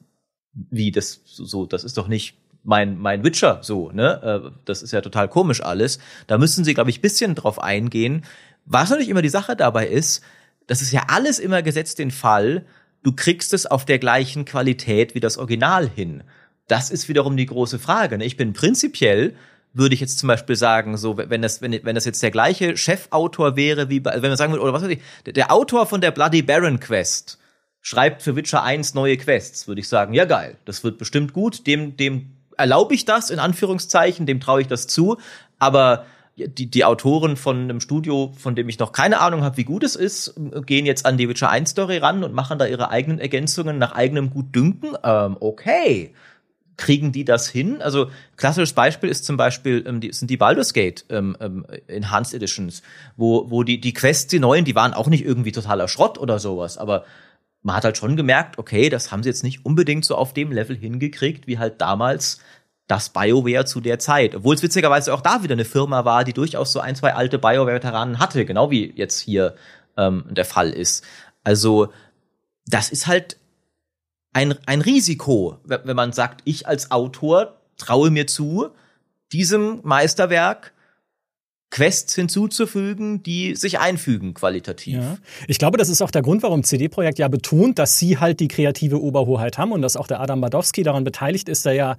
Wie, 0.51 0.89
das, 0.89 1.21
so, 1.25 1.67
das 1.67 1.83
ist 1.83 1.95
doch 1.95 2.07
nicht 2.07 2.40
mein, 2.63 2.97
mein 2.97 3.23
Witcher 3.23 3.59
so, 3.61 3.91
ne? 3.91 4.43
Äh, 4.45 4.51
das 4.65 4.83
ist 4.83 4.91
ja 4.91 5.01
total 5.01 5.27
komisch 5.27 5.61
alles. 5.63 5.99
Da 6.27 6.37
müssen 6.37 6.63
sie, 6.63 6.73
glaube 6.73 6.89
ich, 6.89 7.01
bisschen 7.01 7.35
drauf 7.35 7.61
eingehen. 7.61 8.23
Was 8.65 8.89
natürlich 8.89 9.09
immer 9.09 9.21
die 9.21 9.29
Sache 9.29 9.55
dabei 9.55 9.87
ist, 9.87 10.23
das 10.67 10.81
ist 10.81 10.91
ja 10.91 11.05
alles 11.07 11.39
immer 11.39 11.61
gesetzt 11.63 11.99
den 11.99 12.11
Fall, 12.11 12.65
du 13.03 13.13
kriegst 13.13 13.53
es 13.53 13.65
auf 13.65 13.85
der 13.85 13.99
gleichen 13.99 14.45
Qualität 14.45 15.15
wie 15.15 15.19
das 15.19 15.37
Original 15.37 15.89
hin. 15.89 16.23
Das 16.67 16.91
ist 16.91 17.09
wiederum 17.09 17.35
die 17.35 17.47
große 17.47 17.79
Frage. 17.79 18.17
Ne? 18.17 18.25
Ich 18.25 18.37
bin 18.37 18.53
prinzipiell 18.53 19.35
würde 19.73 19.95
ich 19.95 20.01
jetzt 20.01 20.19
zum 20.19 20.27
Beispiel 20.27 20.55
sagen, 20.55 20.97
so 20.97 21.17
wenn 21.17 21.41
das 21.41 21.61
wenn, 21.61 21.79
wenn 21.83 21.95
das 21.95 22.05
jetzt 22.05 22.21
der 22.21 22.31
gleiche 22.31 22.75
Chefautor 22.75 23.55
wäre 23.55 23.89
wie 23.89 23.99
bei, 23.99 24.13
wenn 24.21 24.29
man 24.29 24.37
sagen 24.37 24.51
würde 24.51 24.63
oder 24.63 24.73
was 24.73 24.83
weiß 24.83 24.89
ich, 24.89 24.99
der, 25.25 25.33
der 25.33 25.51
Autor 25.51 25.85
von 25.85 26.01
der 26.01 26.11
Bloody 26.11 26.41
Baron 26.41 26.79
Quest 26.79 27.39
schreibt 27.79 28.21
für 28.21 28.35
Witcher 28.35 28.63
1 28.63 28.93
neue 28.93 29.17
Quests, 29.17 29.67
würde 29.67 29.81
ich 29.81 29.87
sagen, 29.87 30.13
ja 30.13 30.25
geil, 30.25 30.57
das 30.65 30.83
wird 30.83 30.97
bestimmt 30.97 31.33
gut, 31.33 31.67
dem 31.67 31.95
dem 31.95 32.35
erlaube 32.61 32.95
ich 32.95 33.05
das, 33.05 33.29
in 33.29 33.39
Anführungszeichen, 33.39 34.25
dem 34.25 34.39
traue 34.39 34.61
ich 34.61 34.67
das 34.67 34.87
zu, 34.87 35.17
aber 35.59 36.05
die, 36.37 36.69
die 36.69 36.85
Autoren 36.85 37.35
von 37.35 37.63
einem 37.63 37.81
Studio, 37.81 38.33
von 38.37 38.55
dem 38.55 38.69
ich 38.69 38.79
noch 38.79 38.91
keine 38.91 39.19
Ahnung 39.19 39.43
habe, 39.43 39.57
wie 39.57 39.63
gut 39.63 39.83
es 39.83 39.95
ist, 39.95 40.33
gehen 40.65 40.85
jetzt 40.85 41.05
an 41.05 41.17
die 41.17 41.27
Witcher 41.27 41.49
1 41.49 41.69
Story 41.69 41.97
ran 41.97 42.23
und 42.23 42.33
machen 42.33 42.57
da 42.57 42.65
ihre 42.65 42.89
eigenen 42.89 43.19
Ergänzungen 43.19 43.77
nach 43.77 43.93
eigenem 43.93 44.29
Gutdünken. 44.29 44.95
Ähm, 45.03 45.37
okay. 45.39 46.13
Kriegen 46.77 47.11
die 47.11 47.25
das 47.25 47.47
hin? 47.47 47.81
Also, 47.81 48.09
klassisches 48.37 48.73
Beispiel 48.73 49.09
ist 49.09 49.25
zum 49.25 49.37
Beispiel, 49.37 49.83
ähm, 49.85 49.99
die, 49.99 50.13
sind 50.13 50.29
die 50.29 50.37
Baldur's 50.37 50.73
Gate 50.73 51.05
ähm, 51.09 51.35
ähm, 51.39 51.65
Enhanced 51.87 52.33
Editions, 52.33 52.81
wo, 53.17 53.51
wo 53.51 53.63
die, 53.63 53.79
die 53.79 53.93
Quests, 53.93 54.27
die 54.27 54.39
neuen, 54.39 54.65
die 54.65 54.73
waren 54.73 54.93
auch 54.93 55.07
nicht 55.07 55.25
irgendwie 55.25 55.51
totaler 55.51 55.87
Schrott 55.87 56.17
oder 56.17 56.39
sowas, 56.39 56.77
aber 56.77 57.03
man 57.61 57.75
hat 57.75 57.83
halt 57.83 57.97
schon 57.97 58.15
gemerkt, 58.15 58.57
okay, 58.57 58.89
das 58.89 59.11
haben 59.11 59.23
sie 59.23 59.29
jetzt 59.29 59.43
nicht 59.43 59.65
unbedingt 59.65 60.05
so 60.05 60.15
auf 60.15 60.33
dem 60.33 60.51
Level 60.51 60.75
hingekriegt, 60.75 61.47
wie 61.47 61.59
halt 61.59 61.79
damals 61.79 62.39
das 62.87 63.09
BioWare 63.09 63.65
zu 63.65 63.79
der 63.79 63.99
Zeit. 63.99 64.35
Obwohl 64.35 64.55
es 64.55 64.63
witzigerweise 64.63 65.13
auch 65.13 65.21
da 65.21 65.43
wieder 65.43 65.53
eine 65.53 65.65
Firma 65.65 66.03
war, 66.03 66.23
die 66.23 66.33
durchaus 66.33 66.71
so 66.71 66.79
ein, 66.79 66.95
zwei 66.95 67.13
alte 67.13 67.39
BioWare-Veteranen 67.39 68.19
hatte, 68.19 68.45
genau 68.45 68.71
wie 68.71 68.91
jetzt 68.95 69.19
hier 69.19 69.55
ähm, 69.97 70.25
der 70.29 70.45
Fall 70.45 70.71
ist. 70.71 71.05
Also, 71.43 71.93
das 72.65 72.89
ist 72.89 73.07
halt 73.07 73.37
ein, 74.33 74.55
ein 74.65 74.81
Risiko, 74.81 75.57
wenn 75.63 75.95
man 75.95 76.13
sagt, 76.13 76.41
ich 76.45 76.67
als 76.67 76.91
Autor 76.91 77.61
traue 77.77 78.11
mir 78.11 78.27
zu, 78.27 78.69
diesem 79.31 79.79
Meisterwerk 79.83 80.73
Quests 81.71 82.13
hinzuzufügen, 82.15 83.23
die 83.23 83.55
sich 83.55 83.79
einfügen 83.79 84.33
qualitativ. 84.33 84.95
Ja. 84.95 85.17
Ich 85.47 85.57
glaube, 85.57 85.77
das 85.77 85.89
ist 85.89 86.01
auch 86.01 86.11
der 86.11 86.21
Grund, 86.21 86.43
warum 86.43 86.63
CD 86.63 86.89
Projekt 86.89 87.17
ja 87.17 87.27
betont, 87.27 87.79
dass 87.79 87.97
sie 87.97 88.19
halt 88.19 88.39
die 88.39 88.47
kreative 88.47 89.01
Oberhoheit 89.01 89.57
haben 89.57 89.71
und 89.71 89.81
dass 89.81 89.97
auch 89.97 90.07
der 90.07 90.19
Adam 90.19 90.41
Badowski 90.41 90.83
daran 90.83 91.03
beteiligt 91.03 91.49
ist, 91.49 91.65
der 91.65 91.73
ja 91.73 91.97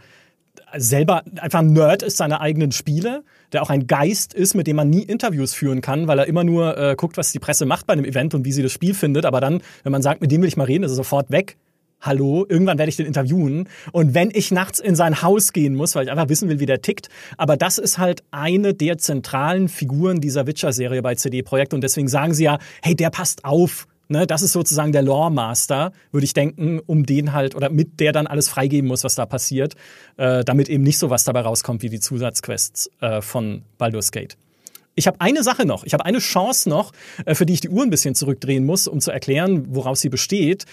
selber 0.77 1.23
einfach 1.41 1.61
ein 1.61 1.73
Nerd 1.73 2.03
ist 2.03 2.19
seiner 2.19 2.41
eigenen 2.41 2.73
Spiele, 2.73 3.25
der 3.53 3.63
auch 3.63 3.71
ein 3.71 3.87
Geist 3.87 4.35
ist, 4.35 4.55
mit 4.55 4.67
dem 4.67 4.77
man 4.77 4.91
nie 4.91 5.03
Interviews 5.03 5.55
führen 5.55 5.81
kann, 5.81 6.07
weil 6.07 6.19
er 6.19 6.27
immer 6.27 6.45
nur 6.45 6.77
äh, 6.77 6.95
guckt, 6.95 7.17
was 7.17 7.33
die 7.33 7.39
Presse 7.39 7.67
macht 7.67 7.87
bei 7.87 7.95
einem 7.95 8.05
Event 8.05 8.35
und 8.35 8.45
wie 8.45 8.53
sie 8.53 8.63
das 8.63 8.73
Spiel 8.73 8.95
findet. 8.95 9.25
Aber 9.25 9.41
dann, 9.41 9.63
wenn 9.83 9.93
man 9.93 10.03
sagt, 10.03 10.21
mit 10.21 10.31
dem 10.31 10.43
will 10.43 10.49
ich 10.49 10.57
mal 10.57 10.65
reden, 10.65 10.85
ist 10.85 10.93
er 10.93 10.97
sofort 10.97 11.31
weg 11.31 11.57
hallo, 12.03 12.45
irgendwann 12.49 12.79
werde 12.79 12.91
ich 12.91 12.97
den 12.97 13.07
interviewen. 13.07 13.69
Und 13.93 14.13
wenn 14.13 14.31
ich 14.33 14.51
nachts 14.51 14.81
in 14.81 14.97
sein 14.97 15.23
Haus 15.23 15.53
gehen 15.53 15.75
muss, 15.75 15.95
weil 15.95 16.05
ich 16.05 16.11
einfach 16.11 16.29
wissen 16.29 16.49
will, 16.49 16.61
wie 16.61 16.67
der 16.67 16.83
tickt. 16.83 17.09
Aber 17.39 17.57
das 17.57 17.79
ist 17.79 17.99
halt 17.99 18.23
eine 18.31 18.75
der 18.75 18.99
zentralen 18.99 19.69
Figuren 19.69 20.21
dieser 20.21 20.47
Witcher-Serie 20.47 21.01
bei 21.01 21.15
CD 21.15 21.43
Projekt. 21.43 21.73
Und 21.73 21.83
deswegen 21.83 22.09
sagen 22.09 22.35
sie 22.35 22.45
ja, 22.45 22.59
hey, 22.83 22.95
der 22.95 23.11
passt 23.11 23.45
auf. 23.45 23.87
Ne, 24.09 24.27
das 24.27 24.43
ist 24.43 24.53
sozusagen 24.53 24.93
der 24.93 25.01
Lore 25.01 25.31
Master, 25.31 25.93
würde 26.11 26.25
ich 26.27 26.35
denken, 26.35 26.81
um 26.85 27.07
den 27.07 27.33
halt 27.33 27.55
oder 27.55 27.71
mit 27.71 27.99
der 27.99 28.13
dann 28.13 28.27
alles 28.27 28.47
freigeben 28.47 28.87
muss, 28.87 29.05
was 29.05 29.15
da 29.15 29.25
passiert, 29.25 29.75
äh, 30.19 30.45
damit 30.45 30.69
eben 30.69 30.83
nicht 30.83 30.99
so 30.99 31.09
was 31.09 31.25
dabei 31.25 31.41
rauskommt 31.41 31.83
wie 31.83 31.89
die 31.89 32.01
Zusatzquests 32.01 32.91
äh, 33.01 33.23
von 33.23 33.63
Baldur's 33.79 34.13
Gate. 34.13 34.37
Ich 34.97 35.07
habe 35.07 35.19
eine 35.21 35.43
Sache 35.43 35.65
noch, 35.65 35.85
ich 35.85 35.95
habe 35.95 36.05
eine 36.05 36.19
Chance 36.19 36.69
noch, 36.69 36.93
äh, 37.25 37.35
für 37.35 37.47
die 37.47 37.55
ich 37.55 37.63
die 37.63 37.71
Uhr 37.71 37.83
ein 37.85 37.89
bisschen 37.89 38.15
zurückdrehen 38.15 38.67
muss, 38.67 38.87
um 38.87 39.01
zu 39.01 39.11
erklären, 39.11 39.75
woraus 39.75 40.03
sie 40.03 40.11
besteht 40.11 40.67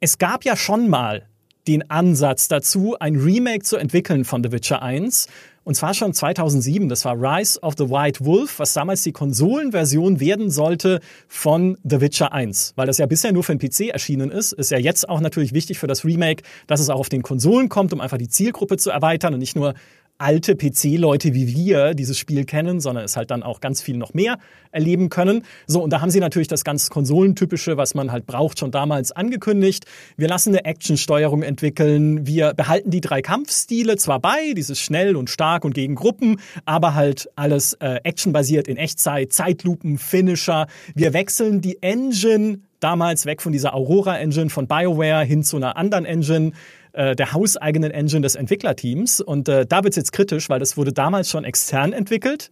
es 0.00 0.18
gab 0.18 0.44
ja 0.44 0.56
schon 0.56 0.88
mal 0.88 1.26
den 1.66 1.90
Ansatz 1.90 2.48
dazu, 2.48 2.96
ein 3.00 3.16
Remake 3.16 3.64
zu 3.64 3.76
entwickeln 3.76 4.24
von 4.24 4.42
The 4.44 4.52
Witcher 4.52 4.82
1. 4.82 5.26
Und 5.64 5.74
zwar 5.74 5.94
schon 5.94 6.12
2007. 6.12 6.88
Das 6.88 7.04
war 7.04 7.16
Rise 7.20 7.58
of 7.60 7.74
the 7.76 7.90
White 7.90 8.24
Wolf, 8.24 8.60
was 8.60 8.72
damals 8.72 9.02
die 9.02 9.10
Konsolenversion 9.10 10.20
werden 10.20 10.48
sollte 10.48 11.00
von 11.26 11.76
The 11.82 12.00
Witcher 12.00 12.32
1. 12.32 12.74
Weil 12.76 12.86
das 12.86 12.98
ja 12.98 13.06
bisher 13.06 13.32
nur 13.32 13.42
für 13.42 13.56
den 13.56 13.68
PC 13.68 13.88
erschienen 13.88 14.30
ist, 14.30 14.52
ist 14.52 14.70
ja 14.70 14.78
jetzt 14.78 15.08
auch 15.08 15.20
natürlich 15.20 15.54
wichtig 15.54 15.80
für 15.80 15.88
das 15.88 16.04
Remake, 16.04 16.44
dass 16.68 16.78
es 16.78 16.88
auch 16.88 17.00
auf 17.00 17.08
den 17.08 17.22
Konsolen 17.22 17.68
kommt, 17.68 17.92
um 17.92 18.00
einfach 18.00 18.18
die 18.18 18.28
Zielgruppe 18.28 18.76
zu 18.76 18.90
erweitern 18.90 19.34
und 19.34 19.40
nicht 19.40 19.56
nur 19.56 19.74
alte 20.18 20.56
PC-Leute 20.56 21.34
wie 21.34 21.54
wir 21.54 21.94
dieses 21.94 22.18
Spiel 22.18 22.44
kennen, 22.44 22.80
sondern 22.80 23.04
es 23.04 23.16
halt 23.16 23.30
dann 23.30 23.42
auch 23.42 23.60
ganz 23.60 23.82
viel 23.82 23.96
noch 23.96 24.14
mehr 24.14 24.38
erleben 24.70 25.08
können. 25.08 25.42
So, 25.66 25.82
und 25.82 25.90
da 25.90 26.00
haben 26.00 26.10
sie 26.10 26.20
natürlich 26.20 26.48
das 26.48 26.64
ganz 26.64 26.90
Konsolentypische, 26.90 27.76
was 27.76 27.94
man 27.94 28.12
halt 28.12 28.26
braucht, 28.26 28.58
schon 28.58 28.70
damals 28.70 29.12
angekündigt. 29.12 29.86
Wir 30.16 30.28
lassen 30.28 30.50
eine 30.50 30.64
Actionsteuerung 30.64 31.42
entwickeln. 31.42 32.26
Wir 32.26 32.54
behalten 32.54 32.90
die 32.90 33.00
drei 33.00 33.22
Kampfstile 33.22 33.96
zwar 33.96 34.20
bei, 34.20 34.52
dieses 34.54 34.80
schnell 34.80 35.16
und 35.16 35.30
stark 35.30 35.64
und 35.64 35.74
gegen 35.74 35.94
Gruppen, 35.94 36.40
aber 36.64 36.94
halt 36.94 37.28
alles 37.36 37.74
äh, 37.74 38.00
actionbasiert 38.04 38.68
in 38.68 38.76
Echtzeit, 38.76 39.32
Zeitlupen, 39.32 39.98
Finisher. 39.98 40.66
Wir 40.94 41.12
wechseln 41.12 41.60
die 41.60 41.82
Engine 41.82 42.60
damals 42.80 43.26
weg 43.26 43.42
von 43.42 43.52
dieser 43.52 43.74
Aurora 43.74 44.18
Engine 44.18 44.50
von 44.50 44.66
BioWare 44.66 45.24
hin 45.24 45.42
zu 45.42 45.56
einer 45.56 45.76
anderen 45.76 46.04
Engine 46.04 46.52
äh, 46.96 47.14
der 47.14 47.32
hauseigenen 47.32 47.90
Engine 47.90 48.22
des 48.22 48.34
Entwicklerteams. 48.34 49.20
Und 49.20 49.48
äh, 49.48 49.66
da 49.66 49.84
wird 49.84 49.92
es 49.92 49.96
jetzt 49.96 50.12
kritisch, 50.12 50.48
weil 50.48 50.58
das 50.58 50.76
wurde 50.76 50.92
damals 50.92 51.30
schon 51.30 51.44
extern 51.44 51.92
entwickelt. 51.92 52.50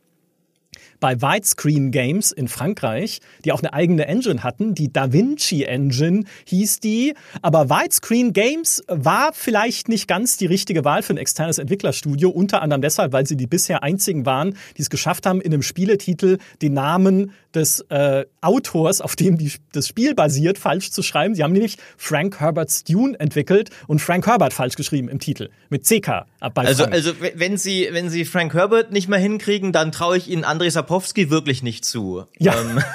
Bei 1.05 1.21
Widescreen 1.21 1.91
Games 1.91 2.33
in 2.33 2.49
Frankreich, 2.49 3.21
die 3.45 3.53
auch 3.53 3.59
eine 3.59 3.75
eigene 3.75 4.07
Engine 4.07 4.43
hatten. 4.43 4.75
Die 4.75 4.91
Da 4.91 5.13
Vinci 5.13 5.65
Engine 5.65 6.25
hieß 6.47 6.81
die. 6.81 7.13
Aber 7.43 7.69
Widescreen 7.69 8.33
Games 8.33 8.83
war 8.89 9.35
vielleicht 9.35 9.91
nicht 9.91 10.09
ganz 10.09 10.39
die 10.39 10.47
richtige 10.47 10.83
Wahl 10.87 11.03
für 11.03 11.13
ein 11.13 11.19
externes 11.19 11.59
Entwicklerstudio. 11.59 12.31
Unter 12.31 12.63
anderem 12.63 12.81
deshalb, 12.81 13.13
weil 13.13 13.27
sie 13.27 13.37
die 13.37 13.47
bisher 13.47 13.83
einzigen 13.83 14.25
waren, 14.25 14.57
die 14.79 14.81
es 14.81 14.89
geschafft 14.89 15.27
haben, 15.27 15.43
in 15.43 15.53
einem 15.53 15.61
Spieletitel 15.61 16.39
den 16.63 16.73
Namen 16.73 17.33
des 17.55 17.81
äh, 17.91 18.25
Autors, 18.41 19.01
auf 19.01 19.15
dem 19.15 19.39
die, 19.39 19.53
das 19.73 19.89
Spiel 19.89 20.15
basiert, 20.15 20.59
falsch 20.59 20.91
zu 20.91 21.03
schreiben. 21.03 21.35
Sie 21.35 21.43
haben 21.43 21.53
nämlich 21.53 21.77
Frank 21.97 22.41
Herbert's 22.41 22.85
Dune 22.85 23.19
entwickelt 23.21 23.71
und 23.87 24.01
Frank 24.01 24.27
Herbert 24.27 24.53
falsch 24.53 24.75
geschrieben 24.75 25.09
im 25.09 25.19
Titel. 25.19 25.51
Mit 25.69 25.85
CK. 25.85 26.27
Also, 26.41 26.85
also 26.85 27.13
wenn 27.35 27.57
Sie, 27.57 27.89
wenn 27.93 28.11
Sie 28.11 28.25
Frank 28.25 28.55
Herbert 28.55 28.93
nicht 28.93 29.09
mehr 29.09 29.19
hinkriegen, 29.19 29.73
dann 29.73 29.93
traue 29.93 30.17
ich 30.17 30.29
Ihnen 30.29 30.45
André 30.45 30.71
Sapowski 30.95 31.31
wirklich 31.31 31.63
nicht 31.63 31.85
zu. 31.85 32.25
Ja. 32.39 32.55
Ähm. 32.61 32.81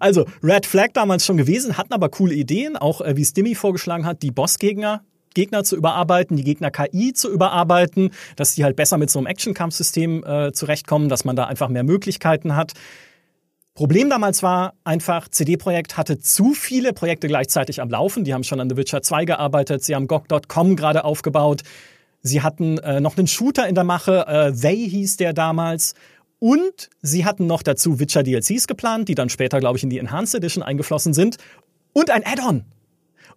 Also 0.00 0.24
Red 0.42 0.64
Flag 0.64 0.88
damals 0.94 1.24
schon 1.24 1.36
gewesen, 1.36 1.76
hatten 1.76 1.92
aber 1.92 2.08
coole 2.08 2.34
Ideen, 2.34 2.76
auch 2.76 3.02
äh, 3.02 3.14
wie 3.16 3.24
Stimmy 3.24 3.54
vorgeschlagen 3.54 4.06
hat, 4.06 4.22
die 4.22 4.30
Bossgegner 4.30 5.02
Gegner 5.34 5.64
zu 5.64 5.76
überarbeiten, 5.76 6.36
die 6.36 6.44
Gegner-KI 6.44 7.12
zu 7.12 7.30
überarbeiten, 7.30 8.10
dass 8.36 8.54
die 8.54 8.64
halt 8.64 8.74
besser 8.74 8.96
mit 8.96 9.10
so 9.10 9.18
einem 9.18 9.26
Action-Kampfsystem 9.26 10.24
äh, 10.24 10.52
zurechtkommen, 10.52 11.10
dass 11.10 11.26
man 11.26 11.36
da 11.36 11.44
einfach 11.44 11.68
mehr 11.68 11.84
Möglichkeiten 11.84 12.56
hat. 12.56 12.72
Problem 13.74 14.08
damals 14.08 14.42
war 14.42 14.72
einfach, 14.82 15.28
CD 15.28 15.58
Projekt 15.58 15.98
hatte 15.98 16.18
zu 16.18 16.54
viele 16.54 16.94
Projekte 16.94 17.28
gleichzeitig 17.28 17.82
am 17.82 17.90
Laufen. 17.90 18.24
Die 18.24 18.32
haben 18.32 18.44
schon 18.44 18.60
an 18.60 18.70
The 18.70 18.78
Witcher 18.78 19.02
2 19.02 19.26
gearbeitet, 19.26 19.84
sie 19.84 19.94
haben 19.94 20.08
GOG.com 20.08 20.74
gerade 20.74 21.04
aufgebaut. 21.04 21.62
Sie 22.22 22.42
hatten 22.42 22.78
äh, 22.78 23.00
noch 23.00 23.16
einen 23.16 23.28
Shooter 23.28 23.68
in 23.68 23.74
der 23.74 23.84
Mache, 23.84 24.26
äh, 24.26 24.52
They 24.52 24.88
hieß 24.88 25.16
der 25.16 25.32
damals. 25.32 25.94
Und 26.46 26.90
sie 27.02 27.24
hatten 27.24 27.48
noch 27.48 27.64
dazu 27.64 27.98
Witcher 27.98 28.22
DLCs 28.22 28.68
geplant, 28.68 29.08
die 29.08 29.16
dann 29.16 29.28
später, 29.28 29.58
glaube 29.58 29.78
ich, 29.78 29.82
in 29.82 29.90
die 29.90 29.98
Enhanced 29.98 30.36
Edition 30.36 30.62
eingeflossen 30.62 31.12
sind. 31.12 31.38
Und 31.92 32.08
ein 32.08 32.24
Add-on. 32.24 32.62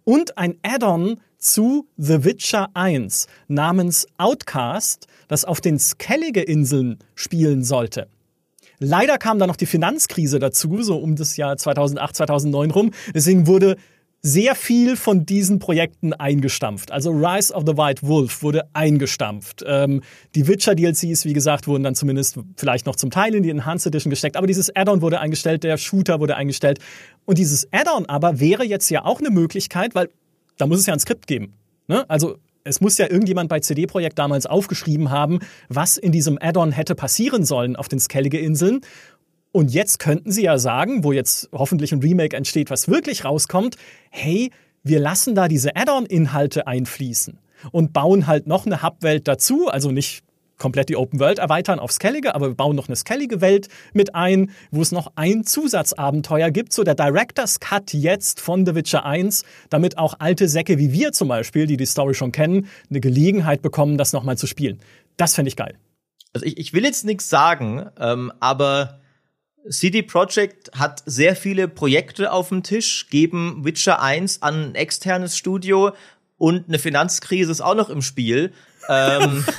Und 0.04 0.38
ein 0.38 0.58
Add-on 0.62 1.20
zu 1.36 1.88
The 1.96 2.22
Witcher 2.22 2.68
1 2.74 3.26
namens 3.48 4.06
Outcast, 4.16 5.08
das 5.26 5.44
auf 5.44 5.60
den 5.60 5.80
Skellige-Inseln 5.80 7.00
spielen 7.16 7.64
sollte. 7.64 8.06
Leider 8.78 9.18
kam 9.18 9.40
da 9.40 9.48
noch 9.48 9.56
die 9.56 9.66
Finanzkrise 9.66 10.38
dazu, 10.38 10.80
so 10.80 10.96
um 10.96 11.16
das 11.16 11.36
Jahr 11.36 11.56
2008, 11.56 12.14
2009 12.14 12.70
rum. 12.70 12.90
Deswegen 13.12 13.48
wurde 13.48 13.74
sehr 14.22 14.54
viel 14.54 14.96
von 14.96 15.24
diesen 15.24 15.58
Projekten 15.58 16.12
eingestampft. 16.12 16.92
Also 16.92 17.10
Rise 17.10 17.54
of 17.54 17.64
the 17.66 17.76
White 17.76 18.06
Wolf 18.06 18.42
wurde 18.42 18.64
eingestampft. 18.74 19.64
Ähm, 19.66 20.02
die 20.34 20.46
Witcher 20.46 20.74
DLCs, 20.74 21.24
wie 21.24 21.32
gesagt, 21.32 21.66
wurden 21.66 21.82
dann 21.82 21.94
zumindest 21.94 22.38
vielleicht 22.56 22.86
noch 22.86 22.96
zum 22.96 23.10
Teil 23.10 23.34
in 23.34 23.42
die 23.42 23.50
Enhanced 23.50 23.86
Edition 23.86 24.10
gesteckt. 24.10 24.36
Aber 24.36 24.46
dieses 24.46 24.74
Add-on 24.76 25.00
wurde 25.00 25.20
eingestellt, 25.20 25.64
der 25.64 25.78
Shooter 25.78 26.20
wurde 26.20 26.36
eingestellt. 26.36 26.80
Und 27.24 27.38
dieses 27.38 27.72
Add-on 27.72 28.06
aber 28.06 28.40
wäre 28.40 28.64
jetzt 28.64 28.90
ja 28.90 29.04
auch 29.04 29.20
eine 29.20 29.30
Möglichkeit, 29.30 29.94
weil 29.94 30.10
da 30.58 30.66
muss 30.66 30.80
es 30.80 30.86
ja 30.86 30.92
ein 30.92 31.00
Skript 31.00 31.26
geben. 31.26 31.54
Ne? 31.88 32.04
Also 32.08 32.36
es 32.64 32.80
muss 32.82 32.98
ja 32.98 33.10
irgendjemand 33.10 33.48
bei 33.48 33.60
CD 33.60 33.86
Projekt 33.86 34.18
damals 34.18 34.44
aufgeschrieben 34.44 35.10
haben, 35.10 35.38
was 35.68 35.96
in 35.96 36.12
diesem 36.12 36.38
Add-on 36.40 36.72
hätte 36.72 36.94
passieren 36.94 37.44
sollen 37.44 37.74
auf 37.74 37.88
den 37.88 37.98
Skellige-Inseln. 37.98 38.82
Und 39.52 39.72
jetzt 39.72 39.98
könnten 39.98 40.30
sie 40.30 40.44
ja 40.44 40.58
sagen, 40.58 41.02
wo 41.02 41.12
jetzt 41.12 41.48
hoffentlich 41.52 41.92
ein 41.92 42.00
Remake 42.00 42.36
entsteht, 42.36 42.70
was 42.70 42.88
wirklich 42.88 43.24
rauskommt, 43.24 43.76
hey, 44.10 44.50
wir 44.82 45.00
lassen 45.00 45.34
da 45.34 45.48
diese 45.48 45.76
Add-on-Inhalte 45.76 46.66
einfließen 46.66 47.38
und 47.72 47.92
bauen 47.92 48.26
halt 48.26 48.46
noch 48.46 48.64
eine 48.64 48.82
Hub-Welt 48.82 49.28
dazu, 49.28 49.68
also 49.68 49.90
nicht 49.90 50.22
komplett 50.60 50.90
die 50.90 50.96
Open 50.96 51.18
World 51.18 51.38
erweitern 51.38 51.80
auf 51.80 51.90
Skellige, 51.90 52.34
aber 52.34 52.48
wir 52.48 52.54
bauen 52.54 52.76
noch 52.76 52.86
eine 52.86 52.94
Skellige 52.94 53.40
Welt 53.40 53.68
mit 53.92 54.14
ein, 54.14 54.50
wo 54.70 54.82
es 54.82 54.92
noch 54.92 55.12
ein 55.16 55.42
Zusatzabenteuer 55.42 56.50
gibt, 56.50 56.72
so 56.72 56.84
der 56.84 56.94
Director's 56.94 57.58
Cut 57.58 57.92
jetzt 57.92 58.40
von 58.40 58.64
The 58.64 58.74
Witcher 58.74 59.04
1, 59.04 59.44
damit 59.70 59.98
auch 59.98 60.14
alte 60.18 60.48
Säcke 60.48 60.78
wie 60.78 60.92
wir 60.92 61.12
zum 61.12 61.28
Beispiel, 61.28 61.66
die 61.66 61.76
die 61.76 61.86
Story 61.86 62.14
schon 62.14 62.30
kennen, 62.30 62.68
eine 62.90 63.00
Gelegenheit 63.00 63.62
bekommen, 63.62 63.98
das 63.98 64.12
nochmal 64.12 64.38
zu 64.38 64.46
spielen. 64.46 64.80
Das 65.16 65.34
fände 65.34 65.48
ich 65.48 65.56
geil. 65.56 65.76
Also 66.32 66.46
ich, 66.46 66.58
ich 66.58 66.72
will 66.72 66.84
jetzt 66.84 67.04
nichts 67.04 67.28
sagen, 67.28 67.86
ähm, 67.98 68.30
aber 68.38 68.99
CD 69.68 70.02
Projekt 70.02 70.70
hat 70.76 71.02
sehr 71.06 71.36
viele 71.36 71.68
Projekte 71.68 72.32
auf 72.32 72.48
dem 72.48 72.62
Tisch, 72.62 73.08
geben 73.10 73.64
Witcher 73.64 74.00
1 74.00 74.42
an 74.42 74.70
ein 74.70 74.74
externes 74.74 75.36
Studio 75.36 75.92
und 76.38 76.68
eine 76.68 76.78
Finanzkrise 76.78 77.52
ist 77.52 77.60
auch 77.60 77.74
noch 77.74 77.90
im 77.90 78.02
Spiel. 78.02 78.52
ähm, 78.88 79.44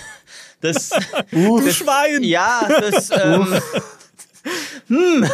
Das, 0.61 0.91
uh, 1.33 1.59
das 1.59 1.75
Schwein. 1.75 2.23
Ja, 2.23 2.67
das. 2.67 3.09
Ähm, 3.23 3.61
hm. 4.87 5.29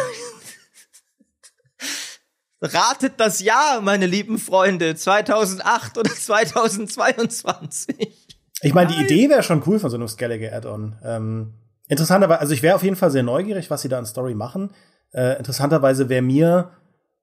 Ratet 2.60 3.14
das 3.16 3.40
Jahr, 3.40 3.80
meine 3.80 4.04
lieben 4.04 4.38
Freunde, 4.38 4.94
2008 4.94 5.96
oder 5.96 6.10
2022. 6.10 7.96
Ich 8.60 8.74
meine, 8.74 8.94
die 8.94 9.02
Idee 9.02 9.30
wäre 9.30 9.42
schon 9.42 9.62
cool 9.66 9.78
von 9.78 9.88
so 9.88 9.96
einem 9.96 10.08
Skellige 10.08 10.52
Add-on. 10.52 10.96
Ähm, 11.02 11.54
interessanterweise, 11.88 12.40
also 12.40 12.54
ich 12.54 12.62
wäre 12.62 12.76
auf 12.76 12.82
jeden 12.82 12.96
Fall 12.96 13.10
sehr 13.10 13.22
neugierig, 13.22 13.70
was 13.70 13.82
sie 13.82 13.88
da 13.88 13.98
an 13.98 14.06
Story 14.06 14.34
machen. 14.34 14.70
Äh, 15.12 15.38
interessanterweise 15.38 16.08
wäre 16.08 16.22
mir 16.22 16.70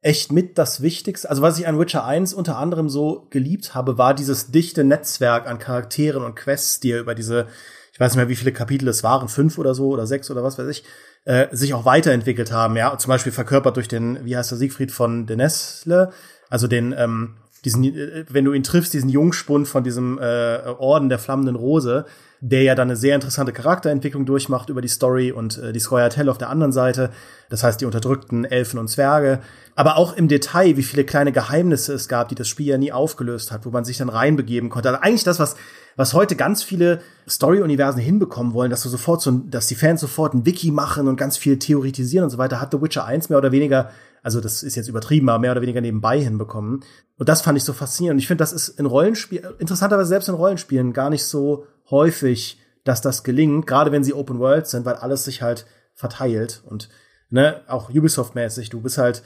echt 0.02 0.32
mit 0.32 0.58
das 0.58 0.82
Wichtigste. 0.82 1.30
Also 1.30 1.42
was 1.42 1.58
ich 1.58 1.68
an 1.68 1.80
Witcher 1.80 2.06
1 2.06 2.34
unter 2.34 2.58
anderem 2.58 2.90
so 2.90 3.28
geliebt 3.30 3.74
habe, 3.74 3.98
war 3.98 4.14
dieses 4.14 4.52
dichte 4.52 4.84
Netzwerk 4.84 5.48
an 5.48 5.60
Charakteren 5.60 6.24
und 6.24 6.36
Quests, 6.36 6.80
die 6.80 6.92
er 6.92 7.00
über 7.00 7.16
diese 7.16 7.48
ich 7.96 8.00
weiß 8.02 8.12
nicht 8.12 8.18
mehr, 8.18 8.28
wie 8.28 8.36
viele 8.36 8.52
Kapitel 8.52 8.90
es 8.90 9.04
waren, 9.04 9.30
fünf 9.30 9.58
oder 9.58 9.74
so 9.74 9.88
oder 9.88 10.06
sechs 10.06 10.30
oder 10.30 10.44
was 10.44 10.60
weiß 10.60 10.68
ich, 10.68 10.84
äh, 11.24 11.48
sich 11.56 11.74
auch 11.74 11.86
weiterentwickelt 11.86 12.52
haben, 12.52 12.76
ja, 12.76 12.98
zum 12.98 13.08
Beispiel 13.08 13.32
verkörpert 13.32 13.78
durch 13.78 13.88
den, 13.88 14.26
wie 14.26 14.36
heißt 14.36 14.52
der 14.52 14.58
Siegfried 14.58 14.92
von 14.92 15.26
Denesle, 15.26 16.12
also 16.50 16.68
den, 16.68 16.94
ähm, 16.98 17.38
diesen, 17.64 17.86
äh, 17.86 18.26
wenn 18.28 18.44
du 18.44 18.52
ihn 18.52 18.64
triffst, 18.64 18.94
diesen 18.94 19.08
Jungspund 19.08 19.70
von 19.70 19.86
diesem 19.86 20.20
äh, 20.20 20.58
Orden 20.78 21.08
der 21.08 21.20
flammenden 21.20 21.56
Rose, 21.56 22.06
der 22.42 22.64
ja 22.64 22.76
dann 22.76 22.90
eine 22.90 22.98
sehr 22.98 23.16
interessante 23.16 23.54
Charakterentwicklung 23.54 24.26
durchmacht 24.26 24.70
über 24.70 24.82
die 24.82 24.88
Story 24.88 25.32
und 25.32 25.58
äh, 25.58 25.74
die 25.74 25.80
Scoia'tael 25.80 26.30
auf 26.30 26.38
der 26.38 26.50
anderen 26.50 26.72
Seite, 26.72 27.12
das 27.50 27.64
heißt 27.64 27.82
die 27.82 27.86
unterdrückten 27.86 28.46
Elfen 28.46 28.80
und 28.80 28.88
Zwerge, 28.88 29.40
aber 29.76 29.98
auch 29.98 30.16
im 30.16 30.28
Detail, 30.28 30.78
wie 30.78 30.84
viele 30.84 31.04
kleine 31.04 31.32
Geheimnisse 31.32 31.94
es 31.94 32.08
gab, 32.08 32.30
die 32.30 32.36
das 32.36 32.48
Spiel 32.48 32.68
ja 32.68 32.78
nie 32.78 32.92
aufgelöst 32.92 33.52
hat, 33.52 33.66
wo 33.66 33.70
man 33.70 33.86
sich 33.86 33.98
dann 33.98 34.10
reinbegeben 34.10 34.70
konnte. 34.70 34.90
Also 34.90 35.02
eigentlich 35.02 35.24
das, 35.24 35.40
was 35.40 35.56
was 35.96 36.14
heute 36.14 36.36
ganz 36.36 36.64
viele 36.64 37.02
Story-Universen 37.28 38.02
hinbekommen 38.02 38.54
wollen, 38.54 38.70
dass 38.70 38.84
du 38.84 38.90
sofort 38.90 39.22
so, 39.22 39.32
dass 39.32 39.68
die 39.68 39.76
Fans 39.76 40.02
sofort 40.02 40.34
ein 40.34 40.46
Wiki 40.46 40.72
machen 40.72 41.08
und 41.08 41.16
ganz 41.16 41.38
viel 41.38 41.58
theoretisieren 41.58 42.26
und 42.26 42.30
so 42.30 42.38
weiter, 42.38 42.60
hat 42.60 42.72
The 42.72 42.82
Witcher 42.82 43.06
1 43.06 43.30
mehr 43.30 43.38
oder 43.38 43.52
weniger, 43.52 43.92
also 44.22 44.42
das 44.42 44.64
ist 44.64 44.76
jetzt 44.76 44.90
übertrieben, 44.90 45.30
aber 45.30 45.40
mehr 45.40 45.52
oder 45.52 45.62
weniger 45.62 45.82
nebenbei 45.82 46.20
hinbekommen. 46.20 46.84
Und 47.18 47.30
das 47.30 47.42
fand 47.42 47.58
ich 47.58 47.64
so 47.64 47.74
faszinierend. 47.74 48.16
Und 48.16 48.20
ich 48.20 48.28
finde, 48.28 48.42
das 48.42 48.52
ist 48.52 48.68
in 48.80 48.86
Rollenspielen, 48.86 49.54
interessanterweise 49.58 50.10
selbst 50.10 50.28
in 50.28 50.36
Rollenspielen 50.36 50.92
gar 50.92 51.10
nicht 51.10 51.24
so 51.24 51.66
häufig, 51.90 52.60
dass 52.84 53.02
das 53.02 53.24
gelingt, 53.24 53.68
gerade 53.68 53.92
wenn 53.92 54.04
sie 54.04 54.14
Open 54.14 54.40
World 54.40 54.68
sind, 54.68 54.86
weil 54.86 54.96
alles 54.96 55.26
sich 55.26 55.42
halt 55.42 55.66
verteilt 55.94 56.62
und 56.66 56.90
ne, 57.30 57.62
auch 57.68 57.90
Ubisoft-mäßig, 57.90 58.70
du 58.70 58.82
bist 58.82 58.98
halt, 58.98 59.24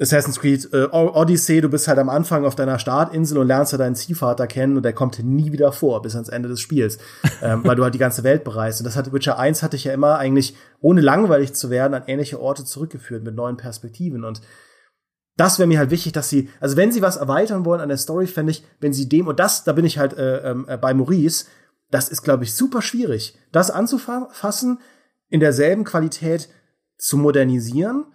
Assassin's 0.00 0.40
Creed 0.40 0.68
äh, 0.72 0.88
Odyssey, 0.90 1.60
du 1.60 1.68
bist 1.68 1.86
halt 1.86 1.98
am 1.98 2.08
Anfang 2.08 2.44
auf 2.44 2.56
deiner 2.56 2.80
Startinsel 2.80 3.38
und 3.38 3.46
lernst 3.46 3.72
da 3.72 3.76
deinen 3.76 3.94
Ziehvater 3.94 4.48
kennen 4.48 4.76
und 4.76 4.82
der 4.82 4.92
kommt 4.92 5.22
nie 5.22 5.52
wieder 5.52 5.70
vor 5.70 6.02
bis 6.02 6.14
ans 6.14 6.28
Ende 6.28 6.48
des 6.48 6.60
Spiels, 6.60 6.98
ähm, 7.42 7.60
weil 7.64 7.76
du 7.76 7.84
halt 7.84 7.94
die 7.94 8.00
ganze 8.00 8.24
Welt 8.24 8.42
bereist. 8.42 8.80
Und 8.80 8.84
das 8.84 8.96
hat 8.96 9.12
Witcher 9.12 9.38
1 9.38 9.62
hatte 9.62 9.76
ich 9.76 9.84
ja 9.84 9.92
immer 9.92 10.18
eigentlich, 10.18 10.56
ohne 10.80 11.00
langweilig 11.00 11.54
zu 11.54 11.70
werden, 11.70 11.94
an 11.94 12.02
ähnliche 12.08 12.40
Orte 12.40 12.64
zurückgeführt 12.64 13.22
mit 13.22 13.36
neuen 13.36 13.56
Perspektiven. 13.56 14.24
Und 14.24 14.40
das 15.36 15.60
wäre 15.60 15.68
mir 15.68 15.78
halt 15.78 15.90
wichtig, 15.90 16.12
dass 16.12 16.28
sie, 16.28 16.48
also 16.58 16.76
wenn 16.76 16.90
sie 16.90 17.02
was 17.02 17.16
erweitern 17.16 17.64
wollen 17.64 17.80
an 17.80 17.88
der 17.88 17.98
Story, 17.98 18.26
fände 18.26 18.50
ich, 18.50 18.64
wenn 18.80 18.92
sie 18.92 19.08
dem, 19.08 19.28
und 19.28 19.38
das, 19.38 19.62
da 19.62 19.72
bin 19.72 19.84
ich 19.84 19.98
halt 19.98 20.14
äh, 20.14 20.50
äh, 20.50 20.76
bei 20.76 20.92
Maurice, 20.92 21.46
das 21.94 22.08
ist, 22.08 22.22
glaube 22.22 22.42
ich, 22.42 22.54
super 22.54 22.82
schwierig, 22.82 23.38
das 23.52 23.70
anzufassen, 23.70 24.80
in 25.28 25.38
derselben 25.38 25.84
Qualität 25.84 26.48
zu 26.98 27.16
modernisieren 27.16 28.06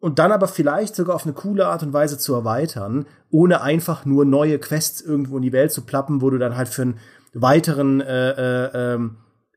und 0.00 0.18
dann 0.18 0.32
aber 0.32 0.48
vielleicht 0.48 0.96
sogar 0.96 1.14
auf 1.14 1.24
eine 1.24 1.32
coole 1.32 1.68
Art 1.68 1.84
und 1.84 1.92
Weise 1.92 2.18
zu 2.18 2.34
erweitern, 2.34 3.06
ohne 3.30 3.60
einfach 3.60 4.04
nur 4.04 4.24
neue 4.24 4.58
Quests 4.58 5.00
irgendwo 5.00 5.36
in 5.36 5.44
die 5.44 5.52
Welt 5.52 5.70
zu 5.70 5.82
plappen, 5.82 6.20
wo 6.20 6.30
du 6.30 6.38
dann 6.38 6.56
halt 6.56 6.68
für 6.68 6.82
einen 6.82 6.98
weiteren, 7.32 8.00
äh, 8.00 8.30
äh, 8.30 8.94
äh, 8.94 9.10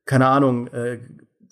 keine 0.06 0.28
Ahnung, 0.28 0.68
äh, 0.68 1.00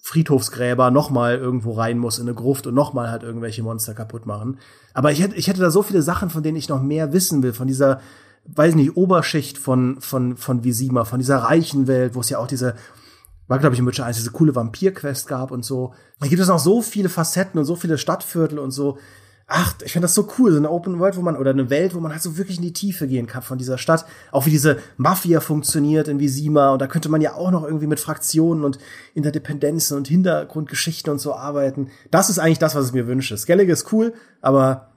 Friedhofsgräber 0.03 0.91
nochmal 0.91 1.39
irgendwo 1.39 1.71
rein 1.71 1.97
muss 1.97 2.19
in 2.19 2.27
eine 2.27 2.35
Gruft 2.35 2.67
und 2.67 2.75
nochmal 2.75 3.09
halt 3.09 3.23
irgendwelche 3.23 3.63
Monster 3.63 3.95
kaputt 3.95 4.27
machen. 4.27 4.59
Aber 4.93 5.11
ich 5.11 5.23
hätte, 5.23 5.35
ich 5.35 5.47
hätte 5.47 5.61
da 5.61 5.71
so 5.71 5.81
viele 5.81 6.03
Sachen, 6.03 6.29
von 6.29 6.43
denen 6.43 6.57
ich 6.57 6.69
noch 6.69 6.83
mehr 6.83 7.11
wissen 7.11 7.41
will, 7.41 7.53
von 7.53 7.67
dieser, 7.67 8.01
weiß 8.45 8.75
nicht, 8.75 8.97
Oberschicht 8.97 9.57
von, 9.57 10.01
von, 10.01 10.37
von 10.37 10.63
Visima, 10.63 11.05
von 11.05 11.19
dieser 11.19 11.37
reichen 11.37 11.87
Welt, 11.87 12.15
wo 12.15 12.19
es 12.19 12.29
ja 12.29 12.39
auch 12.39 12.47
diese 12.47 12.75
war, 13.47 13.59
glaube 13.59 13.75
ich, 13.75 13.79
in 13.79 13.85
Witcher 13.85 14.05
1 14.05 14.17
diese 14.17 14.31
coole 14.31 14.55
Vampir-Quest 14.55 15.27
gab 15.27 15.51
und 15.51 15.65
so. 15.65 15.93
Da 16.19 16.27
gibt 16.27 16.41
es 16.41 16.47
noch 16.47 16.59
so 16.59 16.81
viele 16.81 17.09
Facetten 17.09 17.59
und 17.59 17.65
so 17.65 17.75
viele 17.75 17.97
Stadtviertel 17.97 18.57
und 18.57 18.71
so. 18.71 18.97
ach, 19.47 19.75
ich 19.83 19.91
finde 19.91 20.05
das 20.05 20.15
so 20.15 20.27
cool, 20.39 20.51
so 20.51 20.57
eine 20.57 20.71
Open 20.71 20.97
World, 20.99 21.17
wo 21.17 21.21
man, 21.21 21.35
oder 21.35 21.51
eine 21.51 21.69
Welt, 21.69 21.93
wo 21.93 21.99
man 21.99 22.13
halt 22.13 22.21
so 22.21 22.37
wirklich 22.37 22.57
in 22.57 22.63
die 22.63 22.73
Tiefe 22.73 23.07
gehen 23.07 23.27
kann 23.27 23.43
von 23.43 23.57
dieser 23.57 23.77
Stadt. 23.77 24.05
Auch 24.31 24.45
wie 24.45 24.51
diese 24.51 24.77
Mafia 24.95 25.41
funktioniert 25.41 26.07
in 26.07 26.19
Visima. 26.19 26.71
Und 26.71 26.81
da 26.81 26.87
könnte 26.87 27.09
man 27.09 27.21
ja 27.21 27.33
auch 27.33 27.51
noch 27.51 27.63
irgendwie 27.63 27.87
mit 27.87 27.99
Fraktionen 27.99 28.63
und 28.63 28.79
Interdependenzen 29.13 29.97
und 29.97 30.07
Hintergrundgeschichten 30.07 31.11
und 31.11 31.19
so 31.19 31.35
arbeiten. 31.35 31.89
Das 32.09 32.29
ist 32.29 32.39
eigentlich 32.39 32.59
das, 32.59 32.73
was 32.73 32.87
ich 32.87 32.93
mir 32.93 33.05
wünsche. 33.05 33.37
Skellige 33.37 33.73
ist 33.73 33.91
cool, 33.91 34.13
aber 34.41 34.92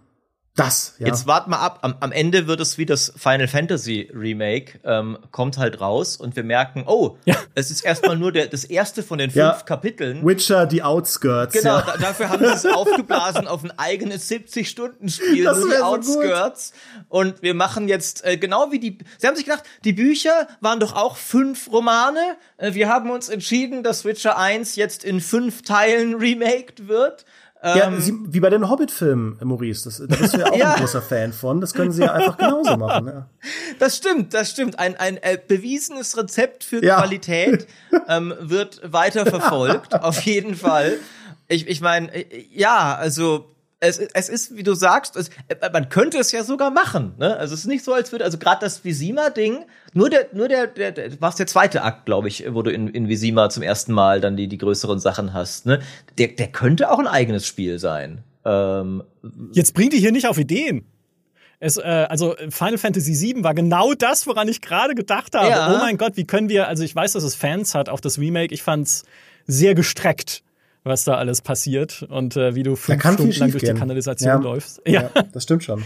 das, 0.56 0.94
ja. 0.98 1.08
Jetzt 1.08 1.26
wart 1.26 1.48
mal 1.48 1.58
ab. 1.58 1.80
Am, 1.82 1.96
am 2.00 2.12
Ende 2.12 2.46
wird 2.46 2.60
es 2.60 2.78
wie 2.78 2.86
das 2.86 3.12
Final 3.14 3.46
Fantasy 3.46 4.10
Remake, 4.12 4.80
ähm, 4.84 5.18
kommt 5.30 5.58
halt 5.58 5.82
raus 5.82 6.16
und 6.16 6.34
wir 6.34 6.44
merken, 6.44 6.84
oh, 6.86 7.18
ja. 7.26 7.36
es 7.54 7.70
ist 7.70 7.82
erstmal 7.82 8.16
nur 8.16 8.32
der, 8.32 8.46
das 8.46 8.64
erste 8.64 9.02
von 9.02 9.18
den 9.18 9.30
fünf 9.30 9.36
ja. 9.36 9.60
Kapiteln. 9.66 10.26
Witcher, 10.26 10.64
die 10.64 10.82
Outskirts. 10.82 11.52
Genau, 11.52 11.76
ja. 11.78 11.96
dafür 12.00 12.30
haben 12.30 12.44
sie 12.44 12.52
es 12.52 12.64
aufgeblasen 12.74 13.46
auf 13.46 13.64
ein 13.64 13.78
eigenes 13.78 14.30
70-Stunden-Spiel, 14.30 15.44
nur 15.44 15.68
die 15.68 15.76
Outskirts. 15.76 16.72
So 17.10 17.18
und 17.18 17.42
wir 17.42 17.52
machen 17.52 17.86
jetzt 17.86 18.24
äh, 18.24 18.38
genau 18.38 18.72
wie 18.72 18.78
die. 18.78 18.96
Sie 19.18 19.26
haben 19.26 19.36
sich 19.36 19.44
gedacht, 19.44 19.64
die 19.84 19.92
Bücher 19.92 20.48
waren 20.60 20.80
doch 20.80 20.96
auch 20.96 21.18
fünf 21.18 21.70
Romane. 21.70 22.36
Äh, 22.56 22.72
wir 22.72 22.88
haben 22.88 23.10
uns 23.10 23.28
entschieden, 23.28 23.82
dass 23.82 24.06
Witcher 24.06 24.38
1 24.38 24.76
jetzt 24.76 25.04
in 25.04 25.20
fünf 25.20 25.62
Teilen 25.62 26.14
remaked 26.18 26.88
wird. 26.88 27.26
Ja, 27.62 27.88
ähm, 27.88 28.00
sie, 28.00 28.14
wie 28.28 28.40
bei 28.40 28.50
den 28.50 28.68
Hobbit-Filmen, 28.68 29.38
Maurice. 29.42 29.84
Das, 29.84 29.98
da 29.98 30.14
bist 30.14 30.34
du 30.34 30.38
ja 30.38 30.46
auch 30.52 30.56
ja. 30.56 30.72
ein 30.74 30.80
großer 30.80 31.02
Fan 31.02 31.32
von. 31.32 31.60
Das 31.60 31.74
können 31.74 31.90
sie 31.90 32.02
ja 32.02 32.12
einfach 32.12 32.36
genauso 32.36 32.76
machen. 32.76 33.06
Ja. 33.06 33.28
Das 33.78 33.96
stimmt, 33.96 34.32
das 34.34 34.50
stimmt. 34.50 34.78
Ein, 34.78 34.96
ein 34.96 35.18
äh, 35.18 35.38
bewiesenes 35.46 36.16
Rezept 36.16 36.64
für 36.64 36.82
ja. 36.82 36.98
Qualität 36.98 37.66
ähm, 38.08 38.34
wird 38.40 38.80
weiter 38.90 39.26
verfolgt, 39.26 39.94
auf 39.94 40.20
jeden 40.22 40.54
Fall. 40.54 40.98
Ich, 41.48 41.66
ich 41.66 41.80
meine, 41.80 42.14
äh, 42.14 42.46
ja, 42.52 42.94
also 42.94 43.55
es, 43.80 43.98
es 43.98 44.28
ist, 44.28 44.56
wie 44.56 44.62
du 44.62 44.74
sagst, 44.74 45.16
es, 45.16 45.28
äh, 45.48 45.70
man 45.72 45.88
könnte 45.88 46.18
es 46.18 46.32
ja 46.32 46.44
sogar 46.44 46.70
machen. 46.70 47.14
Ne? 47.18 47.36
Also 47.36 47.54
es 47.54 47.60
ist 47.60 47.66
nicht 47.66 47.84
so, 47.84 47.92
als 47.92 48.10
würde, 48.10 48.24
also 48.24 48.38
gerade 48.38 48.60
das 48.60 48.84
Visima-Ding, 48.84 49.64
nur 49.92 50.08
der, 50.08 50.28
nur 50.32 50.48
der, 50.48 50.66
der, 50.66 50.92
der 50.92 51.20
war 51.20 51.34
der 51.34 51.46
zweite 51.46 51.82
Akt, 51.82 52.06
glaube 52.06 52.28
ich, 52.28 52.44
wo 52.50 52.62
du 52.62 52.70
in, 52.70 52.88
in 52.88 53.08
Visima 53.08 53.50
zum 53.50 53.62
ersten 53.62 53.92
Mal 53.92 54.20
dann 54.20 54.36
die, 54.36 54.48
die 54.48 54.58
größeren 54.58 54.98
Sachen 54.98 55.34
hast. 55.34 55.66
Ne? 55.66 55.80
Der, 56.16 56.28
der 56.28 56.48
könnte 56.48 56.90
auch 56.90 56.98
ein 56.98 57.06
eigenes 57.06 57.46
Spiel 57.46 57.78
sein. 57.78 58.24
Ähm, 58.44 59.02
Jetzt 59.52 59.74
bringt 59.74 59.92
die 59.92 59.98
hier 59.98 60.12
nicht 60.12 60.26
auf 60.26 60.38
Ideen. 60.38 60.86
Es, 61.58 61.76
äh, 61.76 62.06
also 62.08 62.34
Final 62.50 62.78
Fantasy 62.78 63.12
VII 63.12 63.44
war 63.44 63.54
genau 63.54 63.92
das, 63.94 64.26
woran 64.26 64.48
ich 64.48 64.62
gerade 64.62 64.94
gedacht 64.94 65.34
habe. 65.34 65.48
Ja. 65.48 65.74
Oh 65.74 65.78
mein 65.78 65.98
Gott, 65.98 66.16
wie 66.16 66.24
können 66.24 66.48
wir, 66.48 66.68
also 66.68 66.82
ich 66.82 66.94
weiß, 66.94 67.12
dass 67.12 67.24
es 67.24 67.34
Fans 67.34 67.74
hat, 67.74 67.88
auch 67.90 68.00
das 68.00 68.18
Remake, 68.18 68.54
ich 68.54 68.62
fand's 68.62 69.04
sehr 69.46 69.74
gestreckt 69.74 70.42
was 70.86 71.04
da 71.04 71.16
alles 71.16 71.42
passiert 71.42 72.06
und 72.08 72.36
äh, 72.36 72.54
wie 72.54 72.62
du 72.62 72.76
fünf 72.76 73.00
Stunden 73.00 73.32
lang 73.32 73.50
durch 73.50 73.64
die 73.64 73.74
Kanalisation 73.74 74.28
ja. 74.28 74.36
läufst. 74.36 74.80
Ja. 74.86 75.10
ja, 75.14 75.22
das 75.32 75.42
stimmt 75.42 75.64
schon. 75.64 75.82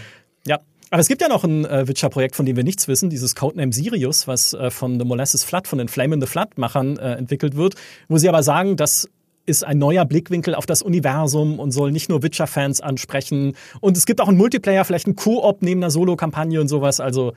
Ja. 0.47 0.59
Aber 0.91 1.01
es 1.01 1.09
gibt 1.09 1.23
ja 1.23 1.29
noch 1.29 1.45
ein 1.45 1.65
äh, 1.65 1.87
Witcher-Projekt, 1.87 2.35
von 2.35 2.47
dem 2.47 2.57
wir 2.57 2.65
nichts 2.65 2.89
wissen, 2.89 3.11
dieses 3.11 3.37
Codename 3.37 3.73
Sirius, 3.73 4.27
was 4.27 4.55
äh, 4.55 4.71
von 4.71 4.99
The 4.99 5.05
Molasses 5.05 5.45
Flood, 5.45 5.69
von 5.69 5.79
den 5.79 5.89
Flame 5.89 6.15
in 6.15 6.21
the 6.21 6.27
Flood-Machern 6.27 6.99
äh, 6.99 7.13
entwickelt 7.13 7.57
wird, 7.57 7.77
wo 8.09 8.19
sie 8.19 8.29
aber 8.29 8.43
sagen, 8.43 8.77
das 8.77 9.09
ist 9.47 9.65
ein 9.65 9.79
neuer 9.79 10.05
Blickwinkel 10.05 10.55
auf 10.55 10.67
das 10.67 10.83
Universum 10.83 11.59
und 11.59 11.71
soll 11.71 11.93
nicht 11.93 12.09
nur 12.09 12.23
Witcher-Fans 12.23 12.81
ansprechen. 12.81 13.55
Und 13.81 13.97
es 13.97 14.05
gibt 14.05 14.21
auch 14.21 14.29
einen 14.29 14.37
Multiplayer, 14.37 14.85
vielleicht 14.85 15.07
ein 15.07 15.17
Koop 15.17 15.63
neben 15.63 15.81
einer 15.81 15.91
Solo-Kampagne 15.91 16.61
und 16.61 16.69
sowas. 16.69 17.01
Also, 17.01 17.35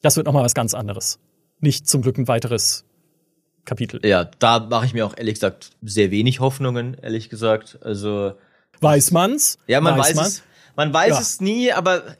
das 0.00 0.16
wird 0.16 0.26
nochmal 0.26 0.44
was 0.44 0.54
ganz 0.54 0.72
anderes. 0.72 1.18
Nicht 1.60 1.88
zum 1.88 2.02
Glück 2.02 2.18
ein 2.18 2.28
weiteres 2.28 2.84
Kapitel. 3.66 4.00
Ja, 4.04 4.24
da 4.24 4.60
mache 4.60 4.86
ich 4.86 4.94
mir 4.94 5.04
auch 5.04 5.14
ehrlich 5.16 5.34
gesagt 5.34 5.72
sehr 5.82 6.10
wenig 6.10 6.40
Hoffnungen, 6.40 6.94
ehrlich 6.94 7.28
gesagt. 7.28 7.78
Also 7.82 8.32
weiß 8.80 9.10
man's? 9.10 9.58
Ja, 9.66 9.80
man 9.80 9.98
weiß, 9.98 10.08
weiß 10.08 10.14
man's? 10.16 10.28
es. 10.28 10.42
Man 10.76 10.92
weiß 10.94 11.10
ja. 11.10 11.20
es 11.20 11.40
nie, 11.40 11.72
aber 11.72 12.16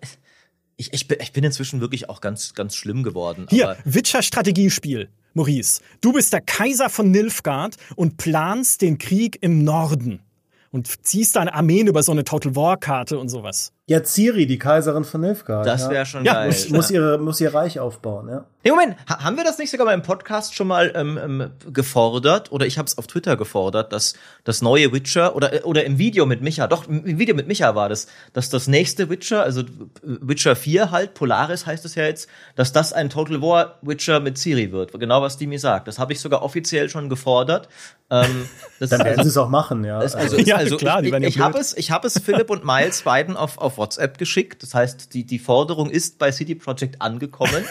ich, 0.77 0.93
ich, 0.93 1.09
bin, 1.09 1.19
ich 1.21 1.33
bin 1.33 1.45
inzwischen 1.45 1.81
wirklich 1.81 2.09
auch 2.09 2.21
ganz 2.21 2.55
ganz 2.55 2.75
schlimm 2.77 3.03
geworden. 3.03 3.47
Hier, 3.49 3.77
Witcher 3.85 4.23
Strategiespiel. 4.23 5.09
Maurice, 5.35 5.83
du 6.01 6.13
bist 6.13 6.33
der 6.33 6.41
Kaiser 6.41 6.89
von 6.89 7.11
Nilfgaard 7.11 7.77
und 7.95 8.17
planst 8.17 8.81
den 8.81 8.97
Krieg 8.97 9.39
im 9.43 9.65
Norden 9.65 10.21
und 10.71 11.07
ziehst 11.07 11.37
deine 11.37 11.53
Armeen 11.53 11.87
über 11.89 12.03
so 12.03 12.13
eine 12.13 12.25
Total 12.25 12.57
War 12.57 12.79
Karte 12.79 13.19
und 13.19 13.29
sowas. 13.29 13.73
Ja, 13.89 14.03
Ciri, 14.03 14.47
die 14.49 14.59
Kaiserin 14.59 15.05
von 15.05 15.20
Nilfgaard. 15.20 15.64
Das 15.64 15.84
wäre 15.84 15.95
ja. 15.95 16.05
schon 16.05 16.24
ja, 16.24 16.32
geil. 16.32 16.49
Muss, 16.49 16.70
muss, 16.70 16.91
ihre, 16.91 17.18
muss 17.18 17.41
ihr 17.41 17.55
Reich 17.55 17.78
aufbauen, 17.78 18.28
ja. 18.28 18.45
Nee, 18.64 18.72
Moment, 18.72 18.97
ha 19.09 19.22
haben 19.22 19.37
wir 19.37 19.45
das 19.45 19.59
nicht 19.59 19.70
sogar 19.70 19.87
mal 19.87 19.95
im 19.95 20.03
Podcast 20.03 20.57
schon 20.57 20.66
mal 20.66 20.91
ähm, 20.97 21.16
ähm, 21.22 21.51
gefordert? 21.72 22.51
Oder 22.51 22.66
ich 22.66 22.78
habe 22.78 22.87
es 22.87 22.99
auf 22.99 23.07
Twitter 23.07 23.37
gefordert, 23.37 23.93
dass 23.93 24.14
das 24.43 24.61
neue 24.61 24.93
Witcher 24.93 25.37
oder, 25.37 25.53
äh, 25.53 25.62
oder 25.62 25.84
im 25.84 25.99
Video 25.99 26.26
mit 26.26 26.43
Micha, 26.43 26.66
doch, 26.66 26.89
im 26.89 27.20
Video 27.20 27.37
mit 27.37 27.47
Micha 27.47 27.76
war 27.76 27.89
das, 27.89 28.09
dass 28.32 28.51
das 28.51 28.66
nächste 28.66 29.09
Witcher, 29.09 29.45
also 29.45 29.62
Witcher 30.03 30.57
4 30.57 30.91
halt, 30.91 31.14
Polaris 31.14 31.64
heißt 31.64 31.84
es 31.84 31.95
ja 31.95 32.07
jetzt, 32.07 32.28
dass 32.57 32.72
das 32.72 32.93
ein 32.93 33.09
Total 33.09 33.41
War 33.41 33.78
Witcher 33.82 34.18
mit 34.18 34.37
Ciri 34.37 34.72
wird. 34.72 34.99
Genau, 34.99 35.22
was 35.22 35.39
die 35.39 35.47
mir 35.47 35.61
sagt. 35.61 35.87
Das 35.87 36.01
habe 36.01 36.12
ich 36.12 36.18
sogar 36.18 36.43
offiziell 36.43 36.89
schon 36.89 37.09
gefordert. 37.09 37.68
Ähm, 38.11 38.49
Dann 38.80 39.05
werden 39.05 39.22
sie 39.22 39.28
es 39.28 39.37
auch 39.37 39.49
machen, 39.49 39.84
ja. 39.84 39.99
also, 39.99 40.18
also, 40.18 40.37
ja, 40.39 40.57
also 40.57 40.76
klar, 40.76 41.05
ich, 41.05 41.12
ich, 41.12 41.22
ich 41.22 41.39
habe 41.39 41.59
es, 41.59 41.76
ich 41.76 41.93
habe 41.93 42.09
es 42.09 42.20
Philipp 42.20 42.51
und 42.51 42.64
Miles 42.64 43.03
beiden 43.03 43.37
auf, 43.37 43.59
auf 43.59 43.76
WhatsApp 43.77 44.18
geschickt. 44.18 44.62
Das 44.62 44.74
heißt, 44.74 45.14
die, 45.14 45.24
die 45.24 45.39
Forderung 45.39 45.91
ist 45.91 46.18
bei 46.18 46.33
City 46.33 46.55
Project 46.55 47.01
angekommen. 47.01 47.64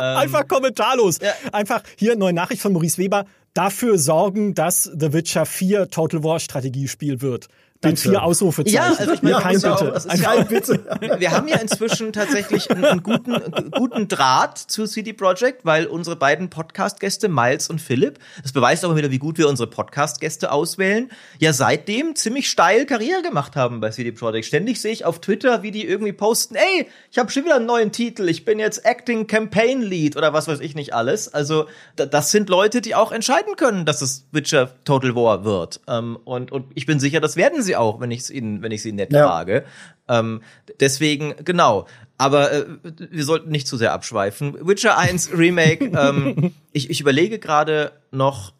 ähm, 0.00 0.16
Einfach 0.16 0.46
kommentarlos. 0.46 1.18
Ja. 1.20 1.32
Einfach 1.52 1.82
hier 1.96 2.16
neue 2.16 2.32
Nachricht 2.32 2.62
von 2.62 2.72
Maurice 2.72 2.98
Weber. 2.98 3.26
Dafür 3.54 3.98
sorgen, 3.98 4.54
dass 4.54 4.84
The 4.84 5.12
Witcher 5.12 5.44
4 5.44 5.88
Total 5.90 6.22
War 6.22 6.38
Strategiespiel 6.38 7.20
wird 7.20 7.48
den 7.82 7.96
vier 7.96 8.22
Ausrufezeichen. 8.22 8.76
Ja, 8.76 8.94
also 8.98 9.12
ich 9.12 9.22
meine, 9.22 9.36
ja, 9.36 9.40
kein 9.40 9.54
Bitte. 9.54 9.72
Auch, 9.72 10.06
ein 10.06 10.20
kein 10.20 10.46
Bitte. 10.46 10.84
Wir 11.18 11.30
haben 11.30 11.48
ja 11.48 11.56
inzwischen 11.56 12.12
tatsächlich 12.12 12.70
einen, 12.70 12.84
einen 12.84 13.02
guten, 13.02 13.70
guten 13.70 14.06
Draht 14.06 14.58
zu 14.58 14.86
CD 14.86 15.14
Projekt, 15.14 15.64
weil 15.64 15.86
unsere 15.86 16.16
beiden 16.16 16.50
Podcast-Gäste, 16.50 17.28
Miles 17.28 17.70
und 17.70 17.80
Philipp, 17.80 18.18
das 18.42 18.52
beweist 18.52 18.84
auch 18.84 18.94
wieder, 18.96 19.10
wie 19.10 19.18
gut 19.18 19.38
wir 19.38 19.48
unsere 19.48 19.68
Podcast-Gäste 19.68 20.52
auswählen, 20.52 21.10
ja 21.38 21.54
seitdem 21.54 22.16
ziemlich 22.16 22.50
steil 22.50 22.84
Karriere 22.84 23.22
gemacht 23.22 23.56
haben 23.56 23.80
bei 23.80 23.90
CD 23.90 24.12
Projekt. 24.12 24.46
Ständig 24.46 24.78
sehe 24.80 24.92
ich 24.92 25.06
auf 25.06 25.20
Twitter, 25.20 25.62
wie 25.62 25.70
die 25.70 25.86
irgendwie 25.86 26.12
posten, 26.12 26.56
ey, 26.56 26.86
ich 27.10 27.18
habe 27.18 27.30
schon 27.30 27.44
wieder 27.44 27.56
einen 27.56 27.66
neuen 27.66 27.92
Titel, 27.92 28.28
ich 28.28 28.44
bin 28.44 28.58
jetzt 28.58 28.84
Acting 28.84 29.26
Campaign 29.26 29.80
Lead 29.80 30.18
oder 30.18 30.34
was 30.34 30.48
weiß 30.48 30.60
ich 30.60 30.74
nicht 30.74 30.92
alles. 30.92 31.32
Also 31.32 31.66
das 31.96 32.30
sind 32.30 32.50
Leute, 32.50 32.82
die 32.82 32.94
auch 32.94 33.10
entscheiden 33.10 33.56
können, 33.56 33.86
dass 33.86 34.02
es 34.02 34.26
Witcher 34.32 34.70
Total 34.84 35.14
War 35.14 35.44
wird. 35.44 35.80
Ähm, 35.88 36.18
und, 36.24 36.52
und 36.52 36.66
ich 36.74 36.84
bin 36.84 37.00
sicher, 37.00 37.20
das 37.20 37.36
werden 37.36 37.62
sie 37.62 37.69
sie 37.70 37.76
auch, 37.76 38.00
wenn 38.00 38.10
ich 38.10 38.20
es 38.20 38.30
ihnen, 38.30 38.62
wenn 38.62 38.72
ich 38.72 38.82
sie 38.82 38.92
nett 38.92 39.12
ja. 39.12 39.26
frage. 39.26 39.64
Ähm, 40.08 40.42
deswegen, 40.80 41.34
genau. 41.44 41.86
Aber 42.18 42.52
äh, 42.52 42.66
wir 42.82 43.24
sollten 43.24 43.50
nicht 43.50 43.68
zu 43.68 43.76
sehr 43.76 43.92
abschweifen. 43.92 44.66
Witcher 44.66 44.98
1 44.98 45.30
Remake, 45.36 45.84
ähm, 45.86 46.52
ich, 46.72 46.90
ich 46.90 47.00
überlege 47.00 47.38
gerade 47.38 47.92
noch, 48.10 48.52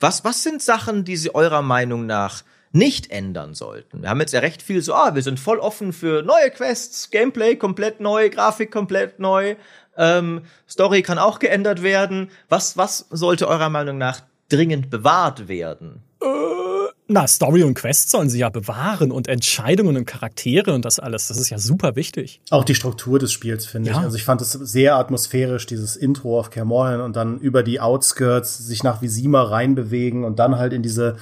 was, 0.00 0.24
was 0.24 0.42
sind 0.42 0.60
Sachen, 0.60 1.04
die 1.04 1.16
sie 1.16 1.34
eurer 1.34 1.62
Meinung 1.62 2.06
nach 2.06 2.42
nicht 2.72 3.10
ändern 3.10 3.54
sollten. 3.54 4.02
Wir 4.02 4.10
haben 4.10 4.20
jetzt 4.20 4.32
ja 4.32 4.40
recht 4.40 4.60
viel 4.60 4.82
so, 4.82 4.92
ah, 4.92 5.14
wir 5.14 5.22
sind 5.22 5.40
voll 5.40 5.58
offen 5.58 5.94
für 5.94 6.22
neue 6.22 6.50
Quests, 6.50 7.10
Gameplay 7.10 7.56
komplett 7.56 8.00
neu, 8.00 8.28
Grafik 8.28 8.70
komplett 8.70 9.18
neu, 9.18 9.56
ähm, 9.96 10.42
Story 10.68 11.00
kann 11.00 11.18
auch 11.18 11.38
geändert 11.38 11.82
werden. 11.82 12.30
Was, 12.50 12.76
was 12.76 13.06
sollte 13.08 13.48
eurer 13.48 13.70
Meinung 13.70 13.96
nach 13.96 14.20
dringend 14.50 14.90
bewahrt 14.90 15.48
werden? 15.48 16.02
Äh 16.20 16.65
na, 17.08 17.26
Story 17.26 17.62
und 17.62 17.74
Quest 17.74 18.10
sollen 18.10 18.28
sie 18.28 18.38
ja 18.38 18.48
bewahren 18.48 19.12
und 19.12 19.28
Entscheidungen 19.28 19.96
und 19.96 20.06
Charaktere 20.06 20.74
und 20.74 20.84
das 20.84 20.98
alles. 20.98 21.28
Das 21.28 21.38
ist 21.38 21.50
ja 21.50 21.58
super 21.58 21.94
wichtig. 21.94 22.40
Auch 22.50 22.64
die 22.64 22.74
Struktur 22.74 23.18
des 23.18 23.32
Spiels, 23.32 23.64
finde 23.66 23.90
ja. 23.90 23.98
ich. 23.98 24.02
Also 24.02 24.16
ich 24.16 24.24
fand 24.24 24.40
es 24.40 24.52
sehr 24.52 24.96
atmosphärisch, 24.96 25.66
dieses 25.66 25.96
Intro 25.96 26.38
auf 26.38 26.50
Kermorhen 26.50 27.00
und 27.00 27.14
dann 27.14 27.38
über 27.38 27.62
die 27.62 27.80
Outskirts 27.80 28.58
sich 28.58 28.82
nach 28.82 29.02
Visima 29.02 29.42
reinbewegen 29.42 30.24
und 30.24 30.38
dann 30.38 30.56
halt 30.58 30.72
in 30.72 30.82
diese, 30.82 31.16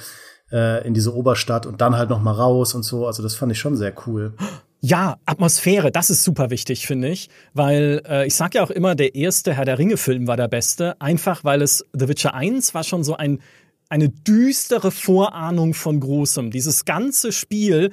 äh, 0.51 0.85
in 0.87 0.95
diese 0.95 1.13
Oberstadt 1.13 1.67
und 1.67 1.81
dann 1.81 1.95
halt 1.95 2.09
noch 2.09 2.21
mal 2.21 2.33
raus 2.33 2.73
und 2.73 2.83
so. 2.83 3.05
Also 3.05 3.21
das 3.21 3.35
fand 3.35 3.51
ich 3.51 3.59
schon 3.59 3.75
sehr 3.75 3.93
cool. 4.07 4.33
Ja, 4.81 5.17
Atmosphäre, 5.25 5.91
das 5.91 6.09
ist 6.09 6.23
super 6.23 6.49
wichtig, 6.49 6.85
finde 6.85 7.09
ich. 7.09 7.29
Weil 7.53 8.01
äh, 8.07 8.27
ich 8.27 8.35
sag 8.35 8.55
ja 8.55 8.63
auch 8.63 8.69
immer, 8.69 8.95
der 8.95 9.15
erste 9.15 9.53
Herr 9.53 9.65
der 9.65 9.79
Ringe-Film 9.79 10.27
war 10.27 10.37
der 10.37 10.47
beste. 10.47 10.99
Einfach 10.99 11.43
weil 11.43 11.61
es 11.61 11.85
The 11.93 12.07
Witcher 12.07 12.33
1 12.33 12.73
war 12.73 12.83
schon 12.83 13.03
so 13.03 13.15
ein 13.15 13.39
eine 13.89 14.09
düstere 14.09 14.91
Vorahnung 14.91 15.73
von 15.73 15.99
Großem. 15.99 16.51
Dieses 16.51 16.85
ganze 16.85 17.31
Spiel, 17.31 17.91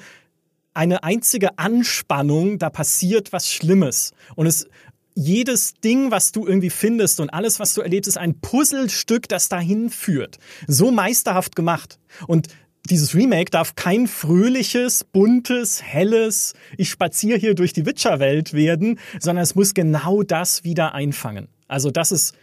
eine 0.74 1.05
einzige 1.05 1.59
Anspannung, 1.59 2.59
da 2.59 2.70
passiert 2.70 3.32
was 3.32 3.51
Schlimmes. 3.51 4.12
Und 4.34 4.47
es, 4.47 4.66
jedes 5.14 5.74
Ding, 5.74 6.11
was 6.11 6.32
du 6.32 6.47
irgendwie 6.47 6.70
findest 6.70 7.20
und 7.20 7.30
alles, 7.30 7.61
was 7.61 7.74
du 7.74 7.82
erlebst, 7.82 8.09
ist 8.09 8.16
ein 8.16 8.40
Puzzlestück, 8.40 9.28
das 9.28 9.49
dahin 9.49 9.90
führt. 9.90 10.38
So 10.66 10.90
meisterhaft 10.90 11.55
gemacht. 11.55 11.99
Und 12.26 12.49
dieses 12.88 13.14
Remake 13.14 13.51
darf 13.51 13.76
kein 13.76 14.09
fröhliches, 14.09 15.05
buntes, 15.05 15.82
helles, 15.82 16.55
ich 16.76 16.90
spaziere 16.90 17.38
hier 17.38 17.55
durch 17.55 17.72
die 17.72 17.86
Witcher-Welt 17.86 18.55
werden, 18.55 18.99
sondern 19.20 19.43
es 19.43 19.55
muss 19.55 19.74
genau 19.74 20.22
das 20.22 20.64
wieder 20.64 20.95
einfangen. 20.95 21.49
Also 21.68 21.90
das 21.90 22.11
ist 22.11 22.34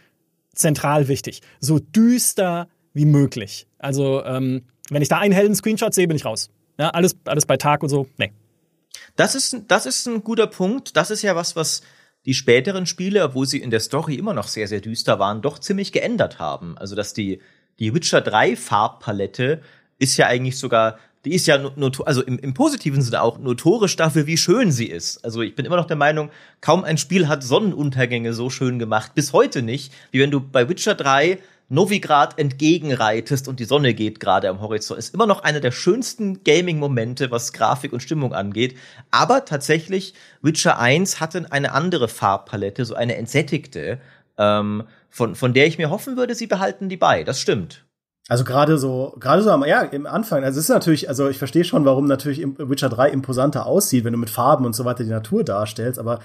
zentral 0.54 1.08
wichtig. 1.08 1.42
So 1.60 1.78
düster, 1.78 2.68
wie 3.00 3.06
möglich. 3.06 3.66
Also, 3.78 4.22
ähm, 4.26 4.64
wenn 4.90 5.00
ich 5.00 5.08
da 5.08 5.16
einen 5.16 5.32
hellen 5.32 5.54
Screenshot 5.54 5.94
sehe, 5.94 6.06
bin 6.06 6.18
ich 6.18 6.26
raus. 6.26 6.50
Ja, 6.78 6.90
alles, 6.90 7.16
alles 7.24 7.46
bei 7.46 7.56
Tag 7.56 7.82
und 7.82 7.88
so, 7.88 8.06
nee. 8.18 8.30
Das 9.16 9.34
ist, 9.34 9.56
das 9.68 9.86
ist 9.86 10.06
ein 10.06 10.22
guter 10.22 10.46
Punkt. 10.46 10.98
Das 10.98 11.10
ist 11.10 11.22
ja 11.22 11.34
was, 11.34 11.56
was 11.56 11.80
die 12.26 12.34
späteren 12.34 12.84
Spiele, 12.84 13.24
obwohl 13.24 13.46
sie 13.46 13.58
in 13.58 13.70
der 13.70 13.80
Story 13.80 14.16
immer 14.16 14.34
noch 14.34 14.48
sehr, 14.48 14.68
sehr 14.68 14.82
düster 14.82 15.18
waren, 15.18 15.40
doch 15.40 15.58
ziemlich 15.58 15.92
geändert 15.92 16.38
haben. 16.38 16.76
Also, 16.76 16.94
dass 16.94 17.14
die, 17.14 17.40
die 17.78 17.94
Witcher 17.94 18.20
3 18.20 18.54
Farbpalette 18.54 19.62
ist 19.98 20.18
ja 20.18 20.26
eigentlich 20.26 20.58
sogar, 20.58 20.98
die 21.24 21.34
ist 21.34 21.46
ja 21.46 21.56
nur, 21.56 21.92
also 22.06 22.22
im, 22.22 22.38
im 22.38 22.52
positiven 22.52 23.00
Sinne 23.00 23.22
auch 23.22 23.38
notorisch 23.38 23.96
dafür, 23.96 24.26
wie 24.26 24.36
schön 24.36 24.72
sie 24.72 24.86
ist. 24.86 25.24
Also 25.24 25.40
ich 25.40 25.54
bin 25.54 25.64
immer 25.64 25.76
noch 25.76 25.86
der 25.86 25.96
Meinung, 25.96 26.30
kaum 26.60 26.84
ein 26.84 26.98
Spiel 26.98 27.28
hat 27.28 27.42
Sonnenuntergänge 27.42 28.34
so 28.34 28.50
schön 28.50 28.78
gemacht, 28.78 29.14
bis 29.14 29.32
heute 29.32 29.62
nicht, 29.62 29.92
wie 30.10 30.20
wenn 30.20 30.30
du 30.30 30.40
bei 30.40 30.68
Witcher 30.68 30.94
3 30.94 31.38
Novigrad 31.70 32.36
entgegenreitest 32.36 33.46
und 33.46 33.60
die 33.60 33.64
Sonne 33.64 33.94
geht 33.94 34.18
gerade 34.18 34.48
am 34.48 34.60
Horizont. 34.60 34.98
Ist 34.98 35.14
immer 35.14 35.26
noch 35.26 35.44
einer 35.44 35.60
der 35.60 35.70
schönsten 35.70 36.42
Gaming-Momente, 36.42 37.30
was 37.30 37.52
Grafik 37.52 37.92
und 37.92 38.02
Stimmung 38.02 38.34
angeht. 38.34 38.76
Aber 39.12 39.44
tatsächlich, 39.44 40.14
Witcher 40.42 40.80
1 40.80 41.20
hatte 41.20 41.46
eine 41.50 41.72
andere 41.72 42.08
Farbpalette, 42.08 42.84
so 42.84 42.94
eine 42.94 43.16
entsättigte, 43.16 44.00
ähm, 44.36 44.82
von, 45.08 45.36
von 45.36 45.54
der 45.54 45.68
ich 45.68 45.78
mir 45.78 45.90
hoffen 45.90 46.16
würde, 46.16 46.34
sie 46.34 46.48
behalten 46.48 46.88
die 46.88 46.96
bei. 46.96 47.22
Das 47.22 47.40
stimmt. 47.40 47.84
Also 48.28 48.42
gerade 48.44 48.76
so, 48.76 49.16
gerade 49.20 49.42
so 49.42 49.50
am, 49.50 49.64
ja, 49.64 49.82
im 49.82 50.06
Anfang, 50.06 50.42
also 50.42 50.58
es 50.58 50.64
ist 50.64 50.70
natürlich, 50.70 51.08
also 51.08 51.28
ich 51.28 51.38
verstehe 51.38 51.64
schon, 51.64 51.84
warum 51.84 52.06
natürlich 52.06 52.44
Witcher 52.58 52.88
3 52.88 53.10
imposanter 53.10 53.66
aussieht, 53.66 54.04
wenn 54.04 54.12
du 54.12 54.18
mit 54.18 54.30
Farben 54.30 54.64
und 54.66 54.74
so 54.74 54.84
weiter 54.84 55.04
die 55.04 55.10
Natur 55.10 55.44
darstellst, 55.44 55.98
aber 56.00 56.18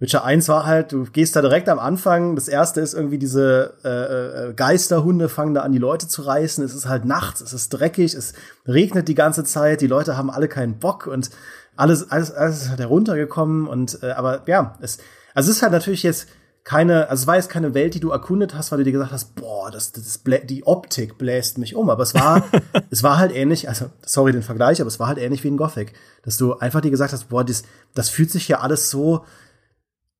Witcher 0.00 0.24
1 0.24 0.48
war 0.48 0.64
halt, 0.64 0.92
du 0.92 1.04
gehst 1.04 1.34
da 1.34 1.40
direkt 1.40 1.68
am 1.68 1.80
Anfang. 1.80 2.36
Das 2.36 2.46
erste 2.46 2.80
ist 2.80 2.94
irgendwie 2.94 3.18
diese 3.18 3.74
äh, 3.84 4.50
äh, 4.50 4.54
Geisterhunde 4.54 5.28
fangen 5.28 5.54
da 5.54 5.62
an, 5.62 5.72
die 5.72 5.78
Leute 5.78 6.06
zu 6.06 6.22
reißen. 6.22 6.64
Es 6.64 6.74
ist 6.74 6.86
halt 6.86 7.04
nachts, 7.04 7.40
es 7.40 7.52
ist 7.52 7.70
dreckig, 7.70 8.14
es 8.14 8.32
regnet 8.66 9.08
die 9.08 9.16
ganze 9.16 9.42
Zeit, 9.42 9.80
die 9.80 9.88
Leute 9.88 10.16
haben 10.16 10.30
alle 10.30 10.46
keinen 10.46 10.78
Bock 10.78 11.08
und 11.08 11.30
alles, 11.74 12.10
alles, 12.12 12.30
alles 12.30 12.62
ist 12.62 12.68
halt 12.68 12.80
heruntergekommen. 12.80 13.66
Und 13.66 14.02
äh, 14.02 14.12
aber 14.12 14.42
ja, 14.46 14.76
es, 14.80 14.98
also 15.34 15.50
es 15.50 15.56
ist 15.56 15.62
halt 15.62 15.72
natürlich 15.72 16.04
jetzt 16.04 16.28
keine, 16.62 17.08
also 17.08 17.22
es 17.22 17.26
war 17.26 17.36
jetzt 17.36 17.48
keine 17.48 17.72
Welt, 17.74 17.94
die 17.94 18.00
du 18.00 18.10
erkundet 18.10 18.54
hast, 18.54 18.70
weil 18.70 18.78
du 18.78 18.84
dir 18.84 18.92
gesagt 18.92 19.10
hast, 19.10 19.34
boah, 19.34 19.70
das, 19.70 19.90
das, 19.92 20.22
das 20.22 20.40
die 20.44 20.66
Optik 20.66 21.18
bläst 21.18 21.58
mich 21.58 21.74
um. 21.74 21.90
Aber 21.90 22.02
es 22.04 22.14
war, 22.14 22.44
es 22.90 23.02
war 23.02 23.18
halt 23.18 23.34
ähnlich, 23.34 23.68
also 23.68 23.86
sorry 24.04 24.30
den 24.30 24.42
Vergleich, 24.42 24.80
aber 24.80 24.88
es 24.88 25.00
war 25.00 25.08
halt 25.08 25.18
ähnlich 25.18 25.42
wie 25.42 25.48
in 25.48 25.56
Gothic, 25.56 25.94
dass 26.22 26.36
du 26.36 26.58
einfach 26.58 26.82
dir 26.82 26.90
gesagt 26.90 27.12
hast, 27.12 27.30
boah, 27.30 27.42
das, 27.42 27.62
das 27.94 28.10
fühlt 28.10 28.30
sich 28.30 28.46
ja 28.48 28.60
alles 28.60 28.90
so 28.90 29.24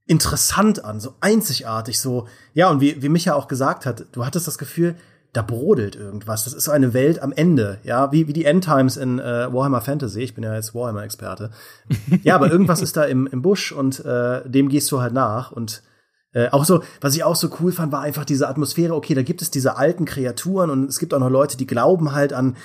interessant 0.08 0.84
an, 0.84 0.98
so 0.98 1.14
einzigartig, 1.20 2.00
so, 2.00 2.26
ja, 2.54 2.70
und 2.70 2.80
wie, 2.80 3.00
wie 3.02 3.08
Micha 3.08 3.34
auch 3.34 3.46
gesagt 3.46 3.86
hat, 3.86 4.06
du 4.12 4.26
hattest 4.26 4.48
das 4.48 4.58
Gefühl, 4.58 4.96
da 5.34 5.42
brodelt 5.42 5.94
irgendwas. 5.94 6.44
Das 6.44 6.54
ist 6.54 6.64
so 6.64 6.70
eine 6.70 6.94
Welt 6.94 7.22
am 7.22 7.32
Ende, 7.32 7.78
ja, 7.84 8.10
wie, 8.10 8.26
wie 8.26 8.32
die 8.32 8.46
Endtimes 8.46 8.96
in 8.96 9.18
äh, 9.18 9.52
Warhammer 9.52 9.82
Fantasy. 9.82 10.20
Ich 10.22 10.34
bin 10.34 10.42
ja 10.42 10.54
jetzt 10.54 10.74
Warhammer-Experte. 10.74 11.50
ja, 12.22 12.34
aber 12.34 12.50
irgendwas 12.50 12.80
ist 12.80 12.96
da 12.96 13.04
im, 13.04 13.26
im 13.26 13.42
Busch 13.42 13.70
und 13.70 14.04
äh, 14.04 14.40
dem 14.48 14.70
gehst 14.70 14.90
du 14.90 15.02
halt 15.02 15.12
nach. 15.12 15.52
Und 15.52 15.82
äh, 16.32 16.48
auch 16.48 16.64
so, 16.64 16.82
was 17.02 17.14
ich 17.14 17.24
auch 17.24 17.36
so 17.36 17.50
cool 17.60 17.72
fand, 17.72 17.92
war 17.92 18.00
einfach 18.00 18.24
diese 18.24 18.48
Atmosphäre. 18.48 18.94
Okay, 18.94 19.14
da 19.14 19.22
gibt 19.22 19.42
es 19.42 19.50
diese 19.50 19.76
alten 19.76 20.06
Kreaturen 20.06 20.70
und 20.70 20.88
es 20.88 20.98
gibt 20.98 21.12
auch 21.12 21.20
noch 21.20 21.30
Leute, 21.30 21.58
die 21.58 21.66
glauben 21.66 22.12
halt 22.12 22.32
an 22.32 22.56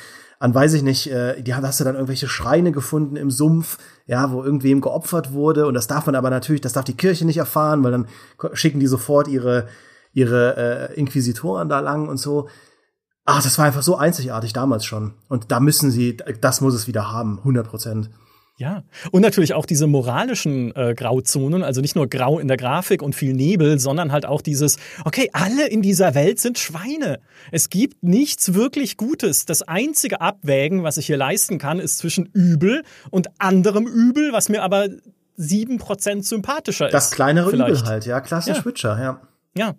an, 0.43 0.53
weiß 0.53 0.73
ich 0.73 0.83
nicht, 0.83 1.09
äh, 1.09 1.41
die 1.41 1.55
hast 1.55 1.79
du 1.79 1.85
dann 1.85 1.95
irgendwelche 1.95 2.27
Schreine 2.27 2.73
gefunden 2.73 3.15
im 3.15 3.31
Sumpf, 3.31 3.77
ja, 4.07 4.29
wo 4.29 4.43
irgendwem 4.43 4.81
geopfert 4.81 5.31
wurde. 5.31 5.67
Und 5.67 5.73
das 5.73 5.87
darf 5.87 6.05
man 6.05 6.15
aber 6.15 6.29
natürlich, 6.29 6.59
das 6.59 6.73
darf 6.73 6.83
die 6.83 6.97
Kirche 6.97 7.25
nicht 7.25 7.37
erfahren, 7.37 7.81
weil 7.81 7.93
dann 7.93 8.07
schicken 8.51 8.81
die 8.81 8.87
sofort 8.87 9.29
ihre, 9.29 9.69
ihre 10.11 10.89
äh, 10.91 10.99
Inquisitoren 10.99 11.69
da 11.69 11.79
lang 11.79 12.09
und 12.09 12.17
so. 12.17 12.49
Ach, 13.23 13.41
das 13.41 13.57
war 13.57 13.63
einfach 13.63 13.83
so 13.83 13.95
einzigartig 13.95 14.51
damals 14.51 14.83
schon. 14.83 15.13
Und 15.29 15.49
da 15.53 15.61
müssen 15.61 15.91
sie, 15.91 16.17
das 16.41 16.59
muss 16.59 16.73
es 16.73 16.87
wieder 16.87 17.09
haben, 17.09 17.37
100 17.37 17.65
Prozent. 17.65 18.09
Ja, 18.57 18.83
und 19.11 19.23
natürlich 19.23 19.55
auch 19.55 19.65
diese 19.65 19.87
moralischen 19.87 20.75
äh, 20.75 20.93
Grauzonen, 20.93 21.63
also 21.63 21.81
nicht 21.81 21.95
nur 21.95 22.07
grau 22.07 22.37
in 22.37 22.47
der 22.47 22.57
Grafik 22.57 23.01
und 23.01 23.15
viel 23.15 23.33
Nebel, 23.33 23.79
sondern 23.79 24.11
halt 24.11 24.27
auch 24.27 24.41
dieses, 24.41 24.77
okay, 25.05 25.29
alle 25.33 25.67
in 25.67 25.81
dieser 25.81 26.13
Welt 26.13 26.39
sind 26.39 26.59
Schweine. 26.59 27.19
Es 27.51 27.71
gibt 27.71 28.03
nichts 28.03 28.53
wirklich 28.53 28.95
Gutes. 28.95 29.45
Das 29.45 29.63
einzige 29.63 30.21
Abwägen, 30.21 30.83
was 30.83 30.97
ich 30.97 31.07
hier 31.07 31.17
leisten 31.17 31.57
kann, 31.57 31.79
ist 31.79 31.97
zwischen 31.97 32.27
Übel 32.27 32.83
und 33.09 33.29
anderem 33.39 33.87
Übel, 33.87 34.33
was 34.33 34.49
mir 34.49 34.61
aber 34.61 34.87
sieben 35.35 35.79
Prozent 35.79 36.23
sympathischer 36.23 36.85
ist. 36.87 36.93
Das 36.93 37.09
kleinere 37.09 37.49
vielleicht. 37.49 37.81
Übel 37.81 37.89
halt, 37.89 38.05
ja, 38.05 38.21
klassisch 38.21 38.57
ja. 38.57 38.65
Witcher, 38.65 39.01
ja. 39.01 39.21
Ja, 39.57 39.73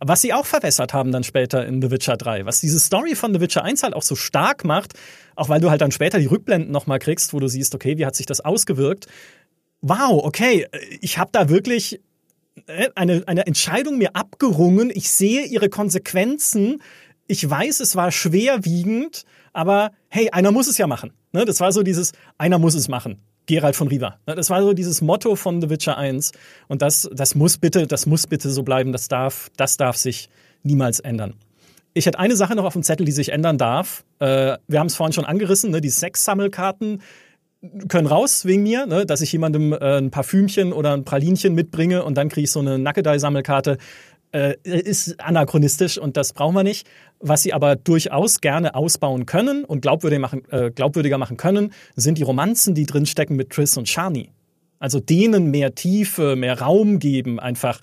was 0.00 0.22
sie 0.22 0.32
auch 0.32 0.46
verbessert 0.46 0.92
haben 0.92 1.12
dann 1.12 1.24
später 1.24 1.66
in 1.66 1.80
The 1.82 1.90
Witcher 1.90 2.16
3, 2.16 2.46
was 2.46 2.60
diese 2.60 2.78
Story 2.78 3.14
von 3.14 3.32
The 3.34 3.40
Witcher 3.40 3.64
1 3.64 3.82
halt 3.82 3.94
auch 3.94 4.02
so 4.02 4.14
stark 4.14 4.64
macht, 4.64 4.94
auch 5.36 5.48
weil 5.48 5.60
du 5.60 5.70
halt 5.70 5.80
dann 5.80 5.92
später 5.92 6.18
die 6.18 6.26
Rückblenden 6.26 6.70
nochmal 6.70 6.98
kriegst, 6.98 7.32
wo 7.32 7.40
du 7.40 7.48
siehst, 7.48 7.74
okay, 7.74 7.98
wie 7.98 8.06
hat 8.06 8.16
sich 8.16 8.26
das 8.26 8.40
ausgewirkt? 8.40 9.06
Wow, 9.80 10.24
okay, 10.24 10.66
ich 11.00 11.18
habe 11.18 11.30
da 11.32 11.48
wirklich 11.48 12.00
äh, 12.66 12.88
eine, 12.94 13.24
eine 13.26 13.46
Entscheidung 13.46 13.98
mir 13.98 14.14
abgerungen. 14.14 14.90
Ich 14.94 15.10
sehe 15.10 15.44
ihre 15.44 15.68
Konsequenzen. 15.68 16.82
Ich 17.26 17.48
weiß, 17.48 17.80
es 17.80 17.96
war 17.96 18.12
schwerwiegend, 18.12 19.24
aber 19.52 19.92
hey, 20.08 20.30
einer 20.30 20.52
muss 20.52 20.68
es 20.68 20.78
ja 20.78 20.86
machen. 20.86 21.12
Ne, 21.32 21.44
das 21.44 21.60
war 21.60 21.72
so 21.72 21.82
dieses, 21.82 22.12
einer 22.38 22.58
muss 22.58 22.74
es 22.74 22.88
machen. 22.88 23.22
Gerald 23.46 23.76
von 23.76 23.88
Riva. 23.88 24.18
Das 24.26 24.50
war 24.50 24.62
so 24.62 24.72
dieses 24.72 25.00
Motto 25.00 25.36
von 25.36 25.60
The 25.60 25.70
Witcher 25.70 25.96
1. 25.96 26.32
Und 26.68 26.82
das, 26.82 27.08
das 27.12 27.34
muss 27.34 27.58
bitte, 27.58 27.86
das 27.86 28.06
muss 28.06 28.26
bitte 28.26 28.50
so 28.50 28.62
bleiben. 28.62 28.92
Das 28.92 29.08
darf, 29.08 29.50
das 29.56 29.76
darf 29.76 29.96
sich 29.96 30.28
niemals 30.62 31.00
ändern. 31.00 31.34
Ich 31.94 32.06
hätte 32.06 32.18
eine 32.18 32.36
Sache 32.36 32.54
noch 32.54 32.64
auf 32.64 32.72
dem 32.72 32.82
Zettel, 32.82 33.04
die 33.04 33.12
sich 33.12 33.30
ändern 33.32 33.58
darf. 33.58 34.04
Äh, 34.18 34.56
wir 34.66 34.78
haben 34.78 34.86
es 34.86 34.96
vorhin 34.96 35.12
schon 35.12 35.26
angerissen, 35.26 35.70
ne? 35.70 35.80
die 35.80 35.90
Sexsammelkarten 35.90 37.02
können 37.88 38.06
raus 38.06 38.44
wegen 38.44 38.62
mir, 38.62 38.86
ne? 38.86 39.06
dass 39.06 39.20
ich 39.20 39.30
jemandem 39.30 39.72
äh, 39.72 39.98
ein 39.98 40.10
Parfümchen 40.10 40.72
oder 40.72 40.94
ein 40.94 41.04
Pralinchen 41.04 41.54
mitbringe 41.54 42.02
und 42.02 42.16
dann 42.16 42.28
kriege 42.28 42.44
ich 42.44 42.50
so 42.50 42.60
eine 42.60 42.78
Nackedei-Sammelkarte 42.78 43.78
äh, 44.32 44.54
ist 44.64 45.20
anachronistisch 45.20 45.98
und 45.98 46.16
das 46.16 46.32
brauchen 46.32 46.54
wir 46.54 46.62
nicht. 46.62 46.86
Was 47.20 47.42
sie 47.42 47.52
aber 47.52 47.76
durchaus 47.76 48.40
gerne 48.40 48.74
ausbauen 48.74 49.26
können 49.26 49.64
und 49.64 49.80
glaubwürdiger 49.82 50.20
machen, 50.20 50.42
äh, 50.50 50.70
glaubwürdiger 50.70 51.18
machen 51.18 51.36
können, 51.36 51.72
sind 51.94 52.18
die 52.18 52.22
Romanzen, 52.22 52.74
die 52.74 52.86
drinstecken 52.86 53.36
mit 53.36 53.50
Triss 53.50 53.76
und 53.76 53.88
Shani. 53.88 54.30
Also 54.78 54.98
denen 54.98 55.50
mehr 55.50 55.74
Tiefe, 55.74 56.34
mehr 56.34 56.60
Raum 56.60 56.98
geben, 56.98 57.38
einfach 57.38 57.80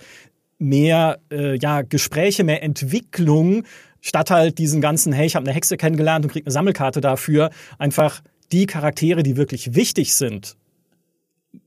mehr 0.58 1.18
äh, 1.30 1.56
ja, 1.58 1.82
Gespräche, 1.82 2.44
mehr 2.44 2.62
Entwicklung, 2.62 3.64
statt 4.02 4.30
halt 4.30 4.58
diesen 4.58 4.80
ganzen, 4.80 5.12
hey, 5.12 5.26
ich 5.26 5.36
habe 5.36 5.46
eine 5.46 5.54
Hexe 5.54 5.76
kennengelernt 5.76 6.24
und 6.24 6.32
krieg 6.32 6.44
eine 6.44 6.52
Sammelkarte 6.52 7.00
dafür, 7.00 7.50
einfach 7.78 8.20
die 8.52 8.66
Charaktere, 8.66 9.22
die 9.22 9.36
wirklich 9.36 9.74
wichtig 9.74 10.14
sind, 10.14 10.56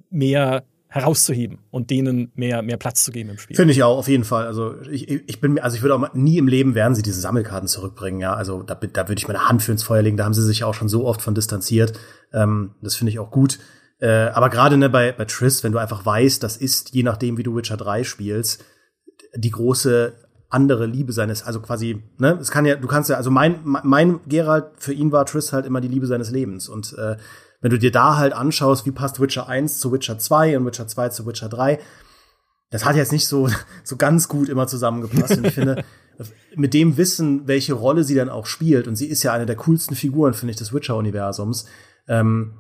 mehr 0.10 0.64
herauszuheben 0.94 1.58
und 1.72 1.90
denen 1.90 2.32
mehr, 2.36 2.62
mehr 2.62 2.78
Platz 2.78 3.04
zu 3.04 3.12
geben 3.12 3.32
im 3.32 3.40
Spiel. 3.40 3.56
Finde 3.56 3.72
ich 3.74 3.82
auch, 3.82 3.98
auf 3.98 4.08
jeden 4.08 4.24
Fall. 4.24 4.46
Also 4.46 4.76
ich, 4.92 5.10
ich 5.10 5.42
bin, 5.42 5.58
also 5.58 5.76
ich 5.76 5.82
würde 5.82 5.96
auch 5.96 6.14
nie 6.14 6.38
im 6.38 6.48
Leben 6.48 6.76
werden 6.76 6.94
sie 6.94 7.02
diese 7.02 7.20
Sammelkarten 7.20 7.68
zurückbringen, 7.68 8.20
ja. 8.20 8.36
Also 8.36 8.62
da, 8.62 8.76
da 8.76 9.08
würde 9.08 9.18
ich 9.18 9.28
meine 9.28 9.50
Hand 9.50 9.64
für 9.64 9.72
ins 9.72 9.82
Feuer 9.82 10.04
legen, 10.04 10.18
da 10.18 10.26
haben 10.26 10.36
sie 10.36 10.44
sich 10.44 10.64
auch 10.64 10.76
schon 10.76 10.90
so 10.90 11.08
oft 11.08 11.24
von 11.24 11.34
distanziert. 11.34 11.94
Ähm, 12.32 12.76
das 12.84 12.96
finde 12.96 13.10
ich 13.10 13.18
auch 13.18 13.32
gut. 13.32 13.58
Äh, 14.00 14.08
aber 14.08 14.52
gerade 14.52 14.78
ne, 14.78 14.88
bei, 14.88 15.12
bei 15.14 15.26
Triss, 15.26 15.64
wenn 15.64 15.72
du 15.72 15.80
einfach 15.80 16.06
weißt, 16.06 16.44
das 16.44 16.58
ist, 16.58 16.94
je 16.94 17.02
nachdem, 17.02 17.40
wie 17.40 17.44
du 17.44 17.56
Witcher 17.56 17.78
3 17.78 18.04
spielst, 18.04 18.64
die 19.36 19.50
große 19.50 20.14
andere 20.50 20.86
Liebe 20.86 21.12
seines, 21.12 21.42
also 21.42 21.60
quasi, 21.60 22.04
ne, 22.20 22.38
es 22.40 22.52
kann 22.52 22.68
ja, 22.68 22.76
du 22.76 22.88
kannst 22.88 23.10
ja, 23.10 23.18
also 23.18 23.32
mein, 23.32 23.62
mein 23.64 24.20
Gerald, 24.28 24.66
für 24.78 24.94
ihn 24.94 25.12
war 25.12 25.26
Triss 25.26 25.54
halt 25.54 25.66
immer 25.66 25.82
die 25.82 25.88
Liebe 25.88 26.06
seines 26.06 26.30
Lebens 26.30 26.70
und 26.70 26.94
äh, 27.00 27.18
wenn 27.64 27.72
du 27.72 27.80
dir 27.80 27.92
da 27.92 28.18
halt 28.18 28.34
anschaust, 28.34 28.86
wie 28.86 28.92
passt 28.92 29.22
Witcher 29.22 29.48
1 29.48 29.80
zu 29.80 29.94
Witcher 29.94 30.20
2 30.20 30.58
und 30.58 30.66
Witcher 30.66 30.86
2 30.86 31.10
zu 31.10 31.26
Witcher 31.26 31.48
3, 31.48 31.80
das 32.70 32.84
hat 32.84 32.98
jetzt 32.98 33.14
nicht 33.14 33.26
so, 33.26 33.50
so 33.86 33.96
ganz 33.96 34.28
gut 34.28 34.50
immer 34.50 34.68
zusammengepasst. 34.68 35.38
Und 35.38 35.48
ich 35.48 35.54
finde, 35.54 35.86
mit 36.56 36.74
dem 36.74 36.98
Wissen, 36.98 37.48
welche 37.48 37.74
Rolle 37.74 38.04
sie 38.04 38.16
dann 38.16 38.30
auch 38.30 38.48
spielt, 38.48 38.86
und 38.86 38.98
sie 38.98 39.08
ist 39.08 39.24
ja 39.24 39.32
eine 39.32 39.46
der 39.46 39.56
coolsten 39.56 39.96
Figuren, 39.96 40.34
finde 40.34 40.52
ich, 40.52 40.58
des 40.58 40.74
Witcher-Universums, 40.74 41.66
ähm, 42.10 42.56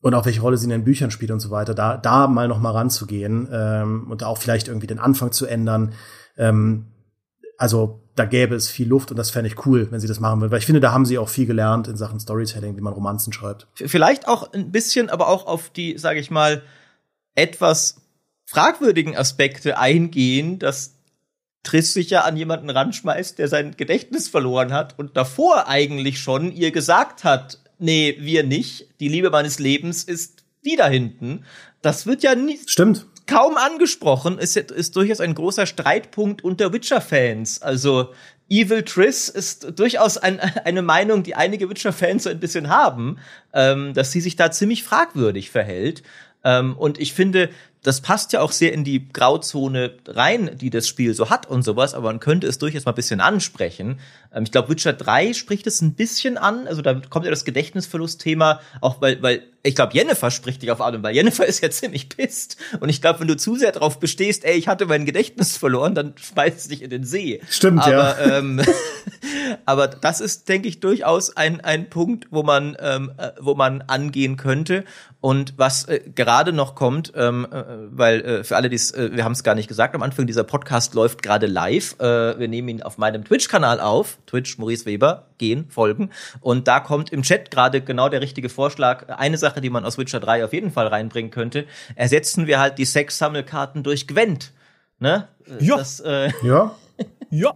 und 0.00 0.14
auch 0.14 0.26
welche 0.26 0.40
Rolle 0.40 0.56
sie 0.56 0.64
in 0.64 0.70
den 0.70 0.84
Büchern 0.84 1.12
spielt 1.12 1.30
und 1.30 1.40
so 1.40 1.50
weiter, 1.50 1.74
da, 1.74 1.96
da 1.96 2.26
mal 2.26 2.48
noch 2.48 2.60
mal 2.60 2.72
ranzugehen 2.72 3.48
ähm, 3.52 4.10
und 4.10 4.24
auch 4.24 4.38
vielleicht 4.38 4.66
irgendwie 4.66 4.86
den 4.88 4.98
Anfang 4.98 5.30
zu 5.30 5.46
ändern. 5.46 5.92
Ähm, 6.36 6.86
also 7.58 8.07
da 8.18 8.24
gäbe 8.24 8.54
es 8.54 8.68
viel 8.68 8.88
Luft 8.88 9.10
und 9.10 9.16
das 9.16 9.30
fände 9.30 9.48
ich 9.48 9.66
cool, 9.66 9.88
wenn 9.90 10.00
sie 10.00 10.08
das 10.08 10.20
machen 10.20 10.40
würden. 10.40 10.50
Weil 10.50 10.58
ich 10.58 10.66
finde, 10.66 10.80
da 10.80 10.92
haben 10.92 11.06
sie 11.06 11.18
auch 11.18 11.28
viel 11.28 11.46
gelernt 11.46 11.88
in 11.88 11.96
Sachen 11.96 12.18
Storytelling, 12.20 12.76
wie 12.76 12.80
man 12.80 12.92
Romanzen 12.92 13.32
schreibt. 13.32 13.66
Vielleicht 13.74 14.26
auch 14.26 14.52
ein 14.52 14.72
bisschen, 14.72 15.10
aber 15.10 15.28
auch 15.28 15.46
auf 15.46 15.70
die, 15.70 15.98
sage 15.98 16.20
ich 16.20 16.30
mal, 16.30 16.62
etwas 17.34 17.96
fragwürdigen 18.44 19.16
Aspekte 19.16 19.78
eingehen, 19.78 20.58
dass 20.58 20.94
Triss 21.62 21.92
sich 21.92 22.10
ja 22.10 22.22
an 22.22 22.36
jemanden 22.36 22.70
ranschmeißt, 22.70 23.38
der 23.38 23.48
sein 23.48 23.76
Gedächtnis 23.76 24.28
verloren 24.28 24.72
hat 24.72 24.98
und 24.98 25.16
davor 25.16 25.68
eigentlich 25.68 26.20
schon 26.20 26.52
ihr 26.52 26.70
gesagt 26.70 27.24
hat, 27.24 27.58
nee, 27.78 28.16
wir 28.20 28.44
nicht, 28.44 28.88
die 29.00 29.08
Liebe 29.08 29.30
meines 29.30 29.58
Lebens 29.58 30.04
ist 30.04 30.44
die 30.64 30.76
da 30.76 30.88
hinten. 30.88 31.44
Das 31.82 32.06
wird 32.06 32.22
ja 32.22 32.34
nicht. 32.34 32.70
Stimmt 32.70 33.06
kaum 33.28 33.56
angesprochen, 33.56 34.38
ist, 34.38 34.56
ist 34.56 34.96
durchaus 34.96 35.20
ein 35.20 35.34
großer 35.34 35.66
Streitpunkt 35.66 36.42
unter 36.42 36.72
Witcher-Fans. 36.72 37.62
Also 37.62 38.12
Evil 38.48 38.82
Triss 38.82 39.28
ist 39.28 39.78
durchaus 39.78 40.18
ein, 40.18 40.40
eine 40.64 40.82
Meinung, 40.82 41.22
die 41.22 41.36
einige 41.36 41.70
Witcher-Fans 41.70 42.24
so 42.24 42.30
ein 42.30 42.40
bisschen 42.40 42.68
haben, 42.68 43.18
ähm, 43.52 43.94
dass 43.94 44.10
sie 44.10 44.20
sich 44.20 44.34
da 44.34 44.50
ziemlich 44.50 44.82
fragwürdig 44.82 45.50
verhält. 45.50 46.02
Ähm, 46.42 46.76
und 46.76 46.98
ich 46.98 47.12
finde, 47.12 47.50
das 47.82 48.00
passt 48.00 48.32
ja 48.32 48.40
auch 48.40 48.52
sehr 48.52 48.72
in 48.72 48.84
die 48.84 49.08
Grauzone 49.08 49.94
rein, 50.06 50.50
die 50.56 50.70
das 50.70 50.88
Spiel 50.88 51.14
so 51.14 51.30
hat 51.30 51.46
und 51.46 51.62
sowas, 51.62 51.94
aber 51.94 52.08
man 52.08 52.20
könnte 52.20 52.46
es 52.46 52.58
durchaus 52.58 52.84
mal 52.84 52.92
ein 52.92 52.96
bisschen 52.96 53.20
ansprechen. 53.20 54.00
Ähm, 54.32 54.44
ich 54.44 54.52
glaube, 54.52 54.68
Witcher 54.70 54.92
3 54.92 55.32
spricht 55.34 55.66
es 55.66 55.80
ein 55.80 55.94
bisschen 55.94 56.38
an, 56.38 56.66
also 56.66 56.82
da 56.82 56.94
kommt 56.94 57.24
ja 57.24 57.30
das 57.30 57.44
Gedächtnisverlust-Thema, 57.44 58.60
auch 58.80 59.00
weil, 59.00 59.22
weil 59.22 59.42
ich 59.64 59.74
glaube, 59.74 59.92
Jennifer 59.94 60.30
spricht 60.30 60.62
dich 60.62 60.70
auf 60.70 60.80
an, 60.80 61.02
weil 61.02 61.14
Jennifer 61.14 61.44
ist 61.46 61.62
ja 61.62 61.70
ziemlich 61.70 62.08
pisst. 62.08 62.56
Und 62.80 62.88
ich 62.88 63.00
glaube, 63.00 63.20
wenn 63.20 63.28
du 63.28 63.36
zu 63.36 63.56
sehr 63.56 63.72
darauf 63.72 63.98
bestehst, 63.98 64.44
ey, 64.44 64.56
ich 64.56 64.68
hatte 64.68 64.86
mein 64.86 65.04
Gedächtnis 65.04 65.56
verloren, 65.56 65.94
dann 65.94 66.14
schmeißt 66.20 66.58
es 66.58 66.68
dich 66.68 66.82
in 66.82 66.90
den 66.90 67.04
See. 67.04 67.40
Stimmt, 67.50 67.82
aber, 67.82 67.92
ja. 67.92 68.38
Ähm, 68.38 68.62
aber 69.64 69.88
das 69.88 70.20
ist, 70.20 70.48
denke 70.48 70.68
ich, 70.68 70.80
durchaus 70.80 71.36
ein, 71.36 71.60
ein 71.60 71.90
Punkt, 71.90 72.28
wo 72.30 72.42
man, 72.42 72.76
ähm, 72.80 73.12
äh, 73.18 73.32
wo 73.40 73.54
man 73.54 73.82
angehen 73.82 74.36
könnte. 74.36 74.84
Und 75.20 75.54
was 75.56 75.86
äh, 75.86 76.00
gerade 76.14 76.52
noch 76.52 76.76
kommt, 76.76 77.12
ähm, 77.16 77.46
äh, 77.50 77.64
weil 77.90 78.20
äh, 78.20 78.44
für 78.44 78.56
alle, 78.56 78.68
die 78.68 78.76
äh, 78.76 79.16
wir 79.16 79.24
haben 79.24 79.32
es 79.32 79.42
gar 79.42 79.56
nicht 79.56 79.66
gesagt 79.66 79.96
am 79.96 80.02
Anfang, 80.02 80.28
dieser 80.28 80.44
Podcast 80.44 80.94
läuft 80.94 81.22
gerade 81.22 81.46
live. 81.46 81.96
Äh, 81.98 82.38
wir 82.38 82.46
nehmen 82.46 82.68
ihn 82.68 82.82
auf 82.82 82.98
meinem 82.98 83.24
Twitch-Kanal 83.24 83.80
auf, 83.80 84.18
Twitch 84.28 84.58
Maurice 84.58 84.86
Weber, 84.86 85.26
gehen, 85.38 85.66
folgen. 85.70 86.10
Und 86.40 86.68
da 86.68 86.80
kommt 86.80 87.10
im 87.10 87.22
Chat 87.22 87.50
gerade 87.50 87.80
genau 87.80 88.08
der 88.08 88.20
richtige 88.20 88.48
Vorschlag. 88.48 89.08
Eine 89.08 89.38
Sache, 89.38 89.60
die 89.60 89.70
man 89.70 89.84
aus 89.84 89.98
Witcher 89.98 90.20
3 90.20 90.44
auf 90.44 90.52
jeden 90.52 90.70
Fall 90.70 90.86
reinbringen 90.86 91.30
könnte, 91.30 91.66
ersetzen 91.96 92.46
wir 92.46 92.60
halt 92.60 92.78
die 92.78 92.84
Sex-Sammelkarten 92.84 93.82
durch 93.82 94.06
Gwent. 94.06 94.52
Ne? 95.00 95.28
Ja. 95.60 95.76
Das, 95.76 96.00
äh, 96.00 96.30
Ja. 96.42 96.74
Ja. 97.30 97.52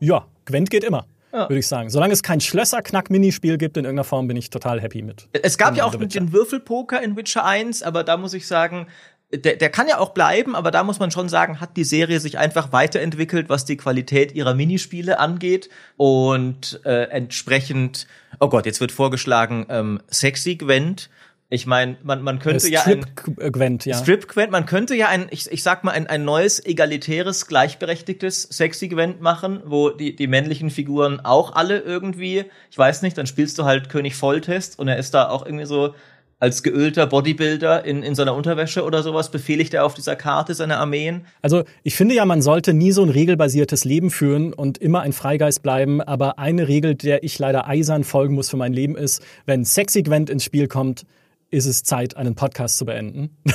Ja, 0.00 0.26
Gwent 0.44 0.68
geht 0.68 0.84
immer, 0.84 1.06
würde 1.32 1.58
ich 1.58 1.66
sagen. 1.66 1.90
Solange 1.90 2.12
es 2.12 2.22
kein 2.22 2.40
Schlösser-Knack-Minispiel 2.40 3.56
gibt 3.56 3.76
in 3.76 3.84
irgendeiner 3.84 4.04
Form, 4.04 4.28
bin 4.28 4.36
ich 4.36 4.50
total 4.50 4.80
happy 4.80 5.02
mit. 5.02 5.28
Es 5.32 5.56
gab 5.58 5.76
ja 5.76 5.84
auch 5.84 5.94
den 5.94 6.32
Würfelpoker 6.32 7.02
in 7.02 7.16
Witcher 7.16 7.44
1, 7.44 7.82
aber 7.82 8.04
da 8.04 8.16
muss 8.16 8.34
ich 8.34 8.46
sagen, 8.46 8.88
der, 9.30 9.56
der 9.56 9.68
kann 9.68 9.88
ja 9.88 9.98
auch 9.98 10.10
bleiben, 10.10 10.56
aber 10.56 10.70
da 10.70 10.82
muss 10.84 10.98
man 10.98 11.10
schon 11.10 11.28
sagen, 11.28 11.60
hat 11.60 11.76
die 11.76 11.84
Serie 11.84 12.18
sich 12.18 12.38
einfach 12.38 12.72
weiterentwickelt, 12.72 13.50
was 13.50 13.66
die 13.66 13.76
Qualität 13.76 14.32
ihrer 14.32 14.54
Minispiele 14.54 15.18
angeht. 15.18 15.68
Und 15.96 16.80
äh, 16.84 17.04
entsprechend, 17.10 18.06
oh 18.40 18.48
Gott, 18.48 18.64
jetzt 18.64 18.80
wird 18.80 18.90
vorgeschlagen, 18.90 19.66
ähm, 19.68 20.00
Sexy 20.10 20.56
Gwent. 20.56 21.10
Ich 21.50 21.66
meine, 21.66 21.96
man, 22.02 22.22
man 22.22 22.38
könnte 22.38 22.68
ja 22.68 22.82
ein 22.82 23.02
Strip-Gwent, 23.02 23.86
ja. 23.86 23.96
Strip 23.96 24.28
Gwent, 24.28 24.50
man 24.50 24.66
könnte 24.66 24.94
ja 24.94 25.08
ein, 25.08 25.28
ich, 25.30 25.50
ich 25.50 25.62
sag 25.62 25.82
mal, 25.82 25.92
ein, 25.92 26.06
ein 26.06 26.24
neues, 26.24 26.64
egalitäres, 26.64 27.46
gleichberechtigtes 27.46 28.42
Sexy 28.42 28.88
Gwent 28.88 29.22
machen, 29.22 29.62
wo 29.64 29.88
die, 29.90 30.14
die 30.14 30.26
männlichen 30.26 30.70
Figuren 30.70 31.20
auch 31.20 31.54
alle 31.54 31.80
irgendwie, 31.80 32.44
ich 32.70 32.76
weiß 32.76 33.00
nicht, 33.00 33.16
dann 33.16 33.26
spielst 33.26 33.58
du 33.58 33.64
halt 33.64 33.88
König 33.88 34.14
Volltest 34.14 34.78
und 34.78 34.88
er 34.88 34.98
ist 34.98 35.14
da 35.14 35.30
auch 35.30 35.44
irgendwie 35.44 35.66
so 35.66 35.94
als 36.40 36.62
geölter 36.62 37.06
Bodybuilder 37.06 37.84
in, 37.84 38.02
in 38.02 38.14
seiner 38.14 38.34
Unterwäsche 38.34 38.84
oder 38.84 39.02
sowas, 39.02 39.30
befehligt 39.30 39.74
er 39.74 39.84
auf 39.84 39.94
dieser 39.94 40.14
Karte 40.14 40.54
seine 40.54 40.78
Armeen. 40.78 41.26
Also 41.42 41.64
ich 41.82 41.96
finde 41.96 42.14
ja, 42.14 42.24
man 42.24 42.42
sollte 42.42 42.72
nie 42.74 42.92
so 42.92 43.02
ein 43.02 43.08
regelbasiertes 43.08 43.84
Leben 43.84 44.10
führen 44.10 44.52
und 44.52 44.78
immer 44.78 45.00
ein 45.00 45.12
Freigeist 45.12 45.62
bleiben. 45.62 46.00
Aber 46.00 46.38
eine 46.38 46.68
Regel, 46.68 46.94
der 46.94 47.24
ich 47.24 47.38
leider 47.38 47.66
eisern 47.66 48.04
folgen 48.04 48.34
muss 48.34 48.48
für 48.50 48.56
mein 48.56 48.72
Leben, 48.72 48.96
ist, 48.96 49.22
wenn 49.46 49.64
Sexy 49.64 50.02
Gwent 50.02 50.30
ins 50.30 50.44
Spiel 50.44 50.68
kommt, 50.68 51.04
ist 51.50 51.66
es 51.66 51.82
Zeit, 51.82 52.16
einen 52.16 52.34
Podcast 52.34 52.78
zu 52.78 52.84
beenden. 52.84 53.30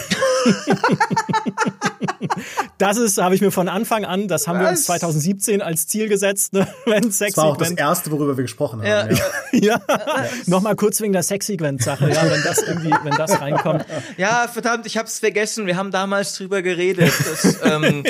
das 2.78 2.98
ist, 2.98 3.22
habe 3.22 3.36
ich 3.36 3.42
mir 3.42 3.52
von 3.52 3.70
Anfang 3.70 4.06
an, 4.06 4.28
das 4.28 4.48
haben 4.48 4.60
wir 4.60 4.68
uns 4.70 4.80
Was? 4.90 5.00
2017 5.00 5.62
als 5.62 5.88
Ziel 5.88 6.10
gesetzt, 6.10 6.54
ne? 6.54 6.68
wenn 6.86 7.04
Das 7.04 7.18
Sexy 7.18 7.38
war 7.38 7.46
auch 7.46 7.58
das 7.58 7.72
erste, 7.72 8.12
worüber 8.12 8.38
wir 8.38 8.44
gesprochen 8.44 8.80
haben. 8.82 8.88
Ja. 8.88 9.10
Ja. 9.12 9.20
ja, 9.52 9.82
nochmal 10.46 10.76
kurz 10.76 11.00
wegen 11.02 11.14
der 11.14 11.24
Sexy 11.24 11.58
Gwent-Sache, 11.58 12.10
ja, 12.10 12.24
wenn 12.30 12.44
das 12.44 12.62
irgendwie, 12.64 12.92
wenn 13.04 13.14
das 13.16 13.40
reinkommt. 13.40 13.86
Ja, 14.18 14.48
verdammt, 14.52 14.86
ich 14.86 14.98
hab's 14.98 15.20
vergessen. 15.20 15.66
Wir 15.68 15.78
haben 15.78 15.92
damals 15.92 16.34
drüber 16.36 16.62
geredet. 16.62 17.12
Das, 17.30 17.58
ähm, 17.64 18.04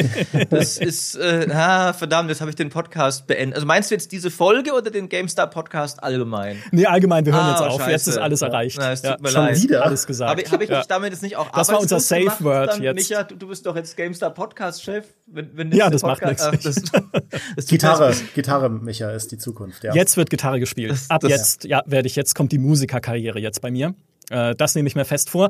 das 0.50 0.78
ist, 0.78 1.16
äh, 1.16 1.48
ah, 1.52 1.94
verdammt, 1.94 2.30
jetzt 2.30 2.42
habe 2.42 2.50
ich 2.50 2.56
den 2.56 2.70
Podcast 2.70 3.28
beendet. 3.28 3.56
Also 3.56 3.68
meinst 3.68 3.92
du 3.92 3.96
jetzt 3.96 4.12
diese 4.12 4.32
Folge 4.32 4.74
oder 4.74 4.90
den 4.92 5.10
GameStar 5.10 5.48
Podcast 5.50 6.02
allgemein? 6.04 6.62
Nee, 6.72 6.86
allgemein, 6.86 7.26
wir 7.26 7.34
hören 7.34 7.44
Ah, 7.46 7.52
jetzt 7.52 7.62
auf. 7.62 7.82
scheiße. 7.82 7.92
Jetzt 7.92 8.08
ist 8.08 8.18
alles 8.18 8.42
erreicht. 8.42 8.78
Na, 8.80 8.92
es 8.92 9.02
tut 9.02 9.22
mir 9.22 9.30
Schon 9.30 9.46
leid. 9.46 9.62
wieder? 9.62 9.86
Alles 9.86 10.08
gesagt. 10.08 10.32
Habe 10.32 10.42
ich, 10.42 10.52
hab 10.52 10.62
ich 10.62 10.70
ja. 10.70 10.84
damit 10.88 11.12
jetzt 11.12 11.24
nicht 11.24 11.36
auch 11.36 11.50
Das 11.52 11.70
war 11.70 11.80
unser 11.80 11.96
arbeitslos 11.96 12.08
Safe 12.08 12.22
gemacht 12.22 12.44
Word 12.44 12.70
dann, 12.70 12.84
jetzt. 12.84 12.96
Micha, 12.96 13.24
du, 13.24 13.36
du 13.36 13.48
bist 13.48 13.66
doch 13.66 13.76
jetzt 13.76 13.98
GameStar 13.98 14.23
Podcast-Chef. 14.30 15.06
Wenn, 15.28 15.56
wenn 15.58 15.72
Ja, 15.72 15.90
das 15.90 16.02
macht 16.02 16.22
Podcast- 16.22 16.52
nichts. 16.52 16.64
Das, 16.64 16.76
das 17.56 17.66
tut 17.66 17.70
Gitarre, 17.70 18.10
mir- 18.10 18.16
Gitarre, 18.36 18.70
Micha, 18.70 19.12
ist 19.12 19.32
die 19.32 19.38
Zukunft. 19.38 19.84
Ja. 19.84 19.94
Jetzt 19.94 20.18
wird 20.18 20.30
Gitarre 20.30 20.60
gespielt. 20.60 20.98
Ab 21.10 21.22
das- 21.22 21.32
jetzt, 21.32 21.64
ja, 21.66 21.82
werde 21.86 22.08
ich, 22.08 22.16
jetzt 22.16 22.36
kommt 22.36 22.52
die 22.52 22.58
Musikerkarriere 22.60 23.40
jetzt 23.40 23.62
bei 23.62 23.72
mir. 23.72 23.96
Äh, 24.30 24.56
Das 24.56 24.76
nehme 24.76 24.88
ich 24.88 24.96
mir 24.96 25.06
fest 25.06 25.30
vor. 25.30 25.50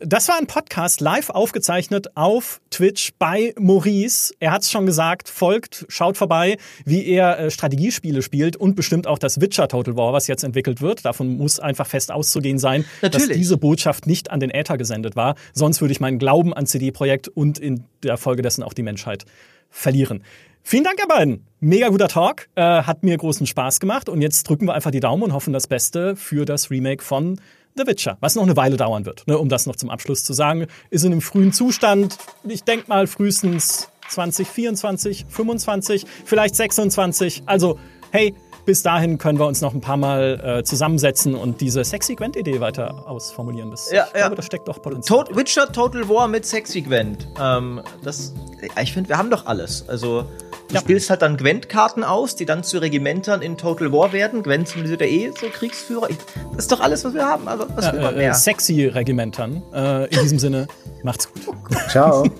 Das 0.00 0.28
war 0.28 0.36
ein 0.36 0.46
Podcast 0.46 1.00
live 1.00 1.30
aufgezeichnet 1.30 2.16
auf 2.16 2.60
Twitch 2.70 3.12
bei 3.18 3.54
Maurice. 3.58 4.34
Er 4.38 4.50
hat 4.50 4.62
es 4.62 4.70
schon 4.70 4.86
gesagt, 4.86 5.28
folgt, 5.28 5.86
schaut 5.88 6.16
vorbei, 6.16 6.58
wie 6.84 7.06
er 7.06 7.38
äh, 7.38 7.50
Strategiespiele 7.50 8.20
spielt 8.20 8.56
und 8.56 8.74
bestimmt 8.74 9.06
auch 9.06 9.18
das 9.18 9.40
Witcher 9.40 9.68
Total 9.68 9.96
War, 9.96 10.12
was 10.12 10.26
jetzt 10.26 10.44
entwickelt 10.44 10.82
wird. 10.82 11.04
Davon 11.04 11.36
muss 11.36 11.58
einfach 11.60 11.86
fest 11.86 12.10
auszugehen 12.12 12.58
sein, 12.58 12.84
dass 13.00 13.12
Natürlich. 13.12 13.36
diese 13.38 13.56
Botschaft 13.56 14.06
nicht 14.06 14.30
an 14.30 14.40
den 14.40 14.50
Äther 14.50 14.76
gesendet 14.76 15.16
war. 15.16 15.36
Sonst 15.52 15.80
würde 15.80 15.92
ich 15.92 16.00
meinen 16.00 16.18
Glauben 16.18 16.52
an 16.52 16.66
CD-Projekt 16.66 17.28
und 17.28 17.58
in 17.58 17.84
der 18.02 18.16
Folge 18.16 18.42
dessen 18.42 18.62
auch 18.62 18.74
die 18.74 18.82
Menschheit 18.82 19.24
verlieren. 19.70 20.22
Vielen 20.66 20.84
Dank, 20.84 20.98
ihr 20.98 21.06
beiden. 21.08 21.46
Mega 21.60 21.88
guter 21.88 22.08
Talk. 22.08 22.48
Äh, 22.54 22.62
hat 22.62 23.02
mir 23.02 23.16
großen 23.16 23.46
Spaß 23.46 23.80
gemacht. 23.80 24.08
Und 24.08 24.22
jetzt 24.22 24.48
drücken 24.48 24.66
wir 24.66 24.72
einfach 24.74 24.90
die 24.90 25.00
Daumen 25.00 25.22
und 25.22 25.32
hoffen 25.34 25.52
das 25.52 25.66
Beste 25.66 26.16
für 26.16 26.46
das 26.46 26.70
Remake 26.70 27.02
von 27.04 27.38
The 27.76 27.86
Witcher, 27.88 28.16
was 28.20 28.36
noch 28.36 28.44
eine 28.44 28.56
Weile 28.56 28.76
dauern 28.76 29.04
wird. 29.04 29.26
Ne, 29.26 29.36
um 29.36 29.48
das 29.48 29.66
noch 29.66 29.74
zum 29.74 29.90
Abschluss 29.90 30.22
zu 30.22 30.32
sagen, 30.32 30.66
ist 30.90 31.04
in 31.04 31.12
einem 31.12 31.20
frühen 31.20 31.52
Zustand. 31.52 32.16
Ich 32.44 32.62
denke 32.62 32.88
mal 32.88 33.08
frühestens 33.08 33.88
2024, 34.10 35.26
25, 35.28 36.04
vielleicht 36.24 36.54
26. 36.54 37.42
Also, 37.46 37.78
hey, 38.12 38.34
bis 38.64 38.82
dahin 38.82 39.18
können 39.18 39.38
wir 39.38 39.46
uns 39.46 39.60
noch 39.60 39.74
ein 39.74 39.80
paar 39.80 39.96
Mal 39.96 40.58
äh, 40.60 40.64
zusammensetzen 40.64 41.34
und 41.34 41.60
diese 41.60 41.84
sexy 41.84 42.14
Gwent-Idee 42.14 42.60
weiter 42.60 43.04
ausformulieren. 43.08 43.70
Das, 43.70 43.90
Ja, 43.90 44.06
ich 44.08 44.12
ja. 44.14 44.20
glaube, 44.20 44.36
da 44.36 44.42
steckt 44.42 44.68
doch 44.68 44.80
Potenzial. 44.80 45.24
Tot, 45.24 45.36
Witcher 45.36 45.70
Total 45.70 46.08
War 46.08 46.28
mit 46.28 46.46
Sexy 46.46 46.80
Gwent. 46.82 47.28
Ähm, 47.40 47.80
das, 48.02 48.32
ich 48.80 48.92
finde, 48.92 49.08
wir 49.10 49.18
haben 49.18 49.30
doch 49.30 49.46
alles. 49.46 49.88
Also, 49.88 50.22
du 50.68 50.74
Ja. 50.74 50.80
spielst 50.80 51.10
halt 51.10 51.22
dann 51.22 51.36
Gwent-Karten 51.36 52.04
aus, 52.04 52.36
die 52.36 52.46
dann 52.46 52.64
zu 52.64 52.78
Regimentern 52.78 53.42
in 53.42 53.56
Total 53.58 53.92
War 53.92 54.12
werden. 54.12 54.42
Gwent 54.42 54.68
sind 54.68 54.88
ja 54.88 54.96
eh 55.00 55.30
so 55.38 55.46
Kriegsführer. 55.48 56.08
Ich, 56.10 56.16
das 56.52 56.64
ist 56.64 56.72
doch 56.72 56.80
alles, 56.80 57.04
was 57.04 57.14
wir 57.14 57.26
haben. 57.26 57.46
Also, 57.48 57.66
was 57.74 57.92
will 57.92 58.00
man 58.00 58.14
äh, 58.14 58.18
mehr? 58.18 58.30
äh, 58.30 58.34
sexy 58.34 58.86
Regimentern. 58.86 59.62
Äh, 59.74 60.04
in 60.14 60.20
diesem 60.22 60.38
Sinne, 60.38 60.66
macht's 61.02 61.28
gut. 61.32 61.42
Ciao. 61.90 62.24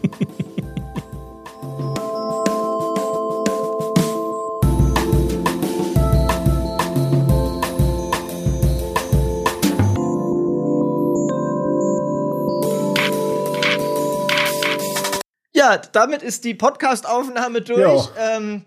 Ja, 15.65 15.79
damit 15.79 16.23
ist 16.23 16.45
die 16.45 16.53
Podcast-Aufnahme 16.53 17.63
durch. 17.63 17.81
Jo. 17.81 18.09
Ähm, 18.19 18.67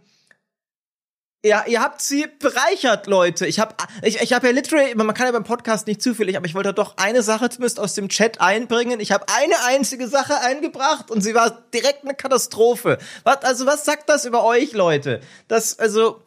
ja, 1.46 1.64
ihr 1.68 1.80
habt 1.80 2.02
sie 2.02 2.26
bereichert, 2.40 3.06
Leute. 3.06 3.46
Ich 3.46 3.60
habe 3.60 3.76
ich, 4.02 4.20
ich 4.20 4.34
hab 4.34 4.44
ja 4.44 4.50
literally, 4.50 4.96
man 4.96 5.14
kann 5.14 5.28
ja 5.28 5.32
beim 5.32 5.44
Podcast 5.44 5.86
nicht 5.86 6.02
zufällig, 6.02 6.38
aber 6.38 6.48
ich 6.48 6.56
wollte 6.56 6.74
doch 6.74 6.98
eine 6.98 7.22
Sache 7.22 7.52
zumindest 7.52 7.80
aus 7.80 7.94
dem 7.94 8.10
Chat 8.10 8.42
einbringen. 8.42 9.00
Ich 9.00 9.12
habe 9.12 9.26
eine 9.32 9.54
einzige 9.68 10.08
Sache 10.08 10.40
eingebracht 10.40 11.12
und 11.12 11.22
sie 11.22 11.36
war 11.36 11.52
direkt 11.72 12.04
eine 12.04 12.16
Katastrophe. 12.16 12.98
Was, 13.24 13.44
also 13.44 13.68
was 13.68 13.86
sagt 13.86 14.10
das 14.10 14.26
über 14.26 14.44
euch, 14.44 14.74
Leute? 14.74 15.22
Das, 15.48 15.78
also, 15.78 16.24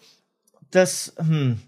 das, 0.70 1.14
hm. 1.18 1.60